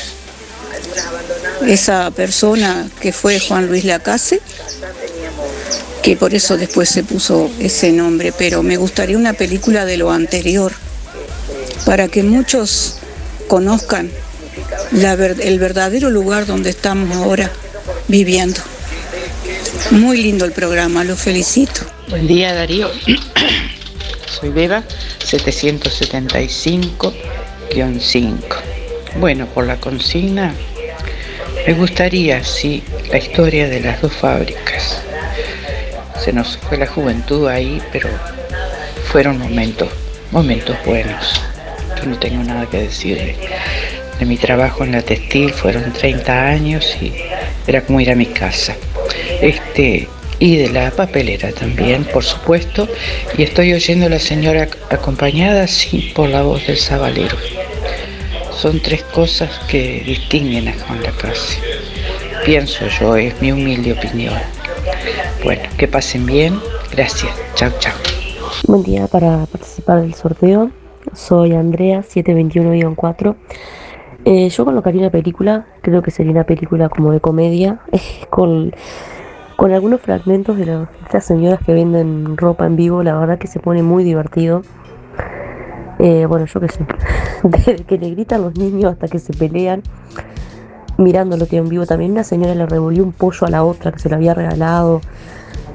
esa 1.66 2.12
persona 2.12 2.88
que 3.02 3.12
fue 3.12 3.40
Juan 3.40 3.66
Luis 3.66 3.86
Lacase, 3.86 4.40
que 6.04 6.16
por 6.16 6.36
eso 6.36 6.58
después 6.58 6.90
se 6.90 7.04
puso 7.04 7.50
ese 7.60 7.92
nombre, 7.92 8.32
pero 8.38 8.62
me 8.62 8.78
gustaría 8.78 9.18
una 9.18 9.34
película 9.34 9.86
de 9.86 9.98
lo 9.98 10.12
anterior, 10.12 10.72
para 11.86 12.08
que 12.08 12.22
muchos 12.22 12.98
conozcan 13.48 14.12
el 14.92 15.60
verdadero 15.60 16.10
lugar 16.10 16.46
donde 16.46 16.72
estamos 16.72 17.16
ahora 17.18 17.52
viviendo. 18.08 18.60
Muy 19.92 20.22
lindo 20.22 20.46
el 20.46 20.52
programa, 20.52 21.04
lo 21.04 21.16
felicito. 21.16 21.82
Buen 22.08 22.28
día 22.28 22.54
Darío, 22.54 22.90
soy 24.26 24.50
Beba, 24.50 24.84
775-5. 25.20 27.14
Bueno, 29.20 29.48
por 29.48 29.66
la 29.68 29.80
consigna, 29.80 30.54
me 31.68 31.74
gustaría, 31.74 32.44
sí, 32.44 32.84
la 33.12 33.18
historia 33.18 33.68
de 33.70 33.82
las 33.82 34.02
dos 34.02 34.14
fábricas. 34.14 35.02
Se 36.24 36.34
nos 36.34 36.58
fue 36.58 36.78
la 36.78 36.88
juventud 36.88 37.48
ahí, 37.48 37.82
pero 37.92 38.10
fueron 39.12 39.38
momentos, 39.40 39.90
momentos 40.32 40.76
buenos. 40.86 41.42
Yo 41.98 42.06
no 42.06 42.18
tengo 42.18 42.44
nada 42.44 42.70
que 42.70 42.82
decir 42.82 43.36
de, 44.20 44.26
mi 44.26 44.38
trabajo 44.38 44.84
en 44.84 44.92
la 44.92 45.02
textil, 45.02 45.52
fueron 45.52 45.92
30 45.94 46.48
años 46.48 46.98
y 47.02 47.14
era 47.68 47.82
como 47.82 48.00
ir 48.00 48.12
a 48.12 48.16
mi 48.16 48.26
casa. 48.26 48.76
Este, 49.42 50.08
y 50.40 50.58
de 50.58 50.70
la 50.70 50.92
papelera 50.92 51.52
también, 51.52 52.06
por 52.06 52.24
supuesto. 52.24 52.88
Y 53.38 53.44
estoy 53.44 53.74
oyendo 53.74 54.06
a 54.06 54.10
la 54.10 54.20
señora 54.20 54.68
acompañada, 54.90 55.68
sí, 55.68 56.12
por 56.16 56.30
la 56.30 56.42
voz 56.42 56.66
del 56.68 56.78
sabalero. 56.78 57.38
Son 58.52 58.80
tres 58.82 59.04
cosas 59.04 59.60
que 59.70 60.04
distinguen 60.06 60.68
a 60.68 60.74
Juan 60.74 61.02
Lacase. 61.04 61.60
Pienso 62.46 62.88
yo, 63.00 63.16
es 63.16 63.40
mi 63.42 63.52
humilde 63.52 63.94
opinión. 63.94 64.36
Bueno, 65.44 65.64
que 65.78 65.88
pasen 65.88 66.26
bien. 66.26 66.60
Gracias. 66.92 67.32
Chao, 67.56 67.72
chao. 67.80 67.94
Buen 68.68 68.84
día 68.84 69.08
para 69.08 69.46
participar 69.46 70.02
del 70.02 70.14
sorteo. 70.14 70.72
Soy 71.14 71.54
Andrea, 71.54 72.02
721-4. 72.02 73.36
Eh, 74.26 74.50
yo 74.50 74.66
colocaría 74.66 75.02
una 75.02 75.10
película, 75.10 75.66
creo 75.82 76.02
que 76.02 76.12
sería 76.12 76.32
una 76.32 76.44
película 76.44 76.90
como 76.90 77.12
de 77.12 77.20
comedia, 77.20 77.80
con, 78.30 78.74
con 79.56 79.72
algunos 79.72 80.02
fragmentos 80.02 80.58
de, 80.58 80.66
las- 80.66 80.90
de 80.92 80.98
estas 81.04 81.26
señoras 81.26 81.60
que 81.66 81.74
venden 81.74 82.38
ropa 82.38 82.66
en 82.66 82.76
vivo. 82.76 83.02
La 83.04 83.18
verdad 83.18 83.38
que 83.40 83.48
se 83.48 83.60
pone 83.60 83.82
muy 83.84 84.04
divertido. 84.04 84.64
Eh, 86.00 86.26
bueno, 86.28 86.46
yo 86.46 86.60
qué 86.62 86.70
sé, 86.70 86.86
desde 87.44 87.76
que 87.84 87.98
le 87.98 88.10
gritan 88.12 88.42
los 88.42 88.56
niños 88.58 88.94
hasta 88.94 89.08
que 89.08 89.20
se 89.20 89.34
pelean, 89.34 89.82
mirándolo 90.98 91.48
que 91.48 91.58
en 91.58 91.68
vivo. 91.70 91.86
También 91.86 92.12
una 92.12 92.24
señora 92.24 92.56
le 92.56 92.66
revolvió 92.66 93.04
un 93.04 93.12
pollo 93.14 93.48
a 93.48 93.50
la 93.50 93.64
otra 93.64 93.92
que 93.92 94.00
se 94.00 94.10
lo 94.10 94.16
había 94.16 94.34
regalado. 94.34 95.02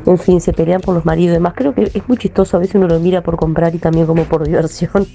En 0.07 0.19
fin, 0.19 0.41
se 0.41 0.53
pelean 0.53 0.81
por 0.81 0.95
los 0.95 1.05
maridos 1.05 1.31
y 1.31 1.35
demás. 1.35 1.55
Creo 1.57 1.75
que 1.75 1.91
es 1.95 2.09
muy 2.09 2.19
chistoso. 2.19 2.57
A 2.57 2.61
veces 2.61 2.75
uno 2.75 2.87
lo 2.87 2.99
mira 3.01 3.23
por 3.23 3.37
comprar 3.37 3.75
y 3.75 3.79
también 3.79 4.07
como 4.07 4.25
por 4.25 4.45
diversión. 4.45 5.07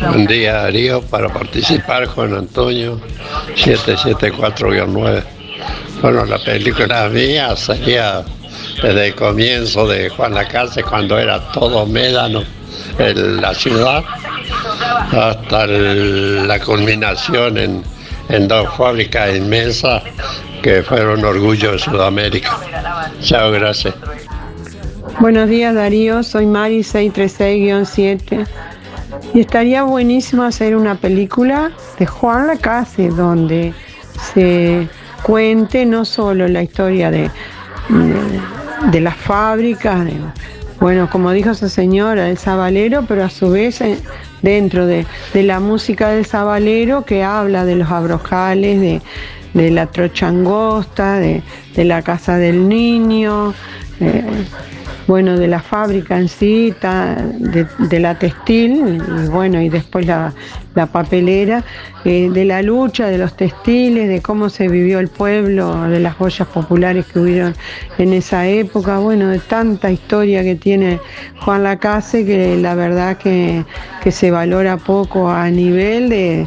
Buen 0.00 0.26
día 0.26 0.54
Darío, 0.54 1.02
para 1.02 1.28
participar 1.28 2.06
Juan 2.06 2.34
Antonio 2.34 3.00
774-9. 3.54 5.22
Bueno, 6.00 6.24
la 6.24 6.38
película 6.38 7.08
mía 7.08 7.54
sería 7.54 8.24
desde 8.82 9.08
el 9.08 9.14
comienzo 9.14 9.86
de 9.86 10.08
Juan 10.08 10.34
Lacase 10.34 10.82
cuando 10.82 11.18
era 11.18 11.38
todo 11.52 11.86
médano 11.86 12.42
en 12.98 13.40
la 13.40 13.54
ciudad 13.54 14.02
hasta 15.12 15.66
la 15.66 16.58
culminación 16.58 17.58
en 18.28 18.48
dos 18.48 18.76
fábricas 18.76 19.36
inmensas 19.36 20.02
que 20.62 20.82
fueron 20.82 21.24
orgullo 21.24 21.72
de 21.72 21.78
Sudamérica. 21.78 22.56
Chao, 23.20 23.50
gracias. 23.50 23.94
Buenos 25.20 25.48
días 25.48 25.74
Darío, 25.74 26.22
soy 26.22 26.46
Mari 26.46 26.80
636-7 26.80 28.46
y 29.34 29.40
estaría 29.40 29.82
buenísimo 29.82 30.44
hacer 30.44 30.76
una 30.76 30.94
película 30.94 31.72
de 31.98 32.06
Juan 32.06 32.46
Lacase 32.46 33.08
donde 33.08 33.74
se 34.32 34.88
cuente 35.22 35.84
no 35.84 36.04
solo 36.04 36.48
la 36.48 36.62
historia 36.62 37.10
de, 37.10 37.30
de, 38.90 39.00
las 39.00 39.16
fábricas, 39.16 40.06
bueno, 40.80 41.10
como 41.10 41.30
dijo 41.32 41.50
esa 41.50 41.68
señora, 41.68 42.24
del 42.24 42.38
sabalero, 42.38 43.04
pero 43.06 43.24
a 43.24 43.30
su 43.30 43.50
vez 43.50 43.80
eh, 43.80 43.98
dentro 44.40 44.86
de, 44.86 45.06
de 45.34 45.42
la 45.42 45.60
música 45.60 46.08
del 46.08 46.24
sabalero 46.24 47.04
que 47.04 47.22
habla 47.22 47.64
de 47.64 47.76
los 47.76 47.90
abrojales, 47.90 48.80
de, 48.80 49.02
de 49.54 49.70
la 49.70 49.86
trocha 49.86 50.28
angosta, 50.28 51.18
de, 51.18 51.42
de 51.74 51.84
la 51.84 52.02
casa 52.02 52.36
del 52.36 52.68
niño, 52.68 53.54
eh, 54.00 54.24
bueno, 55.06 55.38
de 55.38 55.48
la 55.48 55.60
fábrica 55.60 56.18
en 56.18 56.28
sí, 56.28 56.74
de, 56.80 58.00
la 58.00 58.18
textil, 58.18 59.02
y 59.24 59.28
bueno, 59.28 59.60
y 59.60 59.68
después 59.68 60.06
la, 60.06 60.32
la 60.74 60.86
papelera, 60.86 61.64
eh, 62.04 62.30
de 62.32 62.44
la 62.44 62.62
lucha 62.62 63.08
de 63.08 63.18
los 63.18 63.36
textiles, 63.36 64.08
de 64.08 64.22
cómo 64.22 64.48
se 64.48 64.68
vivió 64.68 65.00
el 65.00 65.08
pueblo, 65.08 65.88
de 65.88 66.00
las 66.00 66.14
joyas 66.14 66.48
populares 66.48 67.06
que 67.06 67.18
hubieron 67.18 67.54
en 67.98 68.12
esa 68.12 68.46
época, 68.46 68.98
bueno, 68.98 69.28
de 69.28 69.40
tanta 69.40 69.90
historia 69.90 70.42
que 70.42 70.54
tiene 70.54 71.00
Juan 71.40 71.64
Lacase, 71.64 72.24
que 72.24 72.56
la 72.56 72.74
verdad 72.74 73.16
que, 73.18 73.64
que 74.02 74.12
se 74.12 74.30
valora 74.30 74.76
poco 74.76 75.30
a 75.30 75.50
nivel 75.50 76.08
de, 76.08 76.46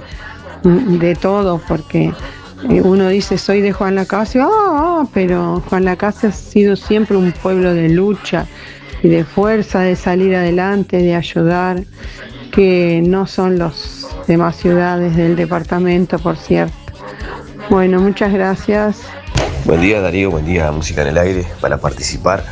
de 0.64 1.16
todo, 1.16 1.62
porque 1.68 2.14
uno 2.70 3.10
dice 3.10 3.38
soy 3.38 3.62
de 3.62 3.72
Juan 3.72 3.96
Lacase, 3.96 4.40
ah, 4.42 4.48
ah, 4.50 5.08
pero 5.14 5.62
Juan 5.70 5.86
Lacase 5.86 6.28
ha 6.28 6.32
sido 6.32 6.76
siempre 6.76 7.18
un 7.18 7.32
pueblo 7.32 7.74
de 7.74 7.90
lucha 7.90 8.48
y 9.04 9.10
de 9.10 9.24
fuerza, 9.24 9.82
de 9.82 9.96
salir 9.96 10.36
adelante, 10.36 10.98
de 10.98 11.16
ayudar, 11.16 11.84
que 12.52 13.02
no 13.06 13.28
son 13.28 13.60
los 13.60 14.08
demás 14.28 14.56
ciudades 14.56 15.16
del 15.16 15.36
departamento, 15.36 16.18
por 16.20 16.38
cierto. 16.38 16.74
Bueno, 17.70 18.00
muchas 18.00 18.34
gracias. 18.34 19.02
Buen 19.66 19.82
día 19.82 20.00
Darío, 20.00 20.32
buen 20.32 20.46
día 20.46 20.72
Música 20.72 21.02
en 21.02 21.10
el 21.10 21.18
Aire 21.18 21.46
para 21.60 21.78
participar. 21.78 22.44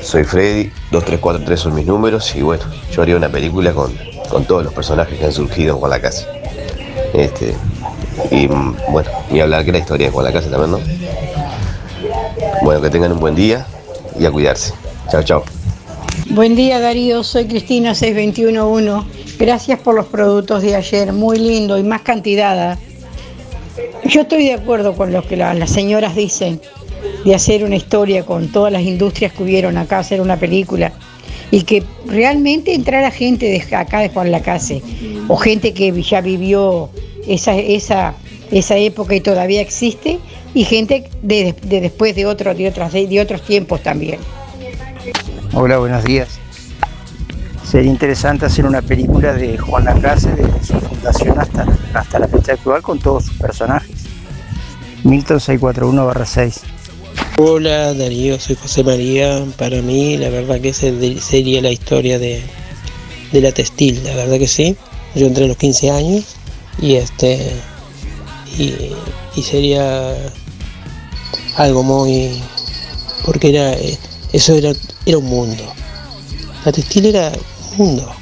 Soy 0.00 0.24
Freddy, 0.24 0.70
2343 0.90 1.58
son 1.58 1.74
mis 1.74 1.86
números 1.86 2.34
y 2.36 2.42
bueno, 2.42 2.64
yo 2.92 3.02
haría 3.02 3.16
una 3.16 3.28
película 3.28 3.72
con, 3.72 3.92
con 4.30 4.44
todos 4.44 4.62
los 4.62 4.72
personajes 4.72 5.18
que 5.18 5.24
han 5.24 5.32
surgido 5.32 5.74
en 5.74 5.80
Juan 5.80 5.90
la 5.90 6.00
Casa. 6.00 6.35
Este, 7.14 7.54
y 8.30 8.46
bueno, 8.46 9.10
ni 9.30 9.40
hablar 9.40 9.64
que 9.64 9.72
la 9.72 9.78
historia 9.78 10.10
Juan 10.10 10.24
la 10.26 10.32
Casa 10.32 10.50
también, 10.50 10.70
¿no? 10.72 10.80
Bueno, 12.62 12.80
que 12.80 12.90
tengan 12.90 13.12
un 13.12 13.20
buen 13.20 13.34
día 13.34 13.66
y 14.18 14.24
a 14.26 14.30
cuidarse. 14.30 14.72
Chao, 15.10 15.22
chao. 15.22 15.44
Buen 16.30 16.56
día 16.56 16.80
Darío, 16.80 17.22
soy 17.22 17.46
Cristina 17.46 17.94
6211. 17.94 19.06
Gracias 19.38 19.78
por 19.80 19.94
los 19.94 20.06
productos 20.06 20.62
de 20.62 20.74
ayer, 20.74 21.12
muy 21.12 21.38
lindo 21.38 21.78
y 21.78 21.82
más 21.82 22.02
cantidad. 22.02 22.72
¿eh? 22.72 22.78
Yo 24.08 24.22
estoy 24.22 24.46
de 24.46 24.54
acuerdo 24.54 24.94
con 24.94 25.12
lo 25.12 25.22
que 25.26 25.36
la- 25.36 25.54
las 25.54 25.70
señoras 25.70 26.14
dicen, 26.16 26.60
de 27.24 27.34
hacer 27.34 27.64
una 27.64 27.76
historia 27.76 28.24
con 28.24 28.48
todas 28.48 28.72
las 28.72 28.82
industrias 28.82 29.32
que 29.32 29.42
hubieron 29.42 29.76
acá, 29.78 29.98
hacer 29.98 30.20
una 30.20 30.36
película. 30.36 30.92
Y 31.50 31.62
que 31.62 31.84
realmente 32.06 32.74
entrara 32.74 33.10
gente 33.10 33.64
acá 33.72 34.00
de 34.00 34.08
Juan 34.08 34.32
Lacase, 34.32 34.82
o 35.28 35.36
gente 35.36 35.72
que 35.72 35.92
ya 36.02 36.20
vivió 36.20 36.90
esa, 37.26 37.54
esa, 37.54 38.14
esa 38.50 38.76
época 38.76 39.14
y 39.14 39.20
todavía 39.20 39.60
existe, 39.60 40.18
y 40.54 40.64
gente 40.64 41.08
de, 41.22 41.54
de 41.62 41.80
después 41.80 42.16
de, 42.16 42.26
otro, 42.26 42.54
de, 42.54 42.68
otras, 42.68 42.92
de 42.92 43.20
otros 43.20 43.42
tiempos 43.42 43.82
también. 43.82 44.18
Hola, 45.52 45.78
buenos 45.78 46.04
días. 46.04 46.40
Sería 47.62 47.90
interesante 47.90 48.46
hacer 48.46 48.64
una 48.64 48.80
película 48.80 49.32
de 49.32 49.58
Juan 49.58 49.84
Lacase 49.84 50.30
desde 50.30 50.64
su 50.64 50.80
fundación 50.80 51.38
hasta, 51.38 51.66
hasta 51.94 52.18
la 52.18 52.28
fecha 52.28 52.52
actual 52.52 52.80
con 52.80 52.98
todos 52.98 53.24
sus 53.24 53.36
personajes. 53.36 54.04
Milton 55.02 55.38
641-6. 55.38 56.75
Hola 57.38 57.92
Darío, 57.94 58.40
soy 58.40 58.56
José 58.56 58.82
María. 58.82 59.44
Para 59.58 59.82
mí 59.82 60.16
la 60.16 60.28
verdad 60.30 60.60
que 60.60 60.72
de- 60.72 61.20
sería 61.20 61.60
la 61.60 61.70
historia 61.70 62.18
de, 62.18 62.42
de 63.32 63.40
la 63.40 63.52
textil, 63.52 64.02
la 64.04 64.14
verdad 64.14 64.38
que 64.38 64.46
sí. 64.48 64.76
Yo 65.14 65.26
entré 65.26 65.44
a 65.44 65.48
los 65.48 65.56
15 65.56 65.90
años 65.90 66.24
y 66.80 66.94
este 66.96 67.50
y, 68.58 68.72
y 69.34 69.42
sería 69.42 70.14
algo 71.56 71.82
muy 71.82 72.40
porque 73.24 73.50
era 73.50 73.72
eh, 73.74 73.98
eso 74.32 74.54
era, 74.54 74.72
era 75.04 75.18
un 75.18 75.26
mundo. 75.26 75.64
La 76.64 76.72
textil 76.72 77.06
era 77.06 77.32
un 77.72 77.76
mundo. 77.86 78.15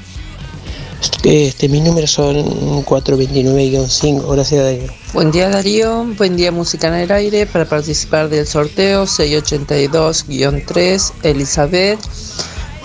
Este, 1.24 1.68
mis 1.68 1.82
números 1.82 2.10
son 2.10 2.36
429-5, 2.84 4.32
gracias 4.32 4.62
Darío. 4.62 4.92
Buen 5.12 5.30
día 5.30 5.48
Darío, 5.48 6.04
buen 6.18 6.36
día 6.36 6.52
Música 6.52 6.88
en 6.88 6.94
el 6.94 7.10
Aire. 7.10 7.46
Para 7.46 7.64
participar 7.64 8.28
del 8.28 8.46
sorteo 8.46 9.04
682-3 9.04 11.12
Elizabeth. 11.22 11.98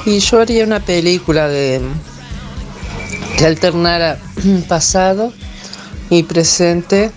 Y 0.05 0.19
yo 0.19 0.39
haría 0.39 0.63
una 0.63 0.79
película 0.79 1.49
de 1.49 1.81
que 3.37 3.45
alternara 3.45 4.17
pasado 4.67 5.33
y 6.09 6.23
presente 6.23 7.11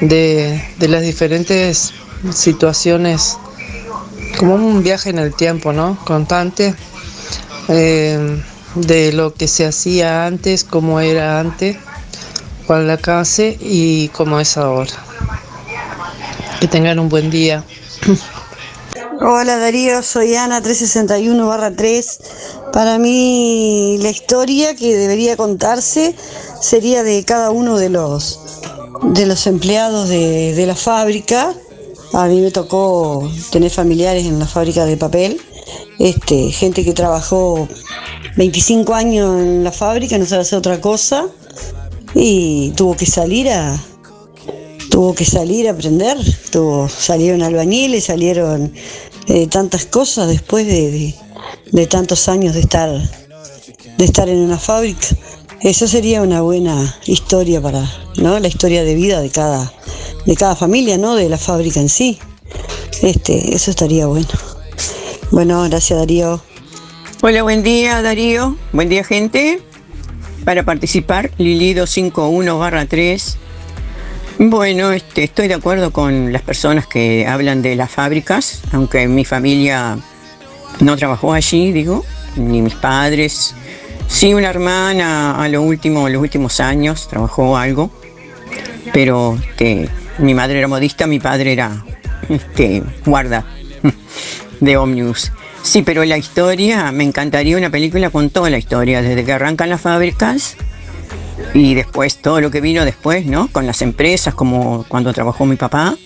de, 0.00 0.62
de 0.78 0.88
las 0.88 1.02
diferentes 1.02 1.92
situaciones 2.32 3.36
como 4.38 4.54
un 4.54 4.82
viaje 4.82 5.10
en 5.10 5.18
el 5.18 5.34
tiempo, 5.34 5.72
¿no? 5.72 5.98
Constante. 6.04 6.74
Eh, 7.68 8.42
de 8.74 9.12
lo 9.12 9.34
que 9.34 9.48
se 9.48 9.66
hacía 9.66 10.26
antes, 10.26 10.64
cómo 10.64 11.00
era 11.00 11.40
antes 11.40 11.76
Juan 12.66 12.86
Lacase 12.86 13.56
y 13.60 14.08
cómo 14.08 14.40
es 14.40 14.56
ahora. 14.56 14.90
Que 16.60 16.68
tengan 16.68 16.98
un 16.98 17.08
buen 17.08 17.30
día. 17.30 17.62
Hola 19.20 19.58
Darío, 19.58 20.02
soy 20.02 20.34
Ana 20.34 20.62
361-3. 20.62 22.20
Para 22.72 22.98
mí 22.98 23.98
la 24.00 24.10
historia 24.10 24.74
que 24.74 24.96
debería 24.96 25.36
contarse 25.36 26.14
sería 26.60 27.02
de 27.02 27.24
cada 27.24 27.50
uno 27.50 27.76
de 27.76 27.90
los 27.90 28.40
de 29.02 29.26
los 29.26 29.46
empleados 29.46 30.08
de, 30.08 30.54
de 30.54 30.66
la 30.66 30.74
fábrica. 30.74 31.54
A 32.14 32.26
mí 32.26 32.40
me 32.40 32.50
tocó 32.50 33.30
tener 33.50 33.70
familiares 33.70 34.24
en 34.24 34.38
la 34.38 34.46
fábrica 34.46 34.84
de 34.84 34.96
papel, 34.96 35.40
este, 35.98 36.50
gente 36.50 36.84
que 36.84 36.92
trabajó 36.92 37.68
25 38.36 38.94
años 38.94 39.40
en 39.40 39.64
la 39.64 39.72
fábrica, 39.72 40.18
no 40.18 40.26
sabe 40.26 40.42
hacer 40.42 40.58
otra 40.58 40.80
cosa 40.80 41.26
y 42.14 42.70
tuvo 42.76 42.96
que 42.96 43.06
salir 43.06 43.48
a 43.50 43.78
tuvo 44.90 45.14
que 45.14 45.24
salir 45.24 45.66
a 45.68 45.72
aprender, 45.72 46.16
tuvo, 46.50 46.88
salieron 46.88 47.42
albañiles, 47.42 48.04
salieron 48.04 48.72
eh, 49.26 49.46
tantas 49.48 49.86
cosas 49.86 50.28
después 50.28 50.66
de, 50.66 50.90
de- 50.90 51.14
de 51.72 51.86
tantos 51.86 52.28
años 52.28 52.54
de 52.54 52.60
estar, 52.60 52.90
de 53.98 54.04
estar 54.04 54.28
en 54.28 54.38
una 54.38 54.58
fábrica. 54.58 55.06
Eso 55.60 55.88
sería 55.88 56.22
una 56.22 56.40
buena 56.42 56.96
historia 57.06 57.60
para, 57.60 57.90
¿no? 58.16 58.38
La 58.38 58.48
historia 58.48 58.84
de 58.84 58.94
vida 58.94 59.20
de 59.20 59.30
cada, 59.30 59.72
de 60.26 60.36
cada 60.36 60.54
familia, 60.54 60.96
¿no? 60.98 61.16
De 61.16 61.28
la 61.28 61.38
fábrica 61.38 61.80
en 61.80 61.88
sí. 61.88 62.18
Este, 63.02 63.54
eso 63.54 63.70
estaría 63.72 64.06
bueno. 64.06 64.28
Bueno, 65.32 65.62
gracias 65.64 65.98
Darío. 65.98 66.40
Hola, 67.26 67.42
buen 67.42 67.62
día 67.62 68.02
Darío. 68.02 68.54
Buen 68.72 68.90
día 68.90 69.02
gente. 69.02 69.58
Para 70.44 70.62
participar, 70.62 71.30
Lili 71.38 71.72
251 71.72 72.58
barra 72.58 72.84
3. 72.84 73.38
Bueno, 74.40 74.92
este, 74.92 75.24
estoy 75.24 75.48
de 75.48 75.54
acuerdo 75.54 75.90
con 75.90 76.34
las 76.34 76.42
personas 76.42 76.86
que 76.86 77.26
hablan 77.26 77.62
de 77.62 77.76
las 77.76 77.90
fábricas, 77.90 78.60
aunque 78.72 79.08
mi 79.08 79.24
familia 79.24 79.96
no 80.80 80.98
trabajó 80.98 81.32
allí, 81.32 81.72
digo, 81.72 82.04
ni 82.36 82.60
mis 82.60 82.74
padres. 82.74 83.54
Sí, 84.06 84.34
una 84.34 84.50
hermana 84.50 85.42
a 85.42 85.48
lo 85.48 85.62
último, 85.62 86.06
los 86.10 86.20
últimos 86.20 86.60
años 86.60 87.08
trabajó 87.08 87.56
algo, 87.56 87.90
pero 88.92 89.38
este, 89.48 89.88
mi 90.18 90.34
madre 90.34 90.58
era 90.58 90.68
modista, 90.68 91.06
mi 91.06 91.20
padre 91.20 91.54
era 91.54 91.86
este, 92.28 92.82
guarda 93.06 93.46
de 94.60 94.76
Omnius. 94.76 95.32
Sí, 95.64 95.82
pero 95.82 96.04
la 96.04 96.18
historia, 96.18 96.92
me 96.92 97.04
encantaría 97.04 97.56
una 97.56 97.70
película 97.70 98.10
con 98.10 98.28
toda 98.28 98.50
la 98.50 98.58
historia, 98.58 99.00
desde 99.00 99.24
que 99.24 99.32
arrancan 99.32 99.70
las 99.70 99.80
fábricas 99.80 100.56
y 101.54 101.74
después 101.74 102.18
todo 102.18 102.42
lo 102.42 102.50
que 102.50 102.60
vino 102.60 102.84
después, 102.84 103.24
¿no? 103.24 103.48
Con 103.48 103.66
las 103.66 103.80
empresas, 103.80 104.34
como 104.34 104.84
cuando 104.88 105.12
trabajó 105.14 105.46
mi 105.46 105.56
papá, 105.56 105.96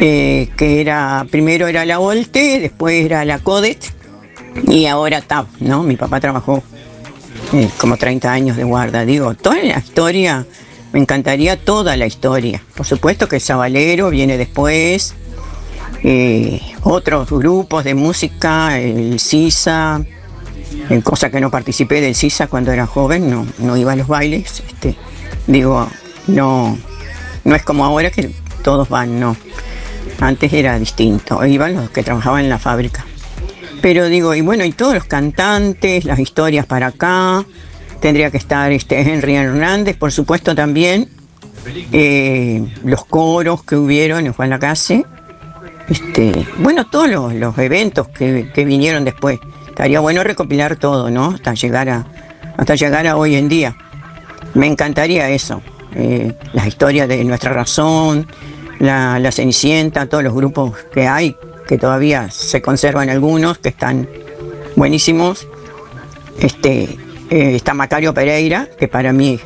eh, 0.00 0.50
que 0.56 0.80
era, 0.80 1.24
primero 1.30 1.68
era 1.68 1.86
la 1.86 1.98
Volte, 1.98 2.58
después 2.58 3.04
era 3.04 3.24
la 3.24 3.38
Codet 3.38 3.84
y 4.66 4.86
ahora 4.86 5.22
TAP, 5.22 5.46
¿no? 5.60 5.84
Mi 5.84 5.96
papá 5.96 6.18
trabajó 6.18 6.62
eh, 7.52 7.70
como 7.78 7.96
30 7.96 8.30
años 8.30 8.56
de 8.56 8.64
guarda, 8.64 9.04
digo, 9.04 9.34
toda 9.34 9.62
la 9.62 9.78
historia, 9.78 10.44
me 10.92 10.98
encantaría 10.98 11.56
toda 11.56 11.96
la 11.96 12.06
historia. 12.06 12.62
Por 12.74 12.84
supuesto 12.84 13.28
que 13.28 13.36
el 13.36 13.42
Sabalero 13.42 14.10
viene 14.10 14.36
después, 14.36 15.14
eh, 16.02 16.60
otros 16.82 17.30
grupos 17.30 17.84
de 17.84 17.94
música, 17.94 18.78
el 18.78 19.18
Sisa, 19.18 20.00
en 20.88 21.00
cosa 21.00 21.30
que 21.30 21.40
no 21.40 21.50
participé 21.50 22.00
del 22.00 22.14
Sisa 22.14 22.46
cuando 22.46 22.72
era 22.72 22.86
joven, 22.86 23.30
no, 23.30 23.46
no 23.58 23.76
iba 23.76 23.92
a 23.92 23.96
los 23.96 24.08
bailes, 24.08 24.62
este, 24.66 24.96
digo, 25.46 25.88
no, 26.26 26.78
no 27.44 27.54
es 27.54 27.62
como 27.62 27.84
ahora 27.84 28.10
que 28.10 28.30
todos 28.62 28.88
van, 28.88 29.18
no. 29.18 29.36
Antes 30.20 30.52
era 30.52 30.78
distinto, 30.78 31.44
iban 31.46 31.74
los 31.74 31.90
que 31.90 32.02
trabajaban 32.02 32.44
en 32.44 32.50
la 32.50 32.58
fábrica. 32.58 33.04
Pero 33.80 34.06
digo, 34.06 34.34
y 34.34 34.40
bueno, 34.40 34.64
y 34.64 34.72
todos 34.72 34.94
los 34.94 35.04
cantantes, 35.04 36.04
las 36.04 36.18
historias 36.18 36.66
para 36.66 36.88
acá, 36.88 37.44
tendría 38.00 38.30
que 38.30 38.36
estar 38.36 38.72
este 38.72 39.00
Henry 39.00 39.36
Hernández, 39.36 39.96
por 39.96 40.10
supuesto 40.10 40.54
también, 40.54 41.08
eh, 41.92 42.66
los 42.84 43.04
coros 43.04 43.62
que 43.62 43.76
hubieron 43.76 44.26
en 44.26 44.32
Juan 44.32 44.50
Lacase, 44.50 45.04
este, 45.88 46.46
bueno, 46.58 46.86
todos 46.86 47.08
los, 47.08 47.58
eventos 47.58 48.08
que, 48.08 48.64
vinieron 48.64 49.04
después. 49.04 49.40
Estaría 49.68 50.00
bueno 50.00 50.24
recopilar 50.24 50.76
todo, 50.76 51.10
¿no? 51.10 51.30
Hasta 51.30 51.54
llegar 51.54 51.88
a, 51.88 52.06
hasta 52.56 52.74
llegar 52.74 53.06
a 53.06 53.16
hoy 53.16 53.36
en 53.36 53.48
día. 53.48 53.76
Me 54.54 54.66
encantaría 54.66 55.30
eso. 55.30 55.62
eh, 55.94 56.34
las 56.52 56.66
historias 56.66 57.08
de 57.08 57.24
nuestra 57.24 57.52
razón, 57.52 58.26
la, 58.78 59.18
la 59.18 59.32
Cenicienta, 59.32 60.06
todos 60.06 60.24
los 60.24 60.34
grupos 60.34 60.76
que 60.92 61.06
hay, 61.06 61.36
que 61.66 61.78
todavía 61.78 62.30
se 62.30 62.60
conservan 62.60 63.10
algunos, 63.10 63.58
que 63.58 63.68
están 63.68 64.08
buenísimos. 64.76 65.46
Este, 66.40 66.98
eh, 67.30 67.54
está 67.56 67.74
Macario 67.74 68.14
Pereira, 68.14 68.68
que 68.78 68.88
para 68.88 69.12
mí 69.12 69.38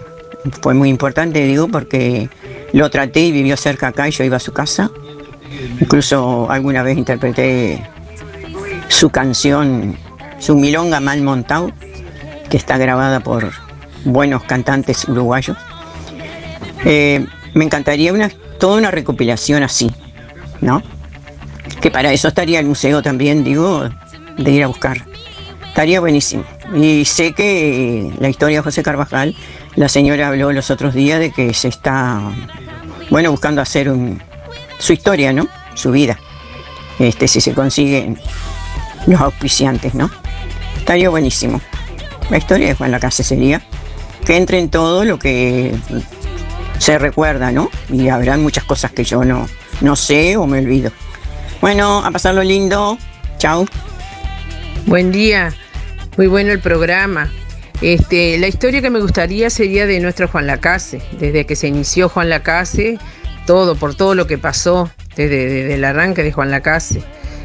fue 0.60 0.74
muy 0.74 0.88
importante, 0.88 1.44
digo, 1.44 1.68
porque 1.68 2.28
lo 2.72 2.90
traté 2.90 3.20
y 3.20 3.32
vivió 3.32 3.56
cerca 3.56 3.88
acá 3.88 4.08
y 4.08 4.12
yo 4.12 4.24
iba 4.24 4.36
a 4.36 4.40
su 4.40 4.52
casa. 4.52 4.90
Incluso 5.80 6.50
alguna 6.50 6.82
vez 6.82 6.96
interpreté 6.96 7.82
su 8.88 9.10
canción, 9.10 9.96
su 10.38 10.54
milonga 10.54 11.00
mal 11.00 11.22
montado, 11.22 11.72
que 12.50 12.56
está 12.56 12.78
grabada 12.78 13.20
por 13.20 13.50
buenos 14.04 14.42
cantantes 14.44 15.08
uruguayos. 15.08 15.56
Eh, 16.84 17.26
me 17.54 17.64
encantaría 17.64 18.12
una, 18.12 18.30
toda 18.58 18.78
una 18.78 18.90
recopilación 18.90 19.62
así, 19.62 19.90
¿no? 20.60 20.82
Que 21.80 21.90
para 21.90 22.12
eso 22.12 22.28
estaría 22.28 22.60
el 22.60 22.66
museo 22.66 23.02
también, 23.02 23.44
digo, 23.44 23.88
de 24.36 24.50
ir 24.50 24.64
a 24.64 24.66
buscar. 24.66 24.98
Estaría 25.68 26.00
buenísimo. 26.00 26.44
Y 26.74 27.04
sé 27.04 27.32
que 27.32 28.12
la 28.18 28.28
historia 28.28 28.58
de 28.58 28.62
José 28.62 28.82
Carvajal, 28.82 29.34
la 29.74 29.88
señora 29.88 30.28
habló 30.28 30.52
los 30.52 30.70
otros 30.70 30.94
días 30.94 31.18
de 31.18 31.30
que 31.32 31.54
se 31.54 31.68
está, 31.68 32.20
bueno, 33.10 33.30
buscando 33.30 33.62
hacer 33.62 33.88
un, 33.88 34.20
su 34.82 34.92
historia, 34.92 35.32
¿no? 35.32 35.48
Su 35.74 35.92
vida. 35.92 36.18
Este, 36.98 37.28
si 37.28 37.40
se 37.40 37.54
consiguen 37.54 38.18
los 39.06 39.20
auspiciantes, 39.20 39.94
¿no? 39.94 40.10
Estaría 40.76 41.08
buenísimo. 41.08 41.60
La 42.30 42.38
historia 42.38 42.68
de 42.68 42.74
Juan 42.74 42.90
Lacase 42.90 43.22
sería 43.22 43.62
que 44.26 44.36
entre 44.36 44.58
en 44.58 44.70
todo 44.70 45.04
lo 45.04 45.18
que 45.18 45.72
se 46.78 46.98
recuerda, 46.98 47.52
¿no? 47.52 47.70
Y 47.90 48.08
habrá 48.08 48.36
muchas 48.36 48.64
cosas 48.64 48.90
que 48.90 49.04
yo 49.04 49.24
no, 49.24 49.48
no 49.80 49.94
sé 49.94 50.36
o 50.36 50.46
me 50.46 50.58
olvido. 50.58 50.90
Bueno, 51.60 52.04
a 52.04 52.10
pasarlo 52.10 52.42
lindo. 52.42 52.98
Chao. 53.38 53.66
Buen 54.86 55.12
día, 55.12 55.54
muy 56.16 56.26
bueno 56.26 56.50
el 56.50 56.58
programa. 56.58 57.30
Este, 57.80 58.36
la 58.38 58.48
historia 58.48 58.82
que 58.82 58.90
me 58.90 59.00
gustaría 59.00 59.48
sería 59.48 59.86
de 59.86 60.00
nuestro 60.00 60.26
Juan 60.26 60.48
Lacase, 60.48 61.00
desde 61.20 61.46
que 61.46 61.54
se 61.54 61.68
inició 61.68 62.08
Juan 62.08 62.28
Lacase, 62.28 62.98
todo, 63.46 63.76
por 63.76 63.94
todo 63.94 64.14
lo 64.14 64.26
que 64.26 64.36
pasó, 64.38 64.90
desde, 65.16 65.74
el 65.74 65.84
arranque 65.84 66.22
de 66.22 66.32
Juan 66.32 66.50
Lacase. 66.50 67.02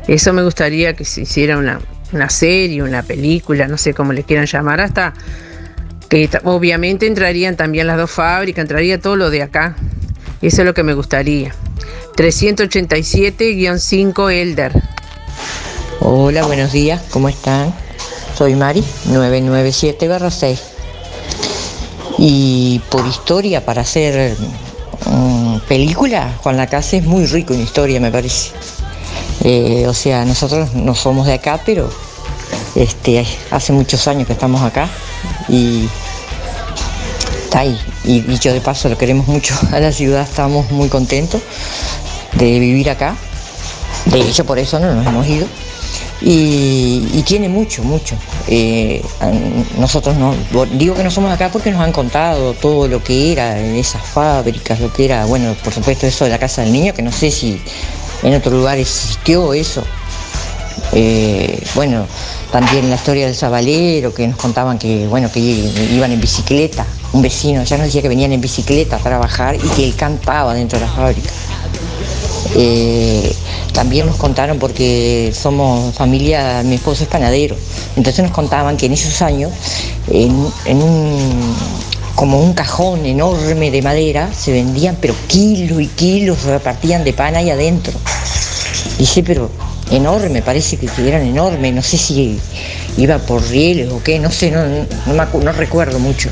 Eso 0.07 0.31
me 0.33 0.43
gustaría 0.43 0.95
que 0.95 1.05
se 1.05 1.21
hiciera 1.21 1.57
una, 1.57 1.79
una 2.13 2.29
serie, 2.29 2.83
una 2.83 3.03
película, 3.03 3.67
no 3.67 3.77
sé 3.77 3.93
cómo 3.93 4.13
le 4.13 4.23
quieran 4.23 4.45
llamar, 4.45 4.79
hasta 4.81 5.13
que 6.09 6.29
obviamente 6.45 7.05
entrarían 7.07 7.57
también 7.57 7.87
las 7.87 7.97
dos 7.97 8.11
fábricas, 8.11 8.61
entraría 8.63 8.99
todo 8.99 9.17
lo 9.17 9.29
de 9.29 9.43
acá. 9.43 9.75
Eso 10.41 10.61
es 10.61 10.65
lo 10.65 10.73
que 10.73 10.83
me 10.83 10.93
gustaría. 10.93 11.53
387-5 12.15 14.31
Elder. 14.31 14.71
Hola, 15.99 16.45
buenos 16.45 16.71
días, 16.71 17.03
¿cómo 17.09 17.27
están? 17.27 17.73
Soy 18.35 18.55
Mari, 18.55 18.81
997-6. 19.09 20.59
Y 22.19 22.81
por 22.89 23.05
historia, 23.05 23.65
para 23.65 23.81
hacer 23.81 24.37
mm, 25.05 25.59
película, 25.67 26.33
Juan 26.41 26.57
Lacase 26.57 26.97
es 26.97 27.05
muy 27.05 27.25
rico 27.25 27.53
en 27.53 27.61
historia, 27.61 27.99
me 27.99 28.11
parece. 28.11 28.51
Eh, 29.43 29.85
o 29.87 29.93
sea, 29.93 30.25
nosotros 30.25 30.73
no 30.73 30.95
somos 30.95 31.27
de 31.27 31.33
acá, 31.33 31.61
pero 31.65 31.89
este, 32.75 33.25
hace 33.51 33.73
muchos 33.73 34.07
años 34.07 34.27
que 34.27 34.33
estamos 34.33 34.61
acá 34.61 34.89
y 35.47 35.87
está 37.43 37.59
ahí. 37.59 37.79
Y 38.03 38.21
dicho 38.21 38.51
de 38.53 38.61
paso, 38.61 38.89
lo 38.89 38.97
queremos 38.97 39.27
mucho 39.27 39.55
a 39.71 39.79
la 39.79 39.91
ciudad, 39.91 40.23
estamos 40.23 40.69
muy 40.71 40.89
contentos 40.89 41.41
de 42.33 42.59
vivir 42.59 42.89
acá. 42.89 43.15
De 44.05 44.21
hecho, 44.21 44.45
por 44.45 44.59
eso 44.59 44.79
no 44.79 44.93
nos 44.93 45.05
hemos 45.05 45.27
ido. 45.27 45.47
Y, 46.21 47.21
tiene 47.25 47.49
mucho, 47.49 47.83
mucho. 47.83 48.15
Eh, 48.47 49.03
nosotros 49.77 50.15
no, 50.15 50.33
digo 50.73 50.95
que 50.95 51.03
no 51.03 51.11
somos 51.11 51.31
acá 51.31 51.49
porque 51.51 51.71
nos 51.71 51.81
han 51.81 51.91
contado 51.91 52.53
todo 52.53 52.87
lo 52.87 53.03
que 53.03 53.33
era 53.33 53.59
en 53.59 53.75
esas 53.75 54.01
fábricas, 54.01 54.79
lo 54.79 54.91
que 54.91 55.05
era, 55.05 55.25
bueno, 55.25 55.55
por 55.63 55.73
supuesto 55.73 56.07
eso 56.07 56.25
de 56.25 56.31
la 56.31 56.39
casa 56.39 56.61
del 56.61 56.71
niño, 56.71 56.93
que 56.93 57.01
no 57.01 57.11
sé 57.11 57.31
si 57.31 57.61
en 58.23 58.33
otro 58.33 58.51
lugar 58.51 58.77
existió 58.77 59.53
eso. 59.53 59.83
Eh, 60.93 61.61
bueno, 61.75 62.07
también 62.51 62.89
la 62.89 62.95
historia 62.95 63.25
del 63.25 63.35
sabalero, 63.35 64.13
que 64.13 64.27
nos 64.27 64.37
contaban 64.37 64.79
que, 64.79 65.05
bueno, 65.07 65.31
que 65.31 65.39
iban 65.39 66.11
en 66.11 66.21
bicicleta. 66.21 66.85
Un 67.13 67.21
vecino 67.21 67.63
ya 67.63 67.77
nos 67.77 67.87
decía 67.87 68.01
que 68.01 68.09
venían 68.09 68.31
en 68.31 68.41
bicicleta 68.41 68.97
a 68.97 68.99
trabajar 68.99 69.55
y 69.55 69.67
que 69.75 69.83
él 69.83 69.95
cantaba 69.95 70.53
dentro 70.53 70.79
de 70.79 70.85
la 70.85 70.91
fábrica. 70.91 71.29
Eh, 72.55 73.35
también 73.77 74.07
nos 74.07 74.15
contaron 74.15 74.57
porque 74.57 75.31
somos 75.39 75.93
familia, 75.93 76.63
mi 76.63 76.77
esposo 76.77 77.03
es 77.03 77.09
panadero, 77.09 77.55
entonces 77.95 78.23
nos 78.23 78.33
contaban 78.33 78.75
que 78.75 78.87
en 78.87 78.93
esos 78.93 79.21
años, 79.21 79.51
en, 80.09 80.31
un 80.81 81.55
como 82.15 82.41
un 82.41 82.53
cajón 82.53 83.05
enorme 83.05 83.69
de 83.69 83.83
madera, 83.83 84.33
se 84.33 84.51
vendían 84.51 84.97
pero 84.99 85.13
kilos 85.27 85.79
y 85.79 85.85
kilos, 85.85 86.41
repartían 86.45 87.03
de 87.03 87.13
pan 87.13 87.35
ahí 87.35 87.51
adentro. 87.51 87.93
Dice, 88.97 89.21
pero 89.21 89.51
enorme, 89.91 90.41
parece 90.41 90.77
que, 90.77 90.89
eran 91.07 91.21
enormes, 91.21 91.71
no 91.71 91.83
sé 91.83 91.99
si 91.99 92.39
iba 92.97 93.19
por 93.19 93.47
rieles 93.47 93.91
o 93.91 94.01
qué, 94.01 94.17
no 94.17 94.31
sé, 94.31 94.49
no 94.49 95.51
recuerdo 95.51 95.99
mucho. 95.99 96.31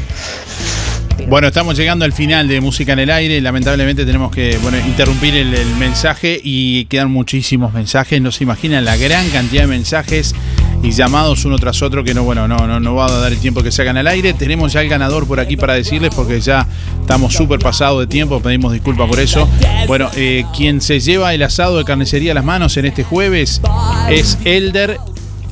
Bueno, 1.27 1.47
estamos 1.47 1.75
llegando 1.75 2.05
al 2.05 2.13
final 2.13 2.47
de 2.47 2.61
Música 2.61 2.93
en 2.93 2.99
el 2.99 3.09
Aire. 3.09 3.41
Lamentablemente 3.41 4.05
tenemos 4.05 4.31
que 4.31 4.57
interrumpir 4.85 5.35
el, 5.35 5.53
el 5.53 5.75
mensaje 5.75 6.39
y 6.43 6.85
quedan 6.85 7.11
muchísimos 7.11 7.73
mensajes. 7.73 8.21
No 8.21 8.31
se 8.31 8.43
imaginan 8.43 8.85
la 8.85 8.95
gran 8.97 9.27
cantidad 9.29 9.63
de 9.63 9.67
mensajes 9.67 10.35
y 10.83 10.91
llamados 10.91 11.45
uno 11.45 11.57
tras 11.57 11.81
otro 11.81 12.03
que 12.03 12.13
no, 12.13 12.23
bueno, 12.23 12.47
no, 12.47 12.67
no, 12.67 12.79
no 12.79 12.95
va 12.95 13.07
a 13.07 13.11
dar 13.11 13.31
el 13.31 13.39
tiempo 13.39 13.63
que 13.63 13.71
se 13.71 13.81
hagan 13.81 13.97
al 13.97 14.07
aire. 14.07 14.33
Tenemos 14.33 14.73
ya 14.73 14.81
el 14.81 14.89
ganador 14.89 15.27
por 15.27 15.39
aquí 15.39 15.57
para 15.57 15.73
decirles 15.73 16.13
porque 16.15 16.39
ya 16.39 16.67
estamos 17.01 17.33
súper 17.33 17.59
pasados 17.59 18.01
de 18.01 18.07
tiempo. 18.07 18.39
Pedimos 18.39 18.71
disculpas 18.71 19.09
por 19.09 19.19
eso. 19.19 19.49
Bueno, 19.87 20.09
eh, 20.15 20.45
quien 20.55 20.81
se 20.81 20.99
lleva 20.99 21.33
el 21.33 21.41
asado 21.41 21.77
de 21.77 21.85
carnicería 21.85 22.33
a 22.33 22.35
las 22.35 22.45
manos 22.45 22.77
en 22.77 22.85
este 22.85 23.03
jueves 23.03 23.61
es 24.09 24.37
Elder 24.45 24.99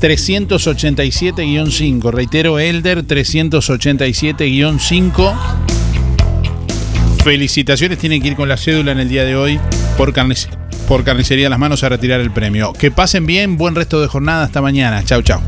387-5. 0.03 2.11
Reitero, 2.11 2.59
Elder 2.59 3.07
387-5. 3.07 5.33
Felicitaciones, 7.23 7.97
tienen 7.99 8.21
que 8.21 8.27
ir 8.27 8.35
con 8.35 8.49
la 8.49 8.57
cédula 8.57 8.91
en 8.91 8.99
el 8.99 9.07
día 9.07 9.23
de 9.23 9.37
hoy 9.37 9.57
por, 9.97 10.13
por 10.89 11.05
Carnicería 11.05 11.49
Las 11.49 11.57
Manos 11.57 11.85
a 11.85 11.89
retirar 11.89 12.19
el 12.19 12.31
premio. 12.31 12.73
Que 12.73 12.91
pasen 12.91 13.25
bien, 13.25 13.57
buen 13.57 13.75
resto 13.75 14.01
de 14.01 14.09
jornada, 14.09 14.43
hasta 14.43 14.61
mañana. 14.61 15.05
Chau, 15.05 15.21
chau. 15.21 15.39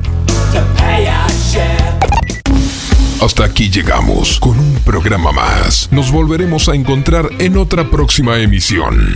Hasta 3.22 3.44
aquí 3.44 3.69
llegamos 3.69 4.40
con 4.40 4.57
un 4.57 4.76
programa 4.86 5.34
más. 5.34 5.90
Nos 5.91 6.14
volveremos 6.14 6.69
a 6.69 6.76
encontrar 6.76 7.27
en 7.40 7.57
otra 7.57 7.90
próxima 7.90 8.38
emisión. 8.38 9.15